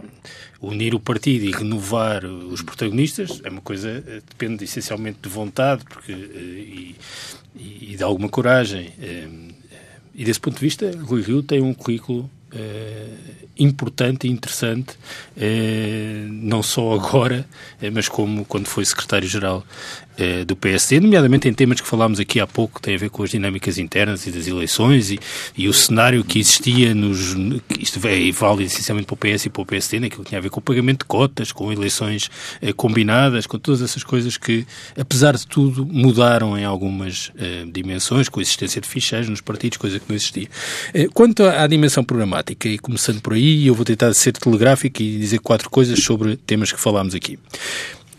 unir 0.64 0.96
o 0.96 1.00
partido 1.00 1.44
e 1.44 1.52
renovar 1.52 2.26
os 2.26 2.62
protagonistas 2.62 3.42
é 3.44 3.50
uma 3.50 3.62
coisa 3.62 3.90
eh, 3.90 4.22
depende 4.28 4.64
essencialmente 4.64 5.20
de 5.22 5.28
vontade 5.28 5.84
porque, 5.84 6.14
e, 6.14 6.96
e, 7.56 7.96
de 7.98 8.04
alguma 8.04 8.30
coragem. 8.30 8.92
E 10.16 10.24
desse 10.24 10.40
ponto 10.40 10.56
de 10.56 10.62
vista, 10.62 10.92
Rui 11.02 11.22
Rio 11.22 11.44
tem 11.44 11.62
um 11.62 11.74
currículo 11.74 12.30
importante 13.58 14.28
e 14.28 14.30
interessante, 14.30 14.96
não 16.30 16.62
só 16.62 16.94
agora, 16.94 17.48
mas 17.92 18.08
como 18.08 18.46
quando 18.46 18.68
foi 18.68 18.86
secretário-geral 18.86 19.66
eh, 20.18 20.46
do 20.46 20.56
PSD, 20.56 21.00
nomeadamente 21.00 21.48
em 21.48 21.54
temas 21.54 21.82
que 21.82 21.88
falámos 21.88 22.20
aqui 22.20 22.40
há 22.40 22.46
pouco, 22.46 22.76
que 22.76 22.82
têm 22.82 22.96
a 22.96 22.98
ver 22.98 23.10
com 23.10 23.24
as 23.24 23.32
dinâmicas 23.32 23.78
internas 23.78 24.28
e 24.28 24.32
das 24.32 24.48
eleições 24.48 25.12
e, 25.12 25.20
e 25.58 25.68
o 25.68 25.74
cenário 25.74 26.24
que 26.24 26.40
existia 26.40 26.94
nos. 26.94 27.36
Isto 27.80 28.00
é 28.08 28.32
válido 28.32 28.64
essencialmente 28.64 29.08
para 29.08 29.14
o 29.14 29.18
PS 29.18 29.46
e 29.46 29.50
para 29.50 29.62
o 29.62 29.66
PSD, 29.66 30.00
naquilo 30.00 30.20
né, 30.20 30.24
que 30.24 30.30
tinha 30.30 30.40
a 30.40 30.42
ver 30.42 30.50
com 30.50 30.60
o 30.60 30.64
pagamento 30.64 31.00
de 31.00 31.06
cotas, 31.06 31.52
com 31.52 31.72
eleições 31.72 32.30
eh, 32.62 32.72
combinadas, 32.74 33.48
com 33.48 33.58
todas 33.58 33.82
essas 33.82 34.04
coisas 34.04 34.38
que, 34.38 34.66
apesar 34.98 35.36
de 35.36 35.48
tudo, 35.48 35.86
mudaram 35.86 36.58
em 36.58 36.64
algumas 36.64 37.32
eh, 37.38 37.66
dimensões, 37.72 38.30
com 38.30 38.40
a 38.40 38.44
existência 38.44 38.80
de 38.80 38.88
ficheiros 38.88 39.30
nos 39.30 39.42
partidos, 39.42 39.78
coisa 39.78 40.00
que 40.00 40.06
não 40.08 40.16
existia. 40.16 40.48
Quanto 41.14 41.44
à, 41.44 41.64
à 41.64 41.68
dimensão 41.68 42.04
programática, 42.04 42.68
e 42.68 42.78
começando 42.78 43.22
por 43.22 43.34
aí, 43.34 43.68
eu 43.68 43.74
vou 43.74 43.86
tentar 43.86 44.14
ser 44.14 44.34
telegráfico 44.34 45.02
e 45.02 45.18
dizer 45.18 45.40
quatro 45.40 45.70
coisas 45.70 46.04
sobre 46.04 46.36
temas 46.38 46.72
que 46.72 46.80
falámos 46.80 47.16
aqui. 47.16 47.40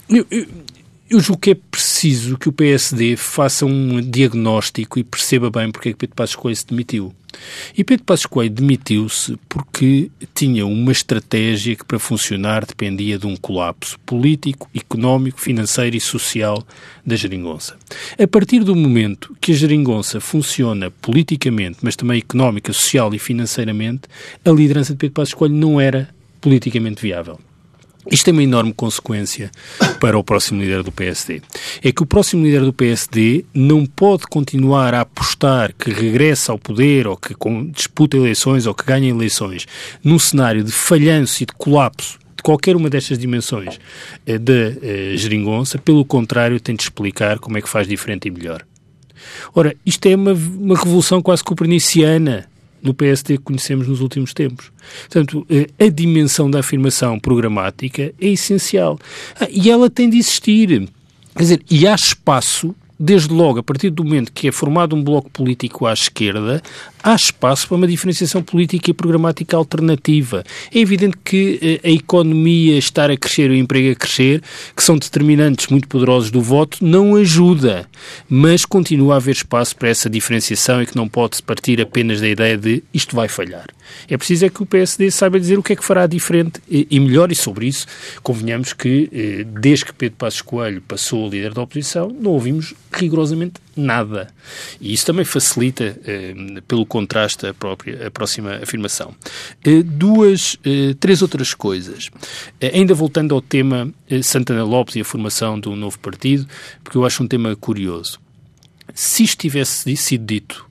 Eu, 0.09 0.27
eu, 0.31 0.47
eu 1.09 1.21
julgo 1.21 1.43
que 1.43 1.51
é 1.51 1.55
preciso 1.55 2.39
que 2.39 2.49
o 2.49 2.53
PSD 2.53 3.17
faça 3.17 3.67
um 3.67 4.01
diagnóstico 4.01 4.99
e 4.99 5.05
perceba 5.05 5.51
bem 5.51 5.71
porque 5.71 5.91
é 5.91 5.93
que 5.93 5.99
Pedro 5.99 6.17
Passos 6.17 6.37
Coelho 6.37 6.57
se 6.57 6.67
demitiu. 6.67 7.15
E 7.77 7.85
Pedro 7.85 8.05
Passos 8.05 8.27
Coelho 8.27 8.55
demitiu-se 8.55 9.37
porque 9.49 10.11
tinha 10.35 10.65
uma 10.67 10.93
estratégia 10.93 11.77
que 11.77 11.85
para 11.85 11.99
funcionar 11.99 12.65
dependia 12.65 13.19
de 13.19 13.27
um 13.27 13.37
colapso 13.37 13.99
político, 14.01 14.69
económico, 14.75 15.41
financeiro 15.41 15.97
e 15.97 16.01
social 16.01 16.65
da 17.05 17.17
geringonça. 17.17 17.77
A 18.19 18.27
partir 18.27 18.65
do 18.65 18.75
momento 18.75 19.37
que 19.41 19.53
a 19.53 19.55
geringonça 19.55 20.21
funciona 20.21 20.91
politicamente, 20.91 21.79
mas 21.83 21.97
também 21.97 22.19
económica, 22.19 22.73
social 22.73 23.15
e 23.15 23.19
financeiramente, 23.19 24.03
a 24.45 24.51
liderança 24.51 24.93
de 24.93 24.99
Pedro 24.99 25.15
Passos 25.15 25.35
Coelho 25.35 25.55
não 25.55 25.81
era 25.81 26.09
politicamente 26.41 27.03
viável. 27.03 27.39
Isto 28.11 28.27
tem 28.27 28.33
uma 28.33 28.43
enorme 28.43 28.73
consequência 28.73 29.51
para 30.01 30.19
o 30.19 30.25
próximo 30.25 30.61
líder 30.61 30.83
do 30.83 30.93
PSD. 30.93 31.41
É 31.83 31.91
que 31.91 32.03
o 32.03 32.07
próximo 32.07 32.45
líder 32.45 32.61
do 32.61 32.73
PSD 32.73 33.45
não 33.55 33.87
pode 33.87 34.27
continuar 34.27 34.95
a 34.95 35.01
apostar 35.01 35.73
que 35.73 35.91
regressa 35.91 36.53
ao 36.53 36.59
poder 36.59 37.07
ou 37.07 37.17
que 37.17 37.35
disputa 37.71 38.17
eleições 38.17 38.67
ou 38.67 38.75
que 38.75 38.85
ganha 38.85 39.09
eleições 39.09 39.67
num 40.03 40.19
cenário 40.19 40.63
de 40.63 40.73
falhanço 40.73 41.43
e 41.43 41.47
de 41.47 41.53
colapso 41.53 42.19
de 42.37 42.43
qualquer 42.43 42.77
uma 42.77 42.91
destas 42.91 43.19
dimensões 43.19 43.79
eh, 44.27 44.39
da 44.39 44.53
eh, 44.53 45.15
geringonça. 45.17 45.79
Pelo 45.79 46.05
contrário, 46.05 46.61
tem 46.61 46.75
de 46.75 46.83
explicar 46.83 47.39
como 47.39 47.57
é 47.57 47.63
que 47.63 47.69
faz 47.69 47.89
diferente 47.89 48.29
e 48.29 48.31
melhor. 48.31 48.65
Ora, 49.55 49.75
isto 49.87 50.07
é 50.07 50.15
uma, 50.15 50.33
uma 50.33 50.77
revolução 50.77 51.23
quase 51.23 51.43
coperniciana 51.43 52.47
no 52.85 52.93
PSD 52.93 53.39
que 53.39 53.45
conhecemos 53.45 53.89
nos 53.89 54.01
últimos 54.01 54.35
tempos. 54.35 54.71
Portanto, 55.01 55.47
eh, 55.49 55.67
a 55.85 55.89
dimensão 55.89 56.51
da 56.51 56.61
afirmação 56.61 57.19
programática 57.19 58.13
é 58.21 58.29
essencial. 58.29 58.99
Ah, 59.41 59.49
e 59.51 59.71
ela 59.71 59.89
tem 59.89 60.11
de 60.11 60.19
existir. 60.19 60.89
Quer 61.35 61.43
dizer, 61.43 61.63
e 61.71 61.87
há 61.87 61.95
espaço 61.95 62.75
desde 63.01 63.33
logo, 63.33 63.59
a 63.59 63.63
partir 63.63 63.91
do 63.91 64.05
momento 64.05 64.31
que 64.33 64.49
é 64.49 64.53
formado 64.53 64.95
um 64.95 65.03
bloco 65.03 65.31
político 65.31 65.87
à 65.87 65.93
esquerda, 65.93 66.63
há 67.05 67.15
espaço 67.15 67.69
para 67.69 67.77
uma 67.77 67.87
diferenciação 67.87 68.43
política 68.43 68.91
e 68.91 68.95
programática 68.95 69.55
alternativa. 69.55 70.43
É 70.75 70.79
evidente 70.79 71.19
que 71.23 71.81
eh, 71.85 71.89
a 71.89 71.93
economia 71.93 72.79
estar 72.79 73.11
a 73.11 73.17
crescer 73.17 73.51
o 73.51 73.55
emprego 73.55 73.93
a 73.93 73.95
crescer, 73.95 74.43
que 74.75 74.83
são 74.83 74.97
determinantes 74.97 75.67
muito 75.67 75.87
poderosos 75.87 76.31
do 76.31 76.41
voto, 76.41 76.79
não 76.81 77.15
ajuda, 77.15 77.87
mas 78.27 78.65
continua 78.65 79.15
a 79.15 79.17
haver 79.19 79.33
espaço 79.33 79.77
para 79.77 79.91
essa 79.91 80.09
diferenciação 80.09 80.83
e 80.83 80.87
que 80.87 80.97
não 80.97 81.07
pode 81.07 81.43
partir 81.43 81.79
apenas 81.79 82.23
da 82.23 82.29
ideia 82.29 82.57
de 82.57 82.83
isto 82.93 83.15
vai 83.15 83.29
falhar. 83.29 83.67
É 84.09 84.17
preciso 84.17 84.47
é 84.47 84.49
que 84.49 84.63
o 84.63 84.67
PSD 84.67 85.11
saiba 85.11 85.39
dizer 85.39 85.59
o 85.59 85.63
que 85.63 85.75
é 85.75 85.77
que 85.77 85.85
fará 85.85 86.07
diferente 86.07 86.59
e 86.71 86.99
melhor, 86.99 87.31
e 87.31 87.35
sobre 87.35 87.67
isso 87.67 87.87
convenhamos 88.23 88.73
que 88.73 89.11
eh, 89.13 89.45
desde 89.61 89.85
que 89.85 89.93
Pedro 89.93 90.17
Passos 90.17 90.41
Coelho 90.41 90.81
passou 90.81 91.27
a 91.27 91.29
líder 91.29 91.53
da 91.53 91.61
oposição, 91.61 92.09
não 92.09 92.31
ouvimos 92.31 92.73
rigorosamente 92.91 93.64
nada. 93.77 94.29
E 94.81 94.93
isso 94.93 95.07
também 95.07 95.25
facilita, 95.25 95.99
eh, 96.05 96.35
pelo 96.67 96.87
contraste, 96.87 97.47
a, 97.47 97.55
própria, 97.55 98.07
a 98.07 98.11
próxima 98.11 98.57
afirmação. 98.63 99.15
Eh, 99.65 99.83
duas, 99.83 100.57
eh, 100.65 100.95
três 100.99 101.23
outras 101.23 101.55
coisas. 101.55 102.11
Ainda 102.61 102.95
voltando 102.95 103.35
ao 103.35 103.41
tema 103.41 103.93
Santana 104.23 104.65
Lopes 104.65 104.97
e 104.97 105.01
a 105.01 105.05
formação 105.05 105.59
do 105.59 105.75
novo 105.75 105.99
partido, 105.99 106.47
porque 106.83 106.97
eu 106.97 107.05
acho 107.05 107.23
um 107.23 107.29
tema 107.29 107.55
curioso. 107.57 108.21
Se 108.95 109.23
isto 109.25 109.41
tivesse 109.41 109.97
sido 109.97 110.25
dito 110.25 110.67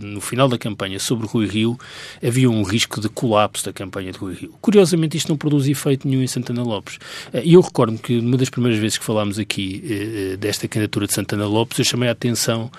no 0.00 0.20
final 0.20 0.48
da 0.48 0.58
campanha 0.58 0.98
sobre 0.98 1.26
Rui 1.26 1.46
Rio, 1.46 1.78
havia 2.24 2.50
um 2.50 2.62
risco 2.62 3.00
de 3.00 3.08
colapso 3.08 3.64
da 3.64 3.72
campanha 3.72 4.12
de 4.12 4.18
Rui 4.18 4.34
Rio. 4.34 4.54
Curiosamente, 4.60 5.16
isto 5.16 5.28
não 5.28 5.36
produz 5.36 5.66
efeito 5.66 6.06
nenhum 6.06 6.22
em 6.22 6.26
Santana 6.26 6.62
Lopes. 6.62 6.98
Eh, 7.32 7.42
e 7.44 7.54
eu 7.54 7.60
recordo 7.60 7.98
que, 7.98 8.20
numa 8.20 8.36
das 8.36 8.50
primeiras 8.50 8.78
vezes 8.78 8.98
que 8.98 9.04
falámos 9.04 9.38
aqui 9.38 9.82
eh, 9.88 10.36
desta 10.36 10.68
candidatura 10.68 11.06
de 11.06 11.14
Santana 11.14 11.46
Lopes, 11.46 11.78
eu 11.78 11.84
chamei 11.84 12.08
a 12.08 12.12
atenção 12.12 12.70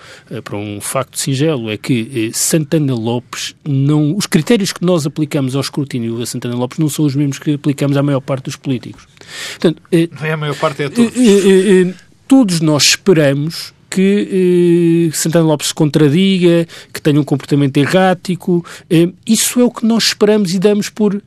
para 0.44 0.56
um 0.56 0.80
facto 0.80 1.18
singelo, 1.18 1.70
é 1.70 1.76
que 1.76 2.30
Santana 2.32 2.94
Lopes 2.94 3.54
não... 3.64 4.16
Os 4.16 4.26
critérios 4.26 4.72
que 4.72 4.84
nós 4.84 5.06
aplicamos 5.06 5.54
ao 5.54 5.60
escrutínio 5.60 6.20
a 6.20 6.26
Santana 6.26 6.54
Lopes 6.54 6.78
não 6.78 6.88
são 6.88 7.04
os 7.04 7.14
mesmos 7.14 7.38
que 7.38 7.54
aplicamos 7.54 7.96
à 7.96 8.02
maior 8.02 8.20
parte 8.20 8.44
dos 8.44 8.56
políticos. 8.56 9.06
Portanto, 9.50 9.82
não 10.20 10.26
é 10.26 10.32
a 10.32 10.36
maior 10.36 10.56
parte, 10.56 10.82
é 10.82 10.86
a 10.86 10.90
todos. 10.90 11.12
Todos 12.26 12.60
nós 12.60 12.84
esperamos 12.84 13.72
que 13.90 15.08
eh, 15.10 15.16
Santana 15.16 15.44
Lopes 15.46 15.68
se 15.68 15.74
contradiga, 15.74 16.66
que 16.92 17.00
tenha 17.00 17.20
um 17.20 17.24
comportamento 17.24 17.76
errático. 17.76 18.64
Eh, 18.90 19.08
isso 19.26 19.60
é 19.60 19.64
o 19.64 19.70
que 19.70 19.86
nós 19.86 20.04
esperamos 20.04 20.52
e 20.52 20.58
damos 20.58 20.88
por 20.88 21.20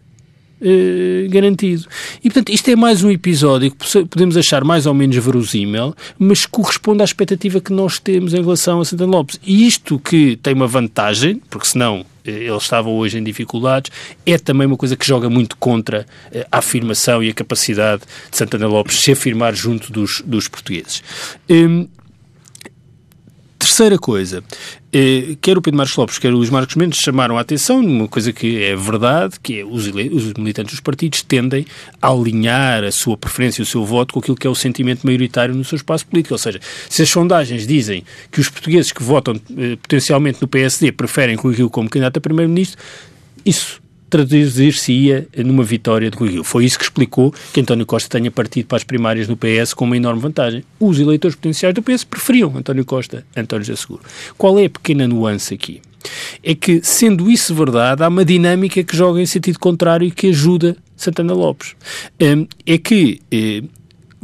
eh, 0.64 1.28
garantido. 1.28 1.88
E, 2.24 2.30
portanto, 2.30 2.50
isto 2.50 2.70
é 2.70 2.76
mais 2.76 3.04
um 3.04 3.10
episódio 3.10 3.72
que 3.72 4.06
podemos 4.06 4.38
achar 4.38 4.64
mais 4.64 4.86
ou 4.86 4.94
menos 4.94 5.16
verosímil, 5.16 5.96
mas 6.20 6.46
corresponde 6.46 7.02
à 7.02 7.06
expectativa 7.06 7.60
que 7.60 7.74
nós 7.74 7.98
temos 7.98 8.34
em 8.36 8.42
relação 8.42 8.80
a 8.80 8.86
Santana 8.86 9.12
Lopes. 9.12 9.40
E 9.44 9.66
isto 9.66 9.98
que 9.98 10.36
tem 10.36 10.54
uma 10.54 10.68
vantagem, 10.68 11.42
porque 11.50 11.68
senão 11.68 12.06
eh, 12.24 12.32
ele 12.32 12.58
estava 12.58 12.90
hoje 12.90 13.18
em 13.18 13.24
dificuldades, 13.24 13.92
é 14.24 14.38
também 14.38 14.68
uma 14.68 14.78
coisa 14.78 14.96
que 14.96 15.04
joga 15.04 15.32
muito 15.32 15.58
contra 15.58 16.06
eh, 16.32 16.46
a 16.52 16.60
afirmação 16.60 17.24
e 17.24 17.30
a 17.30 17.34
capacidade 17.34 18.04
de 18.30 18.38
Santana 18.38 18.68
Lopes 18.68 19.02
se 19.02 19.12
afirmar 19.12 19.56
junto 19.56 19.92
dos, 19.92 20.22
dos 20.24 20.48
portugueses. 20.48 21.02
Um, 21.50 21.88
Terceira 23.62 23.96
coisa, 23.96 24.44
eh, 24.92 25.38
quer 25.40 25.56
o 25.56 25.62
Pedro 25.62 25.78
Marcos 25.78 25.96
Lopes, 25.96 26.18
quer 26.18 26.34
os 26.34 26.50
Marcos 26.50 26.76
Mendes 26.76 27.00
chamaram 27.00 27.38
a 27.38 27.42
atenção 27.42 27.80
numa 27.80 28.08
coisa 28.08 28.34
que 28.34 28.60
é 28.64 28.76
verdade, 28.76 29.40
que 29.40 29.60
é 29.60 29.64
os, 29.64 29.86
os 29.86 30.34
militantes 30.34 30.74
dos 30.74 30.80
partidos 30.80 31.22
tendem 31.22 31.68
a 32.02 32.08
alinhar 32.08 32.84
a 32.84 32.92
sua 32.92 33.16
preferência, 33.16 33.62
o 33.62 33.66
seu 33.66 33.86
voto 33.86 34.16
com 34.16 34.20
aquilo 34.20 34.36
que 34.36 34.48
é 34.48 34.50
o 34.50 34.56
sentimento 34.56 35.06
maioritário 35.06 35.54
no 35.54 35.64
seu 35.64 35.76
espaço 35.76 36.08
político. 36.08 36.34
Ou 36.34 36.40
seja, 36.40 36.60
se 36.90 37.04
as 37.04 37.10
sondagens 37.10 37.68
dizem 37.68 38.04
que 38.32 38.42
os 38.42 38.50
portugueses 38.50 38.92
que 38.92 39.04
votam 39.04 39.36
eh, 39.36 39.76
potencialmente 39.76 40.42
no 40.42 40.48
PSD 40.48 40.92
preferem 40.92 41.36
Rui 41.36 41.54
Rio 41.54 41.70
como 41.70 41.88
candidato 41.88 42.18
a 42.18 42.22
primeiro-ministro, 42.22 42.82
isso 43.46 43.81
traduzir-se-ia 44.12 45.28
numa 45.38 45.64
vitória 45.64 46.12
de 46.12 46.18
Rui 46.18 46.30
Rio. 46.30 46.44
Foi 46.44 46.66
isso 46.66 46.78
que 46.78 46.84
explicou 46.84 47.34
que 47.54 47.62
António 47.62 47.86
Costa 47.86 48.10
tenha 48.10 48.30
partido 48.30 48.68
para 48.68 48.76
as 48.76 48.84
primárias 48.84 49.28
no 49.28 49.38
PS 49.38 49.74
com 49.74 49.86
uma 49.86 49.96
enorme 49.96 50.22
vantagem. 50.22 50.64
Os 50.80 51.00
eleitores 51.00 51.36
potenciais 51.36 51.74
do 51.74 51.82
PS 51.82 52.04
preferiam 52.04 52.56
António 52.56 52.84
Costa 52.84 53.26
António 53.36 53.66
José 53.66 53.82
Seguro. 53.82 54.04
Qual 54.38 54.60
é 54.60 54.66
a 54.66 54.70
pequena 54.70 55.08
nuance 55.08 55.54
aqui? 55.54 55.82
É 56.44 56.54
que, 56.54 56.82
sendo 56.84 57.30
isso 57.30 57.56
verdade, 57.56 58.04
há 58.04 58.08
uma 58.10 58.26
dinâmica 58.26 58.84
que 58.84 58.98
joga 58.98 59.22
em 59.22 59.26
sentido 59.26 59.60
contrário 59.60 60.08
e 60.08 60.12
que 60.12 60.28
ajuda 60.28 60.76
Santana 60.96 61.34
Lopes. 61.34 61.76
Hum, 62.20 62.48
é 62.66 62.78
que 62.78 63.22
eh, 63.32 63.64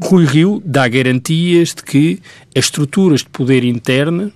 Rui 0.02 0.26
Rio 0.26 0.62
dá 0.66 0.88
garantias 0.88 1.70
de 1.70 1.84
que 1.84 2.20
as 2.56 2.66
estruturas 2.66 3.22
de 3.22 3.30
poder 3.30 3.64
interna 3.64 4.32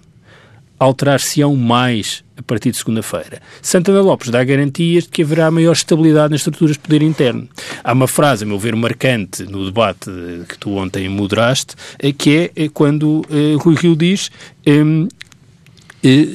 alterar-se-ão 0.83 1.55
mais 1.55 2.23
a 2.35 2.41
partir 2.41 2.71
de 2.71 2.77
segunda-feira. 2.77 3.39
Santana 3.61 4.01
Lopes 4.01 4.29
dá 4.29 4.43
garantias 4.43 5.03
de 5.03 5.09
que 5.11 5.21
haverá 5.21 5.51
maior 5.51 5.73
estabilidade 5.73 6.31
nas 6.31 6.39
estruturas 6.39 6.75
de 6.75 6.79
poder 6.79 7.03
interno. 7.03 7.47
Há 7.83 7.93
uma 7.93 8.07
frase, 8.07 8.43
a 8.43 8.47
meu 8.47 8.57
ver, 8.57 8.75
marcante 8.75 9.43
no 9.43 9.63
debate 9.63 10.09
que 10.49 10.57
tu 10.57 10.71
ontem 10.71 11.07
moderaste, 11.07 11.75
eh, 11.99 12.11
que 12.11 12.51
é 12.55 12.67
quando 12.67 13.23
eh, 13.29 13.55
Rui 13.59 13.75
Rio 13.75 13.95
diz 13.95 14.31
eh, 14.65 14.81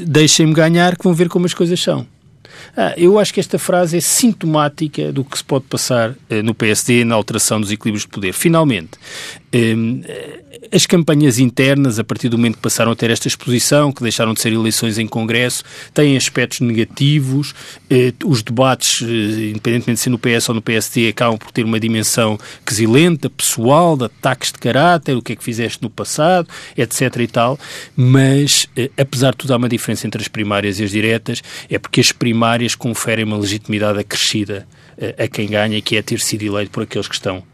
deixem-me 0.06 0.54
ganhar 0.54 0.96
que 0.96 1.02
vão 1.02 1.12
ver 1.12 1.28
como 1.28 1.44
as 1.44 1.52
coisas 1.52 1.80
são. 1.80 2.06
Ah, 2.76 2.92
eu 2.96 3.18
acho 3.18 3.32
que 3.32 3.40
esta 3.40 3.58
frase 3.58 3.96
é 3.96 4.00
sintomática 4.00 5.10
do 5.10 5.24
que 5.24 5.38
se 5.38 5.44
pode 5.44 5.64
passar 5.64 6.14
eh, 6.28 6.42
no 6.42 6.54
PSD 6.54 7.04
na 7.04 7.14
alteração 7.14 7.60
dos 7.60 7.70
equilíbrios 7.70 8.02
de 8.02 8.08
poder. 8.08 8.32
Finalmente, 8.32 8.90
eh, 9.45 9.45
as 10.72 10.86
campanhas 10.86 11.38
internas, 11.38 11.98
a 11.98 12.04
partir 12.04 12.28
do 12.28 12.36
momento 12.36 12.56
que 12.56 12.62
passaram 12.62 12.92
a 12.92 12.96
ter 12.96 13.10
esta 13.10 13.28
exposição, 13.28 13.92
que 13.92 14.02
deixaram 14.02 14.34
de 14.34 14.40
ser 14.40 14.52
eleições 14.52 14.98
em 14.98 15.06
Congresso, 15.06 15.62
têm 15.94 16.16
aspectos 16.16 16.60
negativos. 16.60 17.54
Eh, 17.90 18.12
os 18.24 18.42
debates, 18.42 19.02
eh, 19.02 19.50
independentemente 19.50 19.98
de 19.98 20.00
ser 20.00 20.10
no 20.10 20.18
PS 20.18 20.48
ou 20.48 20.54
no 20.54 20.62
PSD, 20.62 21.08
acabam 21.08 21.38
por 21.38 21.50
ter 21.50 21.64
uma 21.64 21.78
dimensão 21.78 22.38
quesilenta, 22.64 23.30
pessoal, 23.30 23.96
de 23.96 24.04
ataques 24.04 24.52
de 24.52 24.58
caráter, 24.58 25.16
o 25.16 25.22
que 25.22 25.32
é 25.32 25.36
que 25.36 25.44
fizeste 25.44 25.82
no 25.82 25.90
passado, 25.90 26.48
etc. 26.76 27.16
e 27.20 27.26
tal. 27.26 27.58
Mas, 27.96 28.68
eh, 28.76 28.90
apesar 28.96 29.30
de 29.32 29.38
tudo, 29.38 29.52
há 29.52 29.56
uma 29.56 29.68
diferença 29.68 30.06
entre 30.06 30.20
as 30.20 30.28
primárias 30.28 30.80
e 30.80 30.84
as 30.84 30.90
diretas, 30.90 31.42
é 31.70 31.78
porque 31.78 32.00
as 32.00 32.12
primárias 32.12 32.74
conferem 32.74 33.24
uma 33.24 33.36
legitimidade 33.36 33.98
acrescida 33.98 34.66
a 35.18 35.28
quem 35.28 35.46
ganha, 35.46 35.78
que 35.82 35.94
é 35.94 36.00
ter 36.00 36.18
sido 36.20 36.42
eleito 36.42 36.70
por 36.70 36.82
aqueles 36.82 37.06
que 37.06 37.14
estão 37.14 37.44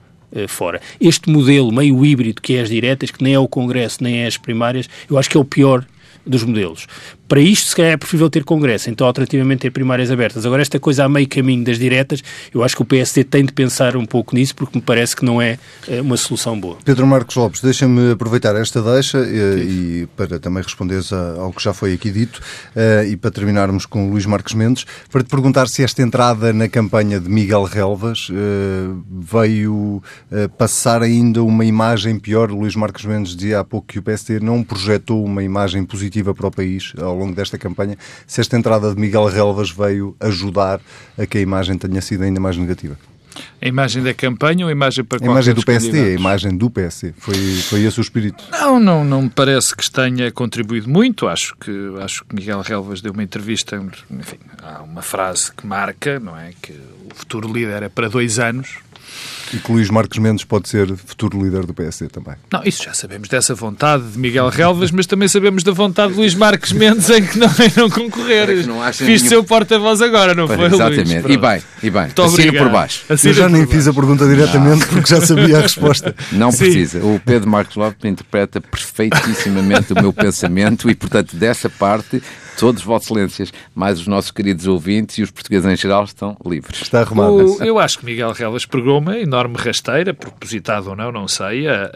fora. 0.48 0.80
Este 1.00 1.30
modelo 1.30 1.72
meio 1.72 2.04
híbrido 2.04 2.40
que 2.40 2.56
é 2.56 2.60
as 2.60 2.68
diretas, 2.68 3.10
que 3.10 3.22
nem 3.22 3.34
é 3.34 3.38
o 3.38 3.48
Congresso, 3.48 4.02
nem 4.02 4.22
é 4.22 4.26
as 4.26 4.36
primárias, 4.36 4.88
eu 5.08 5.18
acho 5.18 5.28
que 5.28 5.36
é 5.36 5.40
o 5.40 5.44
pior 5.44 5.84
dos 6.24 6.44
modelos. 6.44 6.86
Para 7.32 7.40
isto, 7.40 7.70
se 7.70 7.74
calhar 7.74 7.92
é 7.92 7.96
preferível 7.96 8.28
ter 8.28 8.44
Congresso, 8.44 8.90
então 8.90 9.06
alternativamente 9.06 9.62
ter 9.62 9.70
primárias 9.70 10.10
abertas. 10.10 10.44
Agora, 10.44 10.60
esta 10.60 10.78
coisa 10.78 11.06
a 11.06 11.08
meio 11.08 11.26
caminho 11.26 11.64
das 11.64 11.78
diretas, 11.78 12.22
eu 12.52 12.62
acho 12.62 12.76
que 12.76 12.82
o 12.82 12.84
PSD 12.84 13.24
tem 13.24 13.42
de 13.42 13.54
pensar 13.54 13.96
um 13.96 14.04
pouco 14.04 14.34
nisso, 14.34 14.54
porque 14.54 14.76
me 14.76 14.82
parece 14.82 15.16
que 15.16 15.24
não 15.24 15.40
é, 15.40 15.58
é 15.88 16.02
uma 16.02 16.18
solução 16.18 16.60
boa. 16.60 16.76
Pedro 16.84 17.06
Marcos 17.06 17.34
Lopes, 17.34 17.62
deixa-me 17.62 18.10
aproveitar 18.10 18.54
esta 18.56 18.82
deixa 18.82 19.16
e, 19.20 19.38
eh, 19.38 19.64
e, 19.64 20.08
para 20.14 20.38
também 20.38 20.62
responderes 20.62 21.10
ao 21.10 21.50
que 21.54 21.64
já 21.64 21.72
foi 21.72 21.94
aqui 21.94 22.10
dito 22.10 22.38
uh, 22.76 23.06
e 23.06 23.16
para 23.16 23.30
terminarmos 23.30 23.86
com 23.86 24.08
o 24.08 24.10
Luís 24.10 24.26
Marcos 24.26 24.52
Mendes, 24.52 24.84
para 25.10 25.22
te 25.22 25.30
perguntar 25.30 25.68
se 25.68 25.82
esta 25.82 26.02
entrada 26.02 26.52
na 26.52 26.68
campanha 26.68 27.18
de 27.18 27.30
Miguel 27.30 27.62
Relvas 27.62 28.28
veio 29.10 30.02
passar 30.58 31.00
ainda 31.00 31.42
uma 31.42 31.64
imagem 31.64 32.18
pior. 32.18 32.50
Luís 32.50 32.76
Marcos 32.76 33.06
Mendes 33.06 33.34
dizia 33.34 33.60
há 33.60 33.64
pouco 33.64 33.86
que 33.86 33.98
o 33.98 34.02
PSD 34.02 34.38
não 34.38 34.62
projetou 34.62 35.24
uma 35.24 35.42
imagem 35.42 35.82
positiva 35.82 36.34
para 36.34 36.48
o 36.48 36.50
país 36.50 36.92
ao 37.00 37.21
longo 37.22 37.34
desta 37.34 37.56
campanha, 37.58 37.96
se 38.26 38.40
esta 38.40 38.56
entrada 38.56 38.94
de 38.94 39.00
Miguel 39.00 39.26
Relvas 39.26 39.70
veio 39.70 40.16
ajudar 40.20 40.80
a 41.18 41.26
que 41.26 41.38
a 41.38 41.40
imagem 41.40 41.76
tenha 41.78 42.00
sido 42.00 42.22
ainda 42.24 42.40
mais 42.40 42.56
negativa. 42.56 42.96
A 43.62 43.66
imagem 43.66 44.02
da 44.02 44.12
campanha 44.12 44.66
ou 44.66 44.68
a 44.68 44.72
imagem 44.72 45.02
para 45.04 45.18
A 45.22 45.24
imagem 45.24 45.54
do 45.54 45.64
PSD, 45.64 45.90
candidatos? 45.90 46.16
a 46.16 46.20
imagem 46.20 46.56
do 46.56 46.70
PSD. 46.70 47.14
Foi, 47.16 47.34
foi 47.62 47.82
esse 47.84 47.98
o 47.98 48.02
espírito? 48.02 48.44
Não, 48.52 48.78
não, 48.78 49.04
não 49.04 49.22
me 49.22 49.30
parece 49.30 49.74
que 49.74 49.90
tenha 49.90 50.30
contribuído 50.30 50.90
muito. 50.90 51.26
Acho 51.26 51.56
que, 51.58 51.94
acho 52.02 52.24
que 52.26 52.34
Miguel 52.34 52.60
Relvas 52.60 53.00
deu 53.00 53.12
uma 53.12 53.22
entrevista, 53.22 53.82
enfim, 54.10 54.36
há 54.62 54.82
uma 54.82 55.00
frase 55.00 55.50
que 55.52 55.66
marca, 55.66 56.20
não 56.20 56.36
é? 56.36 56.50
Que 56.60 56.72
o 56.72 57.14
futuro 57.14 57.50
líder 57.50 57.84
é 57.84 57.88
para 57.88 58.08
dois 58.08 58.38
anos. 58.38 58.76
E 59.52 59.58
que 59.58 59.70
Luís 59.72 59.90
Marcos 59.90 60.18
Mendes 60.18 60.44
pode 60.44 60.68
ser 60.68 60.94
futuro 60.96 61.42
líder 61.42 61.66
do 61.66 61.74
PSD 61.74 62.08
também. 62.08 62.34
Não, 62.50 62.62
isso 62.64 62.84
já 62.84 62.94
sabemos 62.94 63.28
dessa 63.28 63.54
vontade 63.54 64.02
de 64.12 64.18
Miguel 64.18 64.48
Relvas, 64.48 64.90
mas 64.90 65.06
também 65.06 65.28
sabemos 65.28 65.62
da 65.62 65.72
vontade 65.72 66.12
de 66.12 66.18
Luís 66.18 66.34
Marcos 66.34 66.72
Mendes 66.72 67.10
em 67.10 67.24
que 67.24 67.38
não, 67.38 67.48
em 67.48 67.72
não 67.76 67.90
concorrer. 67.90 68.50
É 68.50 68.62
não 68.62 68.82
Fiz 68.92 69.22
nenhum... 69.22 69.28
seu 69.28 69.44
porta-voz 69.44 70.00
agora, 70.00 70.34
não 70.34 70.46
foi, 70.46 70.66
Exatamente. 70.66 71.20
Luís? 71.20 71.34
E 71.34 71.36
bem, 71.36 71.62
e 71.82 71.90
bem. 71.90 72.02
Muito 72.02 72.22
Assina 72.22 72.52
por 72.52 72.70
baixo. 72.70 73.04
Assina 73.08 73.30
Eu 73.30 73.34
já 73.34 73.48
nem 73.48 73.66
fiz 73.66 73.86
a 73.86 73.92
pergunta 73.92 74.26
diretamente 74.26 74.80
não. 74.80 74.88
porque 74.88 75.10
já 75.10 75.20
sabia 75.20 75.58
a 75.58 75.60
resposta. 75.60 76.14
Não 76.32 76.50
Sim. 76.50 76.58
precisa. 76.58 76.98
O 77.04 77.20
Pedro 77.24 77.50
Marcos 77.50 77.76
Lopes 77.76 78.04
interpreta 78.04 78.60
perfeitíssimamente 78.60 79.92
o 79.92 80.00
meu 80.00 80.12
pensamento 80.12 80.90
e, 80.90 80.94
portanto, 80.94 81.36
dessa 81.36 81.68
parte 81.68 82.22
todos 82.58 82.82
Vossas 82.82 83.06
Excelências, 83.06 83.52
mais 83.74 84.00
os 84.00 84.06
nossos 84.06 84.30
queridos 84.30 84.66
ouvintes 84.66 85.18
e 85.18 85.22
os 85.22 85.30
portugueses 85.30 85.70
em 85.70 85.76
geral 85.76 86.04
estão 86.04 86.36
livres. 86.44 86.82
Está 86.82 87.00
arrumado. 87.00 87.58
O, 87.58 87.62
eu 87.62 87.78
acho 87.78 87.98
que 87.98 88.04
Miguel 88.04 88.32
Relvas 88.32 88.64
pegou 88.64 88.98
uma 88.98 89.18
enorme 89.18 89.56
rasteira, 89.56 90.14
propositado 90.14 90.90
ou 90.90 90.96
não, 90.96 91.12
não 91.12 91.28
sei, 91.28 91.66
a, 91.66 91.90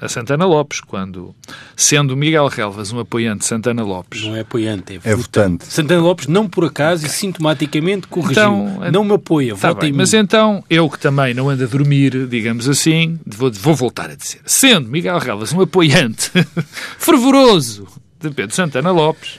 a, 0.00 0.04
a, 0.04 0.08
Santana 0.08 0.44
Lopes, 0.44 0.80
quando, 0.80 1.34
sendo 1.76 2.16
Miguel 2.16 2.48
Relvas 2.48 2.92
um 2.92 3.00
apoiante 3.00 3.40
de 3.40 3.46
Santana 3.46 3.82
Lopes... 3.82 4.24
Não 4.24 4.36
é 4.36 4.40
apoiante, 4.40 5.00
é, 5.04 5.10
é 5.10 5.14
votante. 5.14 5.64
Santana 5.66 6.00
Lopes, 6.00 6.26
não 6.26 6.48
por 6.48 6.64
acaso, 6.64 7.06
e 7.06 7.08
sintomaticamente 7.08 8.06
corrigiu. 8.06 8.32
Então, 8.32 8.80
não 8.92 9.04
me 9.04 9.14
apoia, 9.14 9.54
tá 9.54 9.68
vota 9.68 9.80
bem, 9.82 9.90
em 9.90 9.92
Mas 9.92 10.12
mim. 10.12 10.20
então, 10.20 10.64
eu 10.68 10.88
que 10.88 10.98
também 10.98 11.34
não 11.34 11.48
ando 11.48 11.64
a 11.64 11.66
dormir, 11.66 12.26
digamos 12.26 12.68
assim, 12.68 13.18
vou, 13.26 13.50
vou 13.52 13.74
voltar 13.74 14.10
a 14.10 14.14
dizer, 14.14 14.40
sendo 14.44 14.88
Miguel 14.88 15.18
Relvas 15.18 15.52
um 15.52 15.60
apoiante 15.60 16.30
fervoroso 16.98 17.86
de 18.20 18.30
Pedro 18.30 18.54
Santana 18.54 18.90
Lopes, 18.90 19.38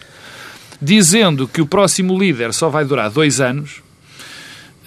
dizendo 0.81 1.47
que 1.47 1.61
o 1.61 1.67
próximo 1.67 2.17
líder 2.17 2.53
só 2.53 2.69
vai 2.69 2.85
durar 2.85 3.09
dois 3.09 3.41
anos, 3.41 3.81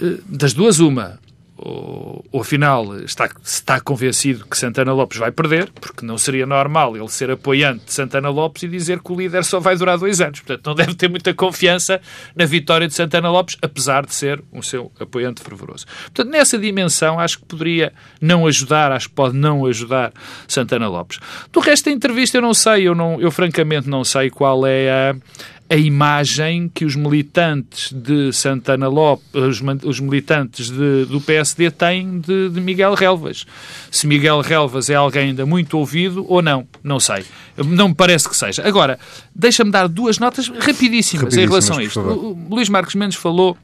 eh, 0.00 0.18
das 0.26 0.52
duas, 0.52 0.78
uma, 0.78 1.18
ou, 1.64 2.24
ou 2.32 2.40
afinal 2.40 2.98
está, 3.04 3.30
está 3.42 3.80
convencido 3.80 4.44
que 4.46 4.58
Santana 4.58 4.92
Lopes 4.92 5.18
vai 5.18 5.30
perder, 5.30 5.70
porque 5.80 6.04
não 6.04 6.18
seria 6.18 6.44
normal 6.44 6.96
ele 6.96 7.08
ser 7.08 7.30
apoiante 7.30 7.84
de 7.84 7.92
Santana 7.92 8.28
Lopes 8.28 8.64
e 8.64 8.68
dizer 8.68 9.00
que 9.00 9.12
o 9.12 9.16
líder 9.16 9.44
só 9.44 9.60
vai 9.60 9.76
durar 9.76 9.96
dois 9.96 10.20
anos. 10.20 10.40
Portanto, 10.40 10.66
não 10.66 10.74
deve 10.74 10.94
ter 10.94 11.08
muita 11.08 11.32
confiança 11.32 12.00
na 12.34 12.44
vitória 12.44 12.88
de 12.88 12.94
Santana 12.94 13.30
Lopes, 13.30 13.56
apesar 13.62 14.04
de 14.04 14.14
ser 14.14 14.42
um 14.52 14.60
seu 14.60 14.90
apoiante 14.98 15.42
fervoroso. 15.42 15.86
Portanto, 16.06 16.30
nessa 16.30 16.58
dimensão, 16.58 17.20
acho 17.20 17.38
que 17.38 17.44
poderia 17.44 17.92
não 18.20 18.46
ajudar, 18.46 18.90
acho 18.90 19.08
que 19.08 19.14
pode 19.14 19.36
não 19.36 19.64
ajudar 19.66 20.12
Santana 20.48 20.88
Lopes. 20.88 21.20
Do 21.52 21.60
resto 21.60 21.84
da 21.84 21.92
entrevista, 21.92 22.38
eu 22.38 22.42
não 22.42 22.54
sei, 22.54 22.88
eu, 22.88 22.94
não, 22.94 23.20
eu 23.20 23.30
francamente 23.30 23.88
não 23.88 24.02
sei 24.02 24.30
qual 24.30 24.66
é 24.66 24.90
a, 24.90 25.16
a 25.72 25.76
imagem 25.76 26.68
que 26.68 26.84
os 26.84 26.94
militantes 26.94 27.90
de 27.94 28.30
Santana 28.30 28.88
Lopes, 28.88 29.24
os, 29.32 29.62
os 29.84 30.00
militantes 30.00 30.68
de, 30.68 31.06
do 31.06 31.18
PSD 31.18 31.70
têm 31.70 32.20
de, 32.20 32.50
de, 32.50 32.60
Miguel 32.60 32.92
Relvas. 32.92 33.46
Se 33.90 34.06
Miguel 34.06 34.42
Relvas 34.42 34.90
é 34.90 34.94
alguém 34.94 35.30
ainda 35.30 35.46
muito 35.46 35.78
ouvido 35.78 36.26
ou 36.28 36.42
não, 36.42 36.68
não 36.84 37.00
sei. 37.00 37.24
Não 37.56 37.88
me 37.88 37.94
parece 37.94 38.28
que 38.28 38.36
seja. 38.36 38.62
Agora, 38.68 38.98
deixa-me 39.34 39.70
dar 39.70 39.88
duas 39.88 40.18
notas 40.18 40.48
rapidíssimas, 40.48 41.34
rapidíssimas 41.34 41.36
em 41.36 41.46
relação 41.46 41.78
a 41.78 41.82
isto. 41.82 42.00
O, 42.00 42.32
o 42.32 42.54
Luís 42.54 42.68
Marcos 42.68 42.94
Mendes 42.94 43.16
falou 43.16 43.56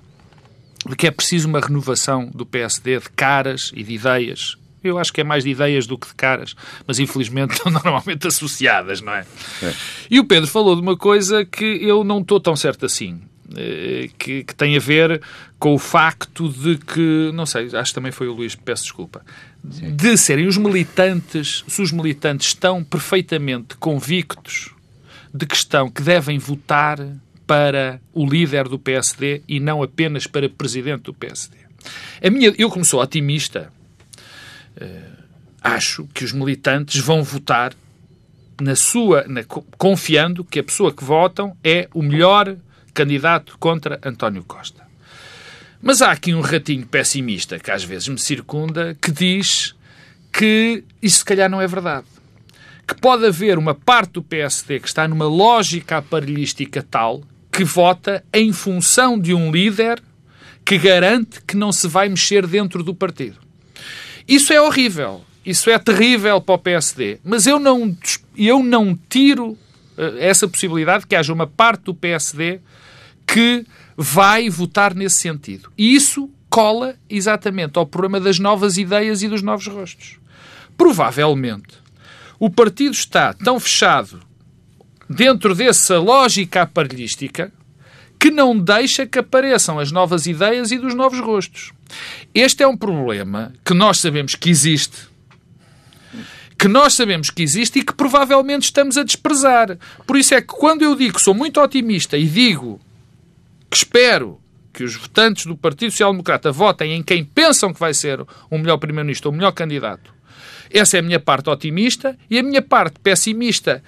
de 0.89 0.97
que 0.97 1.07
é 1.07 1.11
preciso 1.11 1.47
uma 1.47 1.61
renovação 1.61 2.31
do 2.35 2.47
PSD 2.47 3.01
de 3.01 3.11
caras 3.11 3.71
e 3.75 3.83
de 3.83 3.93
ideias 3.93 4.57
eu 4.83 4.99
acho 4.99 5.13
que 5.13 5.21
é 5.21 5.25
mais 5.25 5.45
de 5.45 5.51
ideias 5.51 5.87
do 5.87 5.99
que 5.99 6.09
de 6.09 6.15
caras, 6.15 6.55
mas 6.87 6.99
infelizmente 6.99 7.55
estão 7.57 7.71
normalmente 7.73 8.27
associadas, 8.27 9.01
não 9.01 9.13
é? 9.13 9.27
é? 9.63 9.75
E 10.11 10.21
o 10.21 10.25
Pedro 10.25 10.49
falou 10.49 10.75
de 10.75 10.83
uma 10.83 10.97
coisa 10.97 11.45
que 11.45 11.65
eu 11.65 12.05
não 12.05 12.21
estou 12.21 12.41
tão 12.41 12.57
certo 12.57 12.87
assim. 12.87 13.21
Eh, 13.57 14.11
que, 14.19 14.45
que, 14.45 14.55
tem 14.55 14.77
a 14.77 14.79
ver 14.79 15.23
com 15.59 15.73
o 15.73 15.79
facto 15.79 16.51
de 16.51 16.77
que, 16.77 17.31
não 17.33 17.47
sei, 17.47 17.75
acho 17.75 17.93
que 17.93 17.95
também 17.95 18.13
foi 18.13 18.29
o 18.29 18.35
Luís, 18.35 18.55
peço 18.55 18.83
desculpa, 18.83 19.25
Sim. 19.71 19.97
de 19.97 20.19
serem 20.19 20.47
os 20.47 20.59
militantes, 20.59 21.65
se 21.67 21.81
os 21.81 21.91
militantes 21.91 22.49
estão 22.49 22.85
perfeitamente 22.85 23.75
convictos 23.77 24.75
de 25.33 25.47
que 25.47 25.57
estão, 25.57 25.91
que 25.91 26.03
devem 26.03 26.39
votar 26.39 26.99
para 27.47 27.99
o 28.13 28.27
líder 28.27 28.69
do 28.69 28.79
PSD 28.79 29.43
e 29.49 29.59
não 29.59 29.83
apenas 29.83 30.27
para 30.27 30.51
presidente 30.51 31.05
do 31.05 31.15
PSD. 31.15 31.57
A 32.23 32.29
minha, 32.29 32.53
eu 32.59 32.69
como 32.69 32.85
sou 32.85 33.01
otimista, 33.01 33.73
acho 35.63 36.07
que 36.15 36.25
os 36.25 36.33
militantes 36.33 37.01
vão 37.01 37.23
votar 37.23 37.75
na 38.61 38.75
sua, 38.75 39.25
na, 39.29 39.45
confiando 39.77 40.45
que 40.45 40.59
a 40.59 40.65
pessoa 40.65 40.93
que 40.93 41.05
votam 41.05 41.57
é 41.63 41.89
o 41.95 42.03
melhor 42.03 42.57
candidato 42.93 43.57
contra 43.59 44.01
António 44.05 44.43
Costa. 44.45 44.87
Mas 45.81 46.03
há 46.03 46.11
aqui 46.11 46.35
um 46.35 46.41
ratinho 46.41 46.87
pessimista 46.87 47.59
que 47.59 47.71
às 47.71 47.85
vezes 47.85 48.09
me 48.09 48.19
circunda 48.19 48.97
que 49.01 49.13
diz 49.13 49.75
que 50.33 50.83
isso 51.01 51.19
se 51.19 51.25
calhar 51.25 51.49
não 51.49 51.61
é 51.61 51.67
verdade. 51.67 52.07
Que 52.87 52.95
pode 52.95 53.25
haver 53.27 53.59
uma 53.59 53.75
parte 53.75 54.13
do 54.13 54.23
PSD 54.23 54.81
que 54.81 54.89
está 54.89 55.07
numa 55.07 55.27
lógica 55.27 55.99
aparelhística 55.99 56.83
tal 56.83 57.23
que 57.53 57.63
vota 57.63 58.25
em 58.33 58.53
função 58.53 59.19
de 59.19 59.33
um 59.33 59.53
líder 59.53 60.03
que 60.65 60.79
garante 60.79 61.41
que 61.43 61.57
não 61.57 61.71
se 61.71 61.87
vai 61.87 62.09
mexer 62.09 62.47
dentro 62.47 62.83
do 62.83 62.95
partido. 62.95 63.48
Isso 64.29 64.53
é 64.53 64.61
horrível. 64.61 65.23
Isso 65.45 65.71
é 65.71 65.79
terrível 65.79 66.41
para 66.41 66.55
o 66.55 66.59
PSD. 66.59 67.19
Mas 67.25 67.47
eu 67.47 67.59
não, 67.59 67.97
eu 68.37 68.63
não 68.63 68.99
tiro 69.09 69.53
uh, 69.53 69.59
essa 70.19 70.47
possibilidade 70.47 71.07
que 71.07 71.17
haja 71.17 71.33
uma 71.33 71.47
parte 71.47 71.85
do 71.85 71.95
PSD 71.95 72.61
que 73.27 73.65
vai 73.97 74.51
votar 74.51 74.95
nesse 74.95 75.17
sentido. 75.17 75.73
E 75.77 75.95
isso 75.95 76.31
cola 76.51 76.97
exatamente 77.09 77.79
ao 77.79 77.87
problema 77.87 78.21
das 78.21 78.39
novas 78.39 78.79
ideias 78.79 79.23
e 79.23 79.29
dos 79.29 79.43
novos 79.43 79.67
rostos. 79.67 80.19
Provavelmente, 80.77 81.77
o 82.39 82.49
partido 82.49 82.93
está 82.93 83.33
tão 83.33 83.59
fechado 83.59 84.21
dentro 85.09 85.55
dessa 85.55 85.99
lógica 85.99 86.63
aparelhística 86.63 87.53
que 88.19 88.31
não 88.31 88.59
deixa 88.59 89.07
que 89.07 89.19
apareçam 89.19 89.79
as 89.79 89.93
novas 89.93 90.27
ideias 90.27 90.71
e 90.71 90.79
dos 90.79 90.95
novos 90.95 91.21
rostos. 91.21 91.73
Este 92.35 92.63
é 92.63 92.67
um 92.67 92.77
problema 92.77 93.53
que 93.65 93.75
nós 93.75 93.99
sabemos 93.99 94.35
que 94.35 94.51
existe, 94.51 95.09
que 96.59 96.69
nós 96.69 96.95
sabemos 96.95 97.31
que 97.31 97.43
existe 97.43 97.79
e 97.79 97.85
que 97.85 97.95
provavelmente 97.95 98.65
estamos 98.65 98.97
a 98.97 99.05
desprezar. 99.05 99.79
Por 100.07 100.17
isso 100.17 100.35
é 100.35 100.41
que 100.41 100.49
quando 100.49 100.83
eu 100.83 100.95
digo 100.95 101.15
que 101.15 101.23
sou 101.23 101.35
muito 101.35 101.61
otimista 101.61 102.17
e 102.17 102.27
digo 102.27 102.81
que 103.71 103.77
espero 103.77 104.41
que 104.73 104.85
os 104.85 104.95
votantes 104.95 105.47
do 105.47 105.57
Partido 105.57 105.91
Social 105.91 106.13
Democrata 106.13 106.53
votem 106.53 106.95
em 106.95 107.03
quem 107.03 107.25
pensam 107.25 107.73
que 107.73 107.81
vai 107.81 107.95
ser 107.95 108.21
o 108.51 108.59
melhor 108.59 108.77
primeiro-ministro 108.79 109.31
o 109.31 109.33
melhor 109.33 109.53
candidato, 109.53 110.13
essa 110.71 110.97
é 110.97 111.01
a 111.01 111.03
minha 111.03 111.21
parte 111.21 111.49
otimista 111.51 112.17
e 112.31 112.39
a 112.39 112.43
minha 112.43 112.63
parte 112.63 112.99
pessimista 113.01 113.83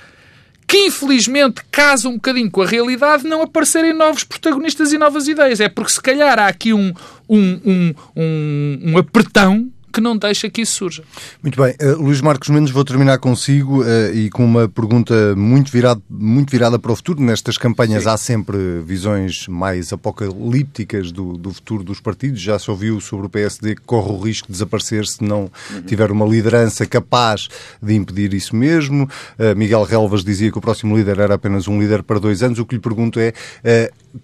que 0.70 0.86
infelizmente 0.86 1.62
casa 1.68 2.08
um 2.08 2.14
bocadinho 2.14 2.48
com 2.48 2.62
a 2.62 2.66
realidade, 2.66 3.26
não 3.26 3.42
aparecerem 3.42 3.92
novos 3.92 4.22
protagonistas 4.22 4.92
e 4.92 4.98
novas 4.98 5.26
ideias. 5.26 5.58
É 5.58 5.68
porque 5.68 5.90
se 5.90 6.00
calhar 6.00 6.38
há 6.38 6.46
aqui 6.46 6.72
um, 6.72 6.94
um, 7.28 7.60
um, 7.64 7.94
um, 8.14 8.80
um 8.84 8.96
apertão 8.96 9.68
que 9.92 10.00
não 10.00 10.16
deixa 10.16 10.48
que 10.48 10.62
isso 10.62 10.74
surja. 10.74 11.02
Muito 11.42 11.60
bem. 11.60 11.74
Uh, 11.80 12.02
Luís 12.02 12.20
Marcos 12.20 12.48
Mendes, 12.48 12.72
vou 12.72 12.84
terminar 12.84 13.18
consigo 13.18 13.82
uh, 13.82 14.14
e 14.14 14.30
com 14.30 14.44
uma 14.44 14.68
pergunta 14.68 15.34
muito, 15.36 15.70
virado, 15.70 16.02
muito 16.08 16.50
virada 16.50 16.78
para 16.78 16.92
o 16.92 16.96
futuro. 16.96 17.20
Nestas 17.20 17.58
campanhas 17.58 18.04
Sim. 18.04 18.08
há 18.08 18.16
sempre 18.16 18.80
visões 18.80 19.46
mais 19.48 19.92
apocalípticas 19.92 21.10
do, 21.10 21.36
do, 21.36 21.52
futuro 21.52 21.82
dos 21.82 22.00
partidos. 22.00 22.40
Já 22.40 22.58
se 22.58 22.70
ouviu 22.70 23.00
sobre 23.00 23.26
o 23.26 23.28
PSD 23.28 23.74
que 23.74 23.82
corre 23.82 24.10
o 24.10 24.18
risco 24.18 24.46
de 24.46 24.52
desaparecer 24.52 25.06
se 25.06 25.22
não 25.22 25.50
uhum. 25.70 25.82
tiver 25.82 26.10
uma 26.10 26.26
liderança 26.26 26.86
capaz 26.86 27.48
de 27.82 27.94
impedir 27.94 28.32
isso 28.34 28.54
mesmo. 28.54 29.08
Uh, 29.38 29.56
Miguel 29.56 29.82
Relvas 29.82 30.24
dizia 30.24 30.50
que 30.50 30.58
o 30.58 30.60
próximo 30.60 30.96
líder 30.96 31.18
era 31.18 31.34
apenas 31.34 31.66
um 31.66 31.80
líder 31.80 32.02
para 32.02 32.18
dois 32.18 32.42
anos. 32.42 32.58
O 32.58 32.66
que 32.66 32.76
lhe 32.76 32.80
pergunto 32.80 33.18
é 33.18 33.32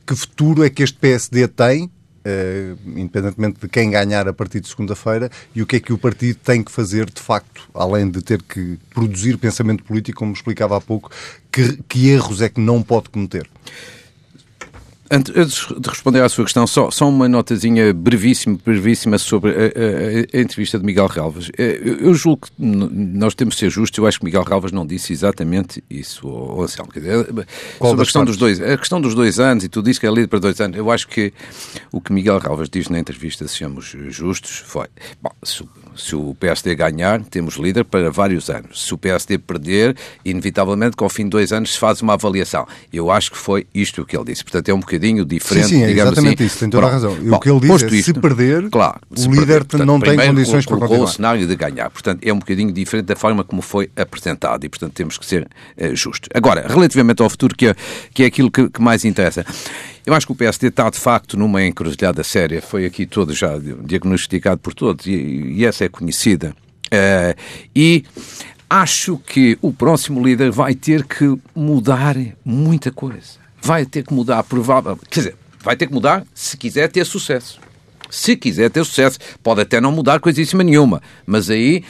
que 0.06 0.14
futuro 0.14 0.64
é 0.64 0.70
que 0.70 0.82
este 0.82 0.98
PSD 0.98 1.48
tem 1.48 1.90
independentemente 2.84 3.60
de 3.60 3.68
quem 3.68 3.90
ganhar 3.90 4.28
a 4.28 4.32
partir 4.32 4.60
de 4.60 4.68
segunda-feira, 4.68 5.30
e 5.54 5.62
o 5.62 5.66
que 5.66 5.76
é 5.76 5.80
que 5.80 5.92
o 5.92 5.98
partido 5.98 6.38
tem 6.42 6.62
que 6.62 6.72
fazer, 6.72 7.06
de 7.06 7.20
facto, 7.20 7.68
além 7.74 8.10
de 8.10 8.22
ter 8.22 8.42
que 8.42 8.78
produzir 8.90 9.36
pensamento 9.38 9.84
político, 9.84 10.18
como 10.18 10.32
explicava 10.32 10.76
há 10.76 10.80
pouco, 10.80 11.10
que, 11.50 11.82
que 11.88 12.08
erros 12.08 12.42
é 12.42 12.48
que 12.48 12.60
não 12.60 12.82
pode 12.82 13.08
cometer? 13.08 13.48
Antes 15.10 15.68
de 15.78 15.88
responder 15.88 16.20
à 16.20 16.28
sua 16.28 16.44
questão, 16.44 16.66
só, 16.66 16.90
só 16.90 17.08
uma 17.08 17.28
notazinha 17.28 17.94
brevíssima, 17.94 18.58
brevíssima 18.64 19.18
sobre 19.18 19.52
a, 19.52 19.54
a, 19.54 20.38
a, 20.38 20.40
entrevista 20.40 20.78
de 20.78 20.84
Miguel 20.84 21.06
Relvas. 21.06 21.50
Eh, 21.56 21.80
eu, 22.00 22.12
julgo 22.12 22.46
que 22.46 22.52
nós 22.58 23.34
temos 23.34 23.54
de 23.54 23.60
ser 23.60 23.70
justos, 23.70 23.96
eu 23.98 24.06
acho 24.06 24.18
que 24.18 24.24
Miguel 24.24 24.42
Relvas 24.42 24.72
não 24.72 24.84
disse 24.84 25.12
exatamente 25.12 25.82
isso, 25.88 26.26
ou, 26.26 26.62
Anselmo. 26.62 26.90
Quer 26.90 27.00
dizer, 27.00 27.24
Qual 27.78 27.90
sobre 27.90 28.02
a 28.02 28.04
questão, 28.04 28.24
dos 28.24 28.36
dois, 28.36 28.60
a 28.60 28.76
questão 28.76 29.00
dos 29.00 29.14
dois 29.14 29.38
anos, 29.38 29.62
e 29.62 29.68
tu 29.68 29.80
disse 29.80 30.00
que 30.00 30.06
é 30.06 30.10
líder 30.10 30.26
para 30.26 30.40
dois 30.40 30.60
anos, 30.60 30.76
eu 30.76 30.90
acho 30.90 31.06
que 31.06 31.32
o 31.92 32.00
que 32.00 32.12
Miguel 32.12 32.38
Relvas 32.38 32.68
diz 32.68 32.88
na 32.88 32.98
entrevista, 32.98 33.46
sejamos 33.46 33.94
justos, 34.08 34.58
foi, 34.66 34.86
bom, 35.22 35.30
se, 35.44 35.62
se 35.96 36.14
o 36.14 36.34
PSD 36.38 36.74
ganhar, 36.74 37.22
temos 37.22 37.56
líder 37.56 37.84
para 37.84 38.10
vários 38.10 38.48
anos. 38.50 38.84
Se 38.86 38.94
o 38.94 38.98
PSD 38.98 39.38
perder, 39.38 39.96
inevitavelmente, 40.24 40.96
que 40.96 41.02
ao 41.02 41.10
fim 41.10 41.24
de 41.24 41.30
dois 41.30 41.52
anos 41.52 41.72
se 41.72 41.78
faz 41.78 42.00
uma 42.02 42.14
avaliação. 42.14 42.66
Eu 42.92 43.10
acho 43.10 43.30
que 43.30 43.38
foi 43.38 43.66
isto 43.74 44.04
que 44.04 44.16
ele 44.16 44.26
disse. 44.26 44.44
Portanto, 44.44 44.68
é 44.68 44.74
um 44.74 44.80
bocadinho 44.80 45.24
diferente, 45.24 45.68
sim, 45.68 45.76
sim, 45.76 45.84
é 45.84 45.90
exatamente 45.90 46.42
assim. 46.42 46.44
isso, 46.44 46.58
tem 46.58 46.70
toda 46.70 46.86
Pronto. 46.86 46.90
a 46.90 47.08
razão. 47.08 47.24
Bom, 47.24 47.36
o 47.36 47.40
que 47.40 47.50
ele 47.50 47.60
diz 47.60 47.82
é, 47.82 47.86
isto, 47.86 48.04
se 48.04 48.14
perder, 48.14 48.70
claro, 48.70 49.00
o 49.10 49.18
se 49.18 49.28
líder 49.28 49.36
perder, 49.36 49.64
portanto, 49.64 49.86
não 49.86 50.00
tem 50.00 50.16
condições 50.16 50.66
para 50.66 50.76
continuar. 50.78 51.04
o 51.04 51.08
cenário 51.08 51.46
de 51.46 51.56
ganhar. 51.56 51.90
Portanto, 51.90 52.20
é 52.22 52.32
um 52.32 52.38
bocadinho 52.38 52.72
diferente 52.72 53.06
da 53.06 53.16
forma 53.16 53.44
como 53.44 53.62
foi 53.62 53.90
apresentado 53.96 54.64
e, 54.64 54.68
portanto, 54.68 54.92
temos 54.92 55.18
que 55.18 55.26
ser 55.26 55.42
uh, 55.42 55.94
justos. 55.94 56.28
Agora, 56.34 56.66
relativamente 56.68 57.22
ao 57.22 57.30
futuro, 57.30 57.54
que 57.56 57.68
é, 57.68 57.76
que 58.12 58.22
é 58.22 58.26
aquilo 58.26 58.50
que, 58.50 58.68
que 58.68 58.80
mais 58.80 59.04
interessa, 59.04 59.44
eu 60.06 60.14
acho 60.14 60.26
que 60.26 60.32
o 60.32 60.36
PSD 60.36 60.68
está, 60.68 60.88
de 60.88 60.98
facto, 60.98 61.36
numa 61.36 61.62
encruzilhada 61.64 62.22
séria. 62.22 62.62
Foi 62.62 62.86
aqui 62.86 63.04
todo 63.04 63.34
já 63.34 63.58
diagnosticado 63.58 64.60
por 64.60 64.72
todos 64.72 65.06
e, 65.06 65.10
e 65.10 65.66
essa 65.66 65.84
é 65.84 65.88
conhecida. 65.88 66.54
Uh, 66.86 67.36
e 67.74 68.04
Acho 68.68 69.16
que 69.18 69.56
o 69.62 69.72
próximo 69.72 70.24
líder 70.24 70.50
vai 70.50 70.74
ter 70.74 71.04
que 71.04 71.38
mudar 71.54 72.16
muita 72.44 72.90
coisa. 72.90 73.38
Vai 73.62 73.86
ter 73.86 74.04
que 74.04 74.12
mudar, 74.12 74.42
provavelmente. 74.42 75.06
Quer 75.08 75.20
dizer, 75.20 75.36
vai 75.62 75.76
ter 75.76 75.86
que 75.86 75.92
mudar 75.92 76.26
se 76.34 76.56
quiser 76.56 76.90
ter 76.90 77.06
sucesso. 77.06 77.60
Se 78.10 78.36
quiser 78.36 78.68
ter 78.70 78.84
sucesso, 78.84 79.18
pode 79.40 79.60
até 79.60 79.80
não 79.80 79.92
mudar 79.92 80.18
coisíssima 80.18 80.64
nenhuma, 80.64 81.00
mas 81.24 81.48
aí, 81.48 81.84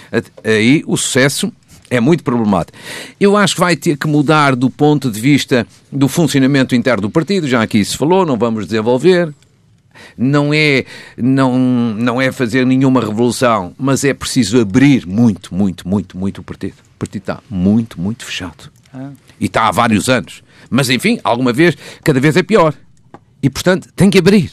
aí 0.45 0.83
o 0.87 0.97
sucesso 0.97 1.53
é 1.91 2.01
muito 2.01 2.24
problemático. 2.24 2.76
Eu 3.20 3.37
acho 3.37 3.55
que 3.55 3.61
vai 3.61 3.76
ter 3.76 3.97
que 3.97 4.07
mudar 4.07 4.57
do 4.57 4.70
ponto 4.70 5.11
de 5.11 5.20
vista 5.20 5.66
do 5.91 6.09
funcionamento 6.09 6.74
interno 6.74 7.03
do 7.03 7.11
partido, 7.11 7.47
já 7.49 7.62
aqui 7.62 7.84
se 7.84 7.97
falou, 7.97 8.26
não 8.26 8.37
vamos 8.37 8.66
desenvolver. 8.66 9.32
Não 10.16 10.53
é, 10.53 10.84
não, 11.16 11.59
não 11.59 12.20
é 12.20 12.30
fazer 12.30 12.66
nenhuma 12.66 13.01
revolução, 13.01 13.74
mas 13.78 14.05
é 14.05 14.12
preciso 14.12 14.61
abrir 14.61 15.07
muito, 15.07 15.55
muito, 15.55 15.89
muito, 15.89 16.18
muito 16.18 16.41
o 16.43 16.45
partido. 16.45 16.74
O 16.95 16.99
partido 16.99 17.22
está 17.22 17.41
muito, 17.49 17.99
muito 17.99 18.24
fechado. 18.24 18.70
Ah. 18.93 19.11
E 19.41 19.47
está 19.47 19.68
há 19.68 19.70
vários 19.70 20.11
anos. 20.11 20.43
Mas, 20.68 20.91
enfim, 20.91 21.18
alguma 21.24 21.53
vez, 21.53 21.76
cada 22.05 22.20
vez 22.20 22.37
é 22.37 22.43
pior. 22.43 22.74
E, 23.43 23.49
portanto, 23.49 23.89
tem 23.97 24.11
que 24.11 24.18
abrir. 24.18 24.51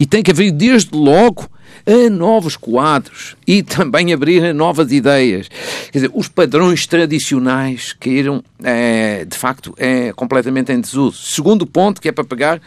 E 0.00 0.06
tem 0.06 0.22
que 0.22 0.30
abrir 0.30 0.50
desde 0.50 0.96
logo 0.96 1.48
a 1.88 2.10
novos 2.10 2.54
quadros 2.54 3.34
e 3.46 3.62
também 3.62 4.12
abrir 4.12 4.44
a 4.44 4.52
novas 4.52 4.92
ideias. 4.92 5.48
Quer 5.90 5.98
dizer, 5.98 6.10
os 6.12 6.28
padrões 6.28 6.86
tradicionais 6.86 7.94
caíram, 7.98 8.44
é, 8.62 9.24
de 9.24 9.36
facto, 9.36 9.74
é 9.78 10.12
completamente 10.12 10.70
em 10.70 10.80
desuso. 10.80 11.16
Segundo 11.16 11.66
ponto, 11.66 12.00
que 12.00 12.08
é 12.08 12.12
para 12.12 12.24
pegar 12.24 12.60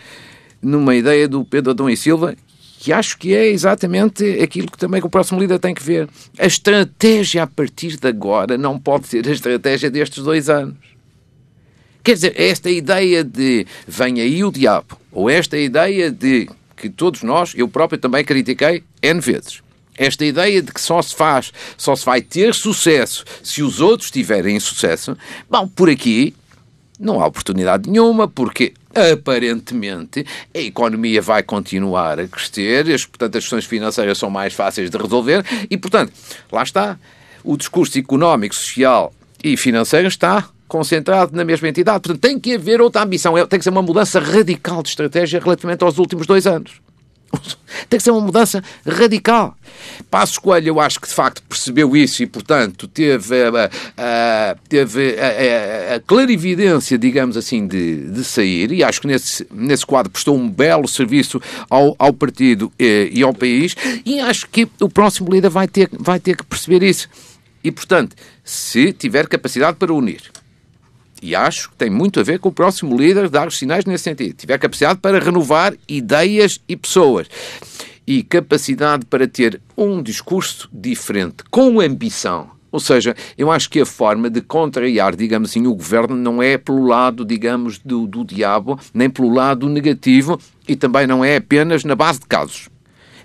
numa 0.59 0.95
ideia 0.95 1.28
do 1.28 1.45
Pedro 1.45 1.72
Adão 1.72 1.88
e 1.88 1.95
Silva, 1.95 2.36
que 2.80 2.91
acho 2.91 3.15
que 3.19 3.36
é 3.36 3.47
exatamente 3.47 4.26
aquilo 4.41 4.72
que 4.72 4.78
também 4.78 4.99
o 5.03 5.09
próximo 5.09 5.39
líder 5.39 5.59
tem 5.59 5.76
que 5.76 5.84
ver. 5.84 6.09
A 6.39 6.47
estratégia 6.47 7.43
a 7.43 7.47
partir 7.47 7.97
de 7.97 8.07
agora 8.07 8.57
não 8.57 8.80
pode 8.80 9.07
ser 9.07 9.28
a 9.28 9.32
estratégia 9.32 9.91
destes 9.91 10.24
dois 10.24 10.49
anos. 10.49 10.78
Quer 12.03 12.13
dizer, 12.15 12.34
esta 12.36 12.72
ideia 12.72 13.24
de 13.24 13.67
vem 13.88 14.19
aí 14.19 14.43
o 14.43 14.51
diabo, 14.51 14.97
ou 15.11 15.30
esta 15.30 15.55
ideia 15.59 16.09
de 16.09 16.49
que 16.82 16.89
todos 16.89 17.21
nós, 17.21 17.53
eu 17.55 17.67
próprio 17.67 17.99
também 17.99 18.25
critiquei 18.25 18.84
N 19.01 19.19
vezes. 19.19 19.61
Esta 19.95 20.25
ideia 20.25 20.61
de 20.61 20.71
que 20.71 20.82
só 20.82 21.01
se 21.01 21.15
faz, 21.15 21.51
só 21.77 21.95
se 21.95 22.05
vai 22.05 22.21
ter 22.21 22.55
sucesso 22.55 23.23
se 23.43 23.61
os 23.61 23.79
outros 23.79 24.09
tiverem 24.09 24.59
sucesso, 24.59 25.15
bom, 25.49 25.67
por 25.67 25.89
aqui 25.89 26.34
não 26.99 27.21
há 27.21 27.27
oportunidade 27.27 27.89
nenhuma, 27.89 28.27
porque 28.27 28.73
aparentemente 29.13 30.25
a 30.53 30.59
economia 30.59 31.21
vai 31.21 31.43
continuar 31.43 32.19
a 32.19 32.27
crescer, 32.27 32.91
as, 32.91 33.05
portanto 33.05 33.38
as 33.38 33.43
questões 33.43 33.65
financeiras 33.65 34.17
são 34.17 34.29
mais 34.29 34.53
fáceis 34.53 34.89
de 34.89 34.97
resolver 34.97 35.43
e, 35.69 35.77
portanto, 35.77 36.13
lá 36.51 36.63
está, 36.63 36.97
o 37.43 37.57
discurso 37.57 37.97
económico, 37.97 38.55
social 38.55 39.13
e 39.43 39.57
financeiro 39.57 40.07
está 40.07 40.47
concentrado 40.72 41.36
na 41.36 41.43
mesma 41.43 41.67
entidade. 41.67 41.99
Portanto, 41.99 42.22
tem 42.22 42.39
que 42.39 42.53
haver 42.53 42.80
outra 42.80 43.03
ambição. 43.03 43.38
É, 43.38 43.45
tem 43.45 43.59
que 43.59 43.63
ser 43.63 43.69
uma 43.72 43.82
mudança 43.82 44.22
radical 44.22 44.82
de 44.82 44.88
estratégia 44.88 45.38
relativamente 45.38 45.84
aos 45.84 45.97
últimos 45.97 46.26
dois 46.26 46.47
anos. 46.47 46.72
Tem 47.89 47.97
que 47.97 48.03
ser 48.03 48.11
uma 48.11 48.19
mudança 48.19 48.61
radical. 48.86 49.55
Passos 50.09 50.38
Coelho, 50.38 50.67
eu 50.67 50.80
acho 50.82 50.99
que 50.99 51.07
de 51.07 51.13
facto 51.13 51.41
percebeu 51.43 51.95
isso 51.95 52.22
e, 52.22 52.28
portanto, 52.28 52.89
teve, 52.89 53.47
uh, 53.47 54.59
teve 54.67 55.15
a, 55.17 55.93
a, 55.93 55.95
a, 55.95 55.99
clarividência, 56.01 56.97
digamos 56.97 57.38
assim, 57.38 57.65
de, 57.65 58.09
de 58.11 58.24
sair. 58.26 58.74
E 58.74 58.84
acho 58.84 58.99
que 58.99 59.07
nesse, 59.07 59.47
nesse 59.49 59.86
quadro 59.86 60.11
prestou 60.11 60.36
um 60.38 60.49
belo 60.49 60.88
serviço 60.89 61.41
ao, 61.69 61.95
ao 61.97 62.11
partido 62.11 62.72
e, 62.78 63.09
e 63.13 63.24
ao 63.24 63.34
país. 63.34 63.76
E 64.05 64.19
acho 64.19 64.47
que 64.49 64.67
o 64.82 64.89
próximo 64.89 65.32
líder 65.32 65.49
vai 65.49 65.69
ter, 65.69 65.89
vai 65.93 66.19
ter 66.19 66.36
que 66.36 66.43
perceber 66.43 66.84
isso. 66.84 67.07
E, 67.63 67.72
portanto, 67.72 68.15
se 68.43 68.91
tiver 68.91 69.28
capacidade 69.28 69.78
para 69.78 69.93
unir 69.93 70.22
e 71.22 71.36
acho 71.36 71.69
que 71.69 71.76
tem 71.76 71.89
muito 71.89 72.19
a 72.19 72.24
ver 72.24 72.39
com 72.39 72.49
o 72.49 72.51
próximo 72.51 72.97
líder 72.97 73.30
dar 73.30 73.47
os 73.47 73.57
sinais 73.57 73.86
nesse 73.86 74.05
sentido. 74.05 74.34
Tiver 74.34 74.57
capacidade 74.57 74.99
para 74.99 75.19
renovar 75.19 75.74
ideias 75.88 76.59
e 76.67 76.76
pessoas. 76.76 77.28
E 78.07 78.24
capacidade 78.24 79.05
para 79.05 79.28
ter 79.28 79.61
um 79.78 80.01
discurso 80.01 80.67
diferente, 80.74 81.43
com 81.49 81.80
ambição. 81.80 82.49
Ou 82.72 82.80
seja, 82.80 83.15
eu 83.38 83.51
acho 83.51 83.69
que 83.69 83.82
a 83.82 83.86
forma 83.86 84.30
de 84.30 84.41
contrariar, 84.41 85.15
digamos 85.15 85.49
assim, 85.49 85.67
o 85.67 85.76
governo 85.76 86.15
não 86.15 86.41
é 86.41 86.57
pelo 86.57 86.86
lado, 86.86 87.26
digamos, 87.26 87.78
do, 87.80 88.07
do 88.07 88.24
diabo, 88.24 88.80
nem 88.93 89.09
pelo 89.09 89.34
lado 89.34 89.67
negativo 89.67 90.39
e 90.67 90.76
também 90.76 91.05
não 91.05 91.24
é 91.24 91.36
apenas 91.36 91.84
na 91.84 91.95
base 91.95 92.22
de 92.22 92.26
casos 92.28 92.69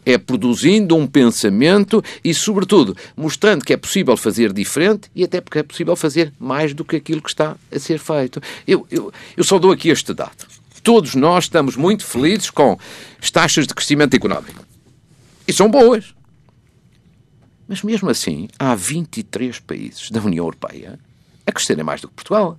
é 0.07 0.17
produzindo 0.17 0.95
um 0.95 1.05
pensamento 1.05 2.03
e, 2.23 2.33
sobretudo, 2.33 2.97
mostrando 3.17 3.65
que 3.65 3.73
é 3.73 3.77
possível 3.77 4.17
fazer 4.17 4.53
diferente 4.53 5.11
e 5.13 5.25
até 5.25 5.41
porque 5.41 5.59
é 5.59 5.63
possível 5.65 5.97
fazer 5.97 6.33
mais 6.39 6.73
do 6.73 6.85
que 6.85 6.95
aquilo 6.95 7.21
que 7.21 7.29
está 7.29 7.57
a 7.75 7.79
ser 7.81 7.99
feito. 7.99 8.41
Eu, 8.67 8.87
eu, 8.89 9.13
eu 9.37 9.43
só 9.43 9.59
dou 9.59 9.73
aqui 9.73 9.89
este 9.89 10.15
dado. 10.15 10.47
Todos 10.85 11.17
nós 11.17 11.45
estamos 11.45 11.75
muito 11.75 12.07
felizes 12.07 12.49
com 12.49 12.79
as 13.21 13.31
taxas 13.33 13.67
de 13.67 13.75
crescimento 13.75 14.15
económico. 14.15 14.65
E 15.49 15.53
são 15.53 15.69
boas. 15.69 16.15
Mas 17.67 17.83
mesmo 17.83 18.09
assim, 18.09 18.49
há 18.57 18.77
23 18.77 19.59
países 19.59 20.09
da 20.13 20.21
União 20.21 20.45
Europeia 20.45 21.01
a 21.45 21.51
crescerem 21.51 21.83
mais 21.83 22.01
do 22.01 22.07
que 22.07 22.15
Portugal. 22.15 22.57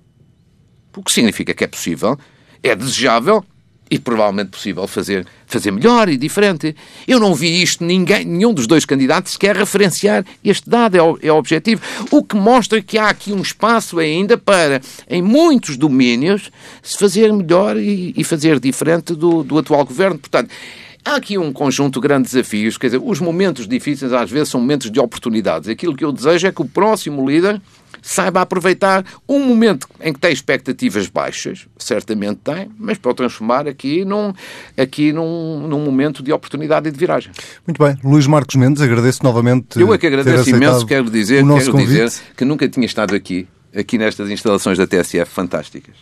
O 0.94 1.02
que 1.02 1.12
significa 1.12 1.54
que 1.54 1.64
é 1.64 1.68
possível, 1.68 2.20
é 2.62 2.76
desejável 2.76 3.46
e 3.90 3.98
provavelmente 3.98 4.50
possível 4.50 4.88
fazer, 4.88 5.26
fazer 5.46 5.72
melhor 5.72 6.10
e 6.10 6.18
diferente. 6.18 6.76
Eu 7.08 7.20
não 7.20 7.34
vi 7.34 7.62
isto, 7.62 7.84
ninguém, 7.84 8.26
nenhum 8.26 8.54
dos 8.54 8.68
dois 8.68 8.86
candidatos 8.86 9.38
quer 9.38 9.56
referenciar 9.56 10.26
este 10.44 10.70
dado, 10.70 10.96
é 10.98 11.02
o, 11.02 11.18
é 11.22 11.32
objetivo. 11.32 11.82
O 12.12 12.24
que 12.24 12.36
mostra 12.36 12.82
que 12.82 12.98
há 12.98 13.10
aqui 13.10 13.32
um 13.32 13.42
espaço 13.42 14.00
ainda 14.00 14.38
para, 14.38 14.82
em 15.10 15.22
muitos 15.22 15.78
domínios, 15.78 16.52
se 16.82 16.98
fazer 16.98 17.32
melhor 17.32 17.78
e, 17.78 18.14
e 18.16 18.24
fazer 18.24 18.60
diferente 18.60 19.14
do, 19.14 19.44
do 19.44 19.58
atual 19.58 19.86
governo. 19.86 20.20
Portanto, 20.20 20.50
há 21.04 21.16
aqui 21.16 21.38
um 21.38 21.54
conjunto 21.54 22.00
de 22.00 22.08
grandes 22.08 22.34
desafios. 22.34 22.78
Quer 22.78 22.88
dizer, 22.88 23.02
os 23.04 23.20
momentos 23.20 23.68
difíceis 23.68 24.12
às 24.12 24.30
vezes 24.30 24.50
são 24.50 24.60
momentos 24.60 24.92
de 24.92 25.00
oportunidades. 25.00 25.70
Aquilo 25.70 25.96
que 25.96 26.04
eu 26.04 26.12
desejo 26.12 26.48
é 26.48 26.52
que 26.52 26.62
o 26.62 26.66
próximo 26.66 27.28
líder 27.28 27.62
saiba 28.02 28.42
aproveitar 28.42 29.06
um 29.28 29.40
momento 29.40 29.88
em 30.02 30.14
que 30.14 30.20
tem 30.20 30.32
expectativas 30.32 31.08
baixas, 31.08 31.68
certamente 31.78 32.40
tem, 32.44 32.70
mas 32.78 32.98
para 32.98 33.12
o 33.12 33.14
transformar 33.14 33.68
aqui 33.68 34.04
num, 34.06 34.34
aqui 34.78 35.12
num, 35.12 35.68
num 35.68 35.80
momento 35.80 36.24
de 36.24 36.32
oportunidade 36.32 36.90
e 36.90 36.92
de 36.92 36.98
viragem. 36.98 37.32
Muito 37.66 37.84
bem. 37.84 37.98
Luís 38.04 38.28
Marcos 38.28 38.56
Mendes, 38.56 38.82
agradeço 38.82 39.24
novamente. 39.24 39.80
Eu 39.80 39.94
é 39.94 39.98
que 39.98 40.08
agradeço 40.08 40.50
imenso, 40.50 40.86
quero 40.86 41.10
dizer, 41.10 41.44
quero 41.44 41.78
dizer 41.78 42.12
que 42.36 42.46
nunca 42.46 42.68
tinha 42.68 42.86
estado 42.86 43.16
aqui, 43.16 43.48
aqui 43.76 43.98
nestas 43.98 44.30
instalações 44.30 44.78
da 44.78 44.88
TSF 44.88 45.32
fantásticas. 45.32 45.96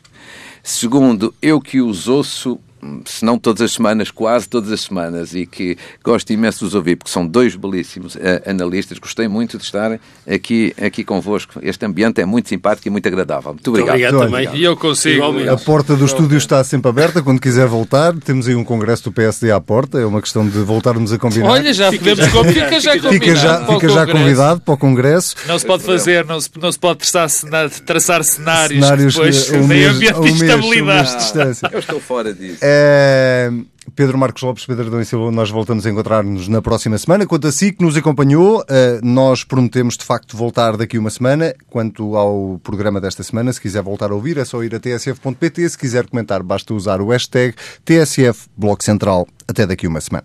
Segundo, 0.63 1.33
eu 1.41 1.61
que 1.61 1.79
os 1.79 2.07
ouço 2.07 2.59
se 3.05 3.26
não 3.26 3.38
todas 3.38 3.61
as 3.61 3.73
semanas, 3.73 4.11
quase 4.11 4.47
todas 4.47 4.71
as 4.71 4.82
semanas, 4.82 5.34
e 5.34 5.45
que 5.45 5.78
gosto 6.03 6.32
imenso 6.32 6.59
de 6.59 6.65
os 6.65 6.76
ouvir, 6.76 6.95
porque 6.95 7.11
são 7.11 7.26
dois 7.26 7.55
belíssimos 7.55 8.15
uh, 8.15 8.19
analistas. 8.45 8.99
Gostei 8.99 9.28
muito 9.28 9.57
de 9.57 9.63
estar 9.63 9.99
aqui, 10.30 10.73
aqui 10.82 11.03
convosco. 11.03 11.59
Este 11.61 11.86
ambiente 11.86 12.21
é 12.21 12.26
muito 12.26 12.49
simpático 12.49 12.88
e 12.88 12.91
muito 12.91 13.07
agradável. 13.07 13.53
Muito 13.53 13.69
obrigado. 13.69 13.97
Muito 13.97 14.15
obrigado 14.15 14.47
também. 14.47 14.59
E 14.61 14.63
eu 14.63 14.78
consigo. 14.78 15.23
A 15.49 15.57
porta 15.57 15.95
do 15.95 16.05
estúdio 16.05 16.38
está 16.38 16.63
sempre 16.63 16.89
aberta. 16.89 17.21
Quando 17.21 17.39
quiser 17.39 17.67
voltar, 17.67 18.13
temos 18.17 18.47
aí 18.47 18.55
um 18.55 18.63
congresso 18.63 19.03
do 19.05 19.11
PSD 19.11 19.51
à 19.51 19.59
porta. 19.59 19.99
É 19.99 20.05
uma 20.05 20.21
questão 20.21 20.47
de 20.47 20.59
voltarmos 20.59 21.11
a 21.11 21.17
combinar. 21.17 21.49
Olha, 21.49 21.73
já 21.73 21.91
fica 21.91 22.15
podemos 22.15 22.34
já, 22.34 22.43
fica 22.43 22.80
já 22.80 22.91
combinado. 22.99 23.13
Fica 23.13 23.36
já, 23.36 23.65
fica 23.65 23.89
já 23.89 24.07
convidado 24.07 24.61
para 24.61 24.73
o 24.73 24.78
congresso. 24.78 25.36
Não 25.47 25.57
se 25.57 25.65
pode 25.65 25.84
fazer, 25.84 26.26
não 26.26 26.39
se, 26.39 26.49
não 26.59 26.71
se 26.71 26.80
pode 26.80 26.99
traçar, 26.99 27.69
traçar 27.86 28.23
cenários, 28.23 28.84
cenários 28.84 29.13
depois 29.13 29.49
um 29.51 29.67
mês, 29.67 29.95
ambiente 29.95 30.19
um 30.19 30.28
instabilidade. 30.28 31.13
Um 31.13 31.17
distância. 31.17 31.69
Eu 31.71 31.80
estou 31.80 31.99
fora 31.99 32.34
disso. 32.34 32.64
É... 32.68 33.51
Pedro 33.95 34.18
Marcos 34.18 34.41
Lopes, 34.41 34.66
Pedro 34.66 34.88
Adão 34.88 34.99
e 34.99 35.05
Silva, 35.05 35.32
nós 35.32 35.51
voltamos 35.51 35.86
a 35.86 35.89
encontrar-nos 35.89 36.47
na 36.47 36.61
próxima 36.61 36.97
semana. 36.97 37.26
Quanto 37.28 37.47
a 37.47 37.51
si 37.51 37.72
que 37.72 37.84
nos 37.84 37.95
acompanhou, 37.95 38.66
eh, 38.68 38.99
nós 39.03 39.43
prometemos 39.43 39.95
de 39.95 40.03
facto 40.03 40.36
voltar 40.36 40.76
daqui 40.76 40.97
uma 40.97 41.11
semana. 41.11 41.53
Quanto 41.70 42.18
ao 42.18 42.59
programa 42.63 42.99
desta 42.99 43.24
semana, 43.24 43.53
se 43.53 43.61
quiser 43.61 43.84
voltar 43.84 44.11
a 44.11 44.16
ouvir, 44.16 44.38
é 44.38 44.43
só 44.43 44.63
ir 44.63 44.74
a 44.76 44.80
tsf.pt. 44.80 45.70
Se 45.70 45.78
quiser 45.78 46.07
comentar, 46.07 46.41
basta 46.41 46.74
usar 46.74 46.99
o 46.99 47.09
hashtag 47.09 47.55
TSF 47.86 48.47
Bloco 48.57 48.84
Central. 48.84 49.28
Até 49.47 49.66
daqui 49.66 49.88
uma 49.88 50.01
semana. 50.01 50.24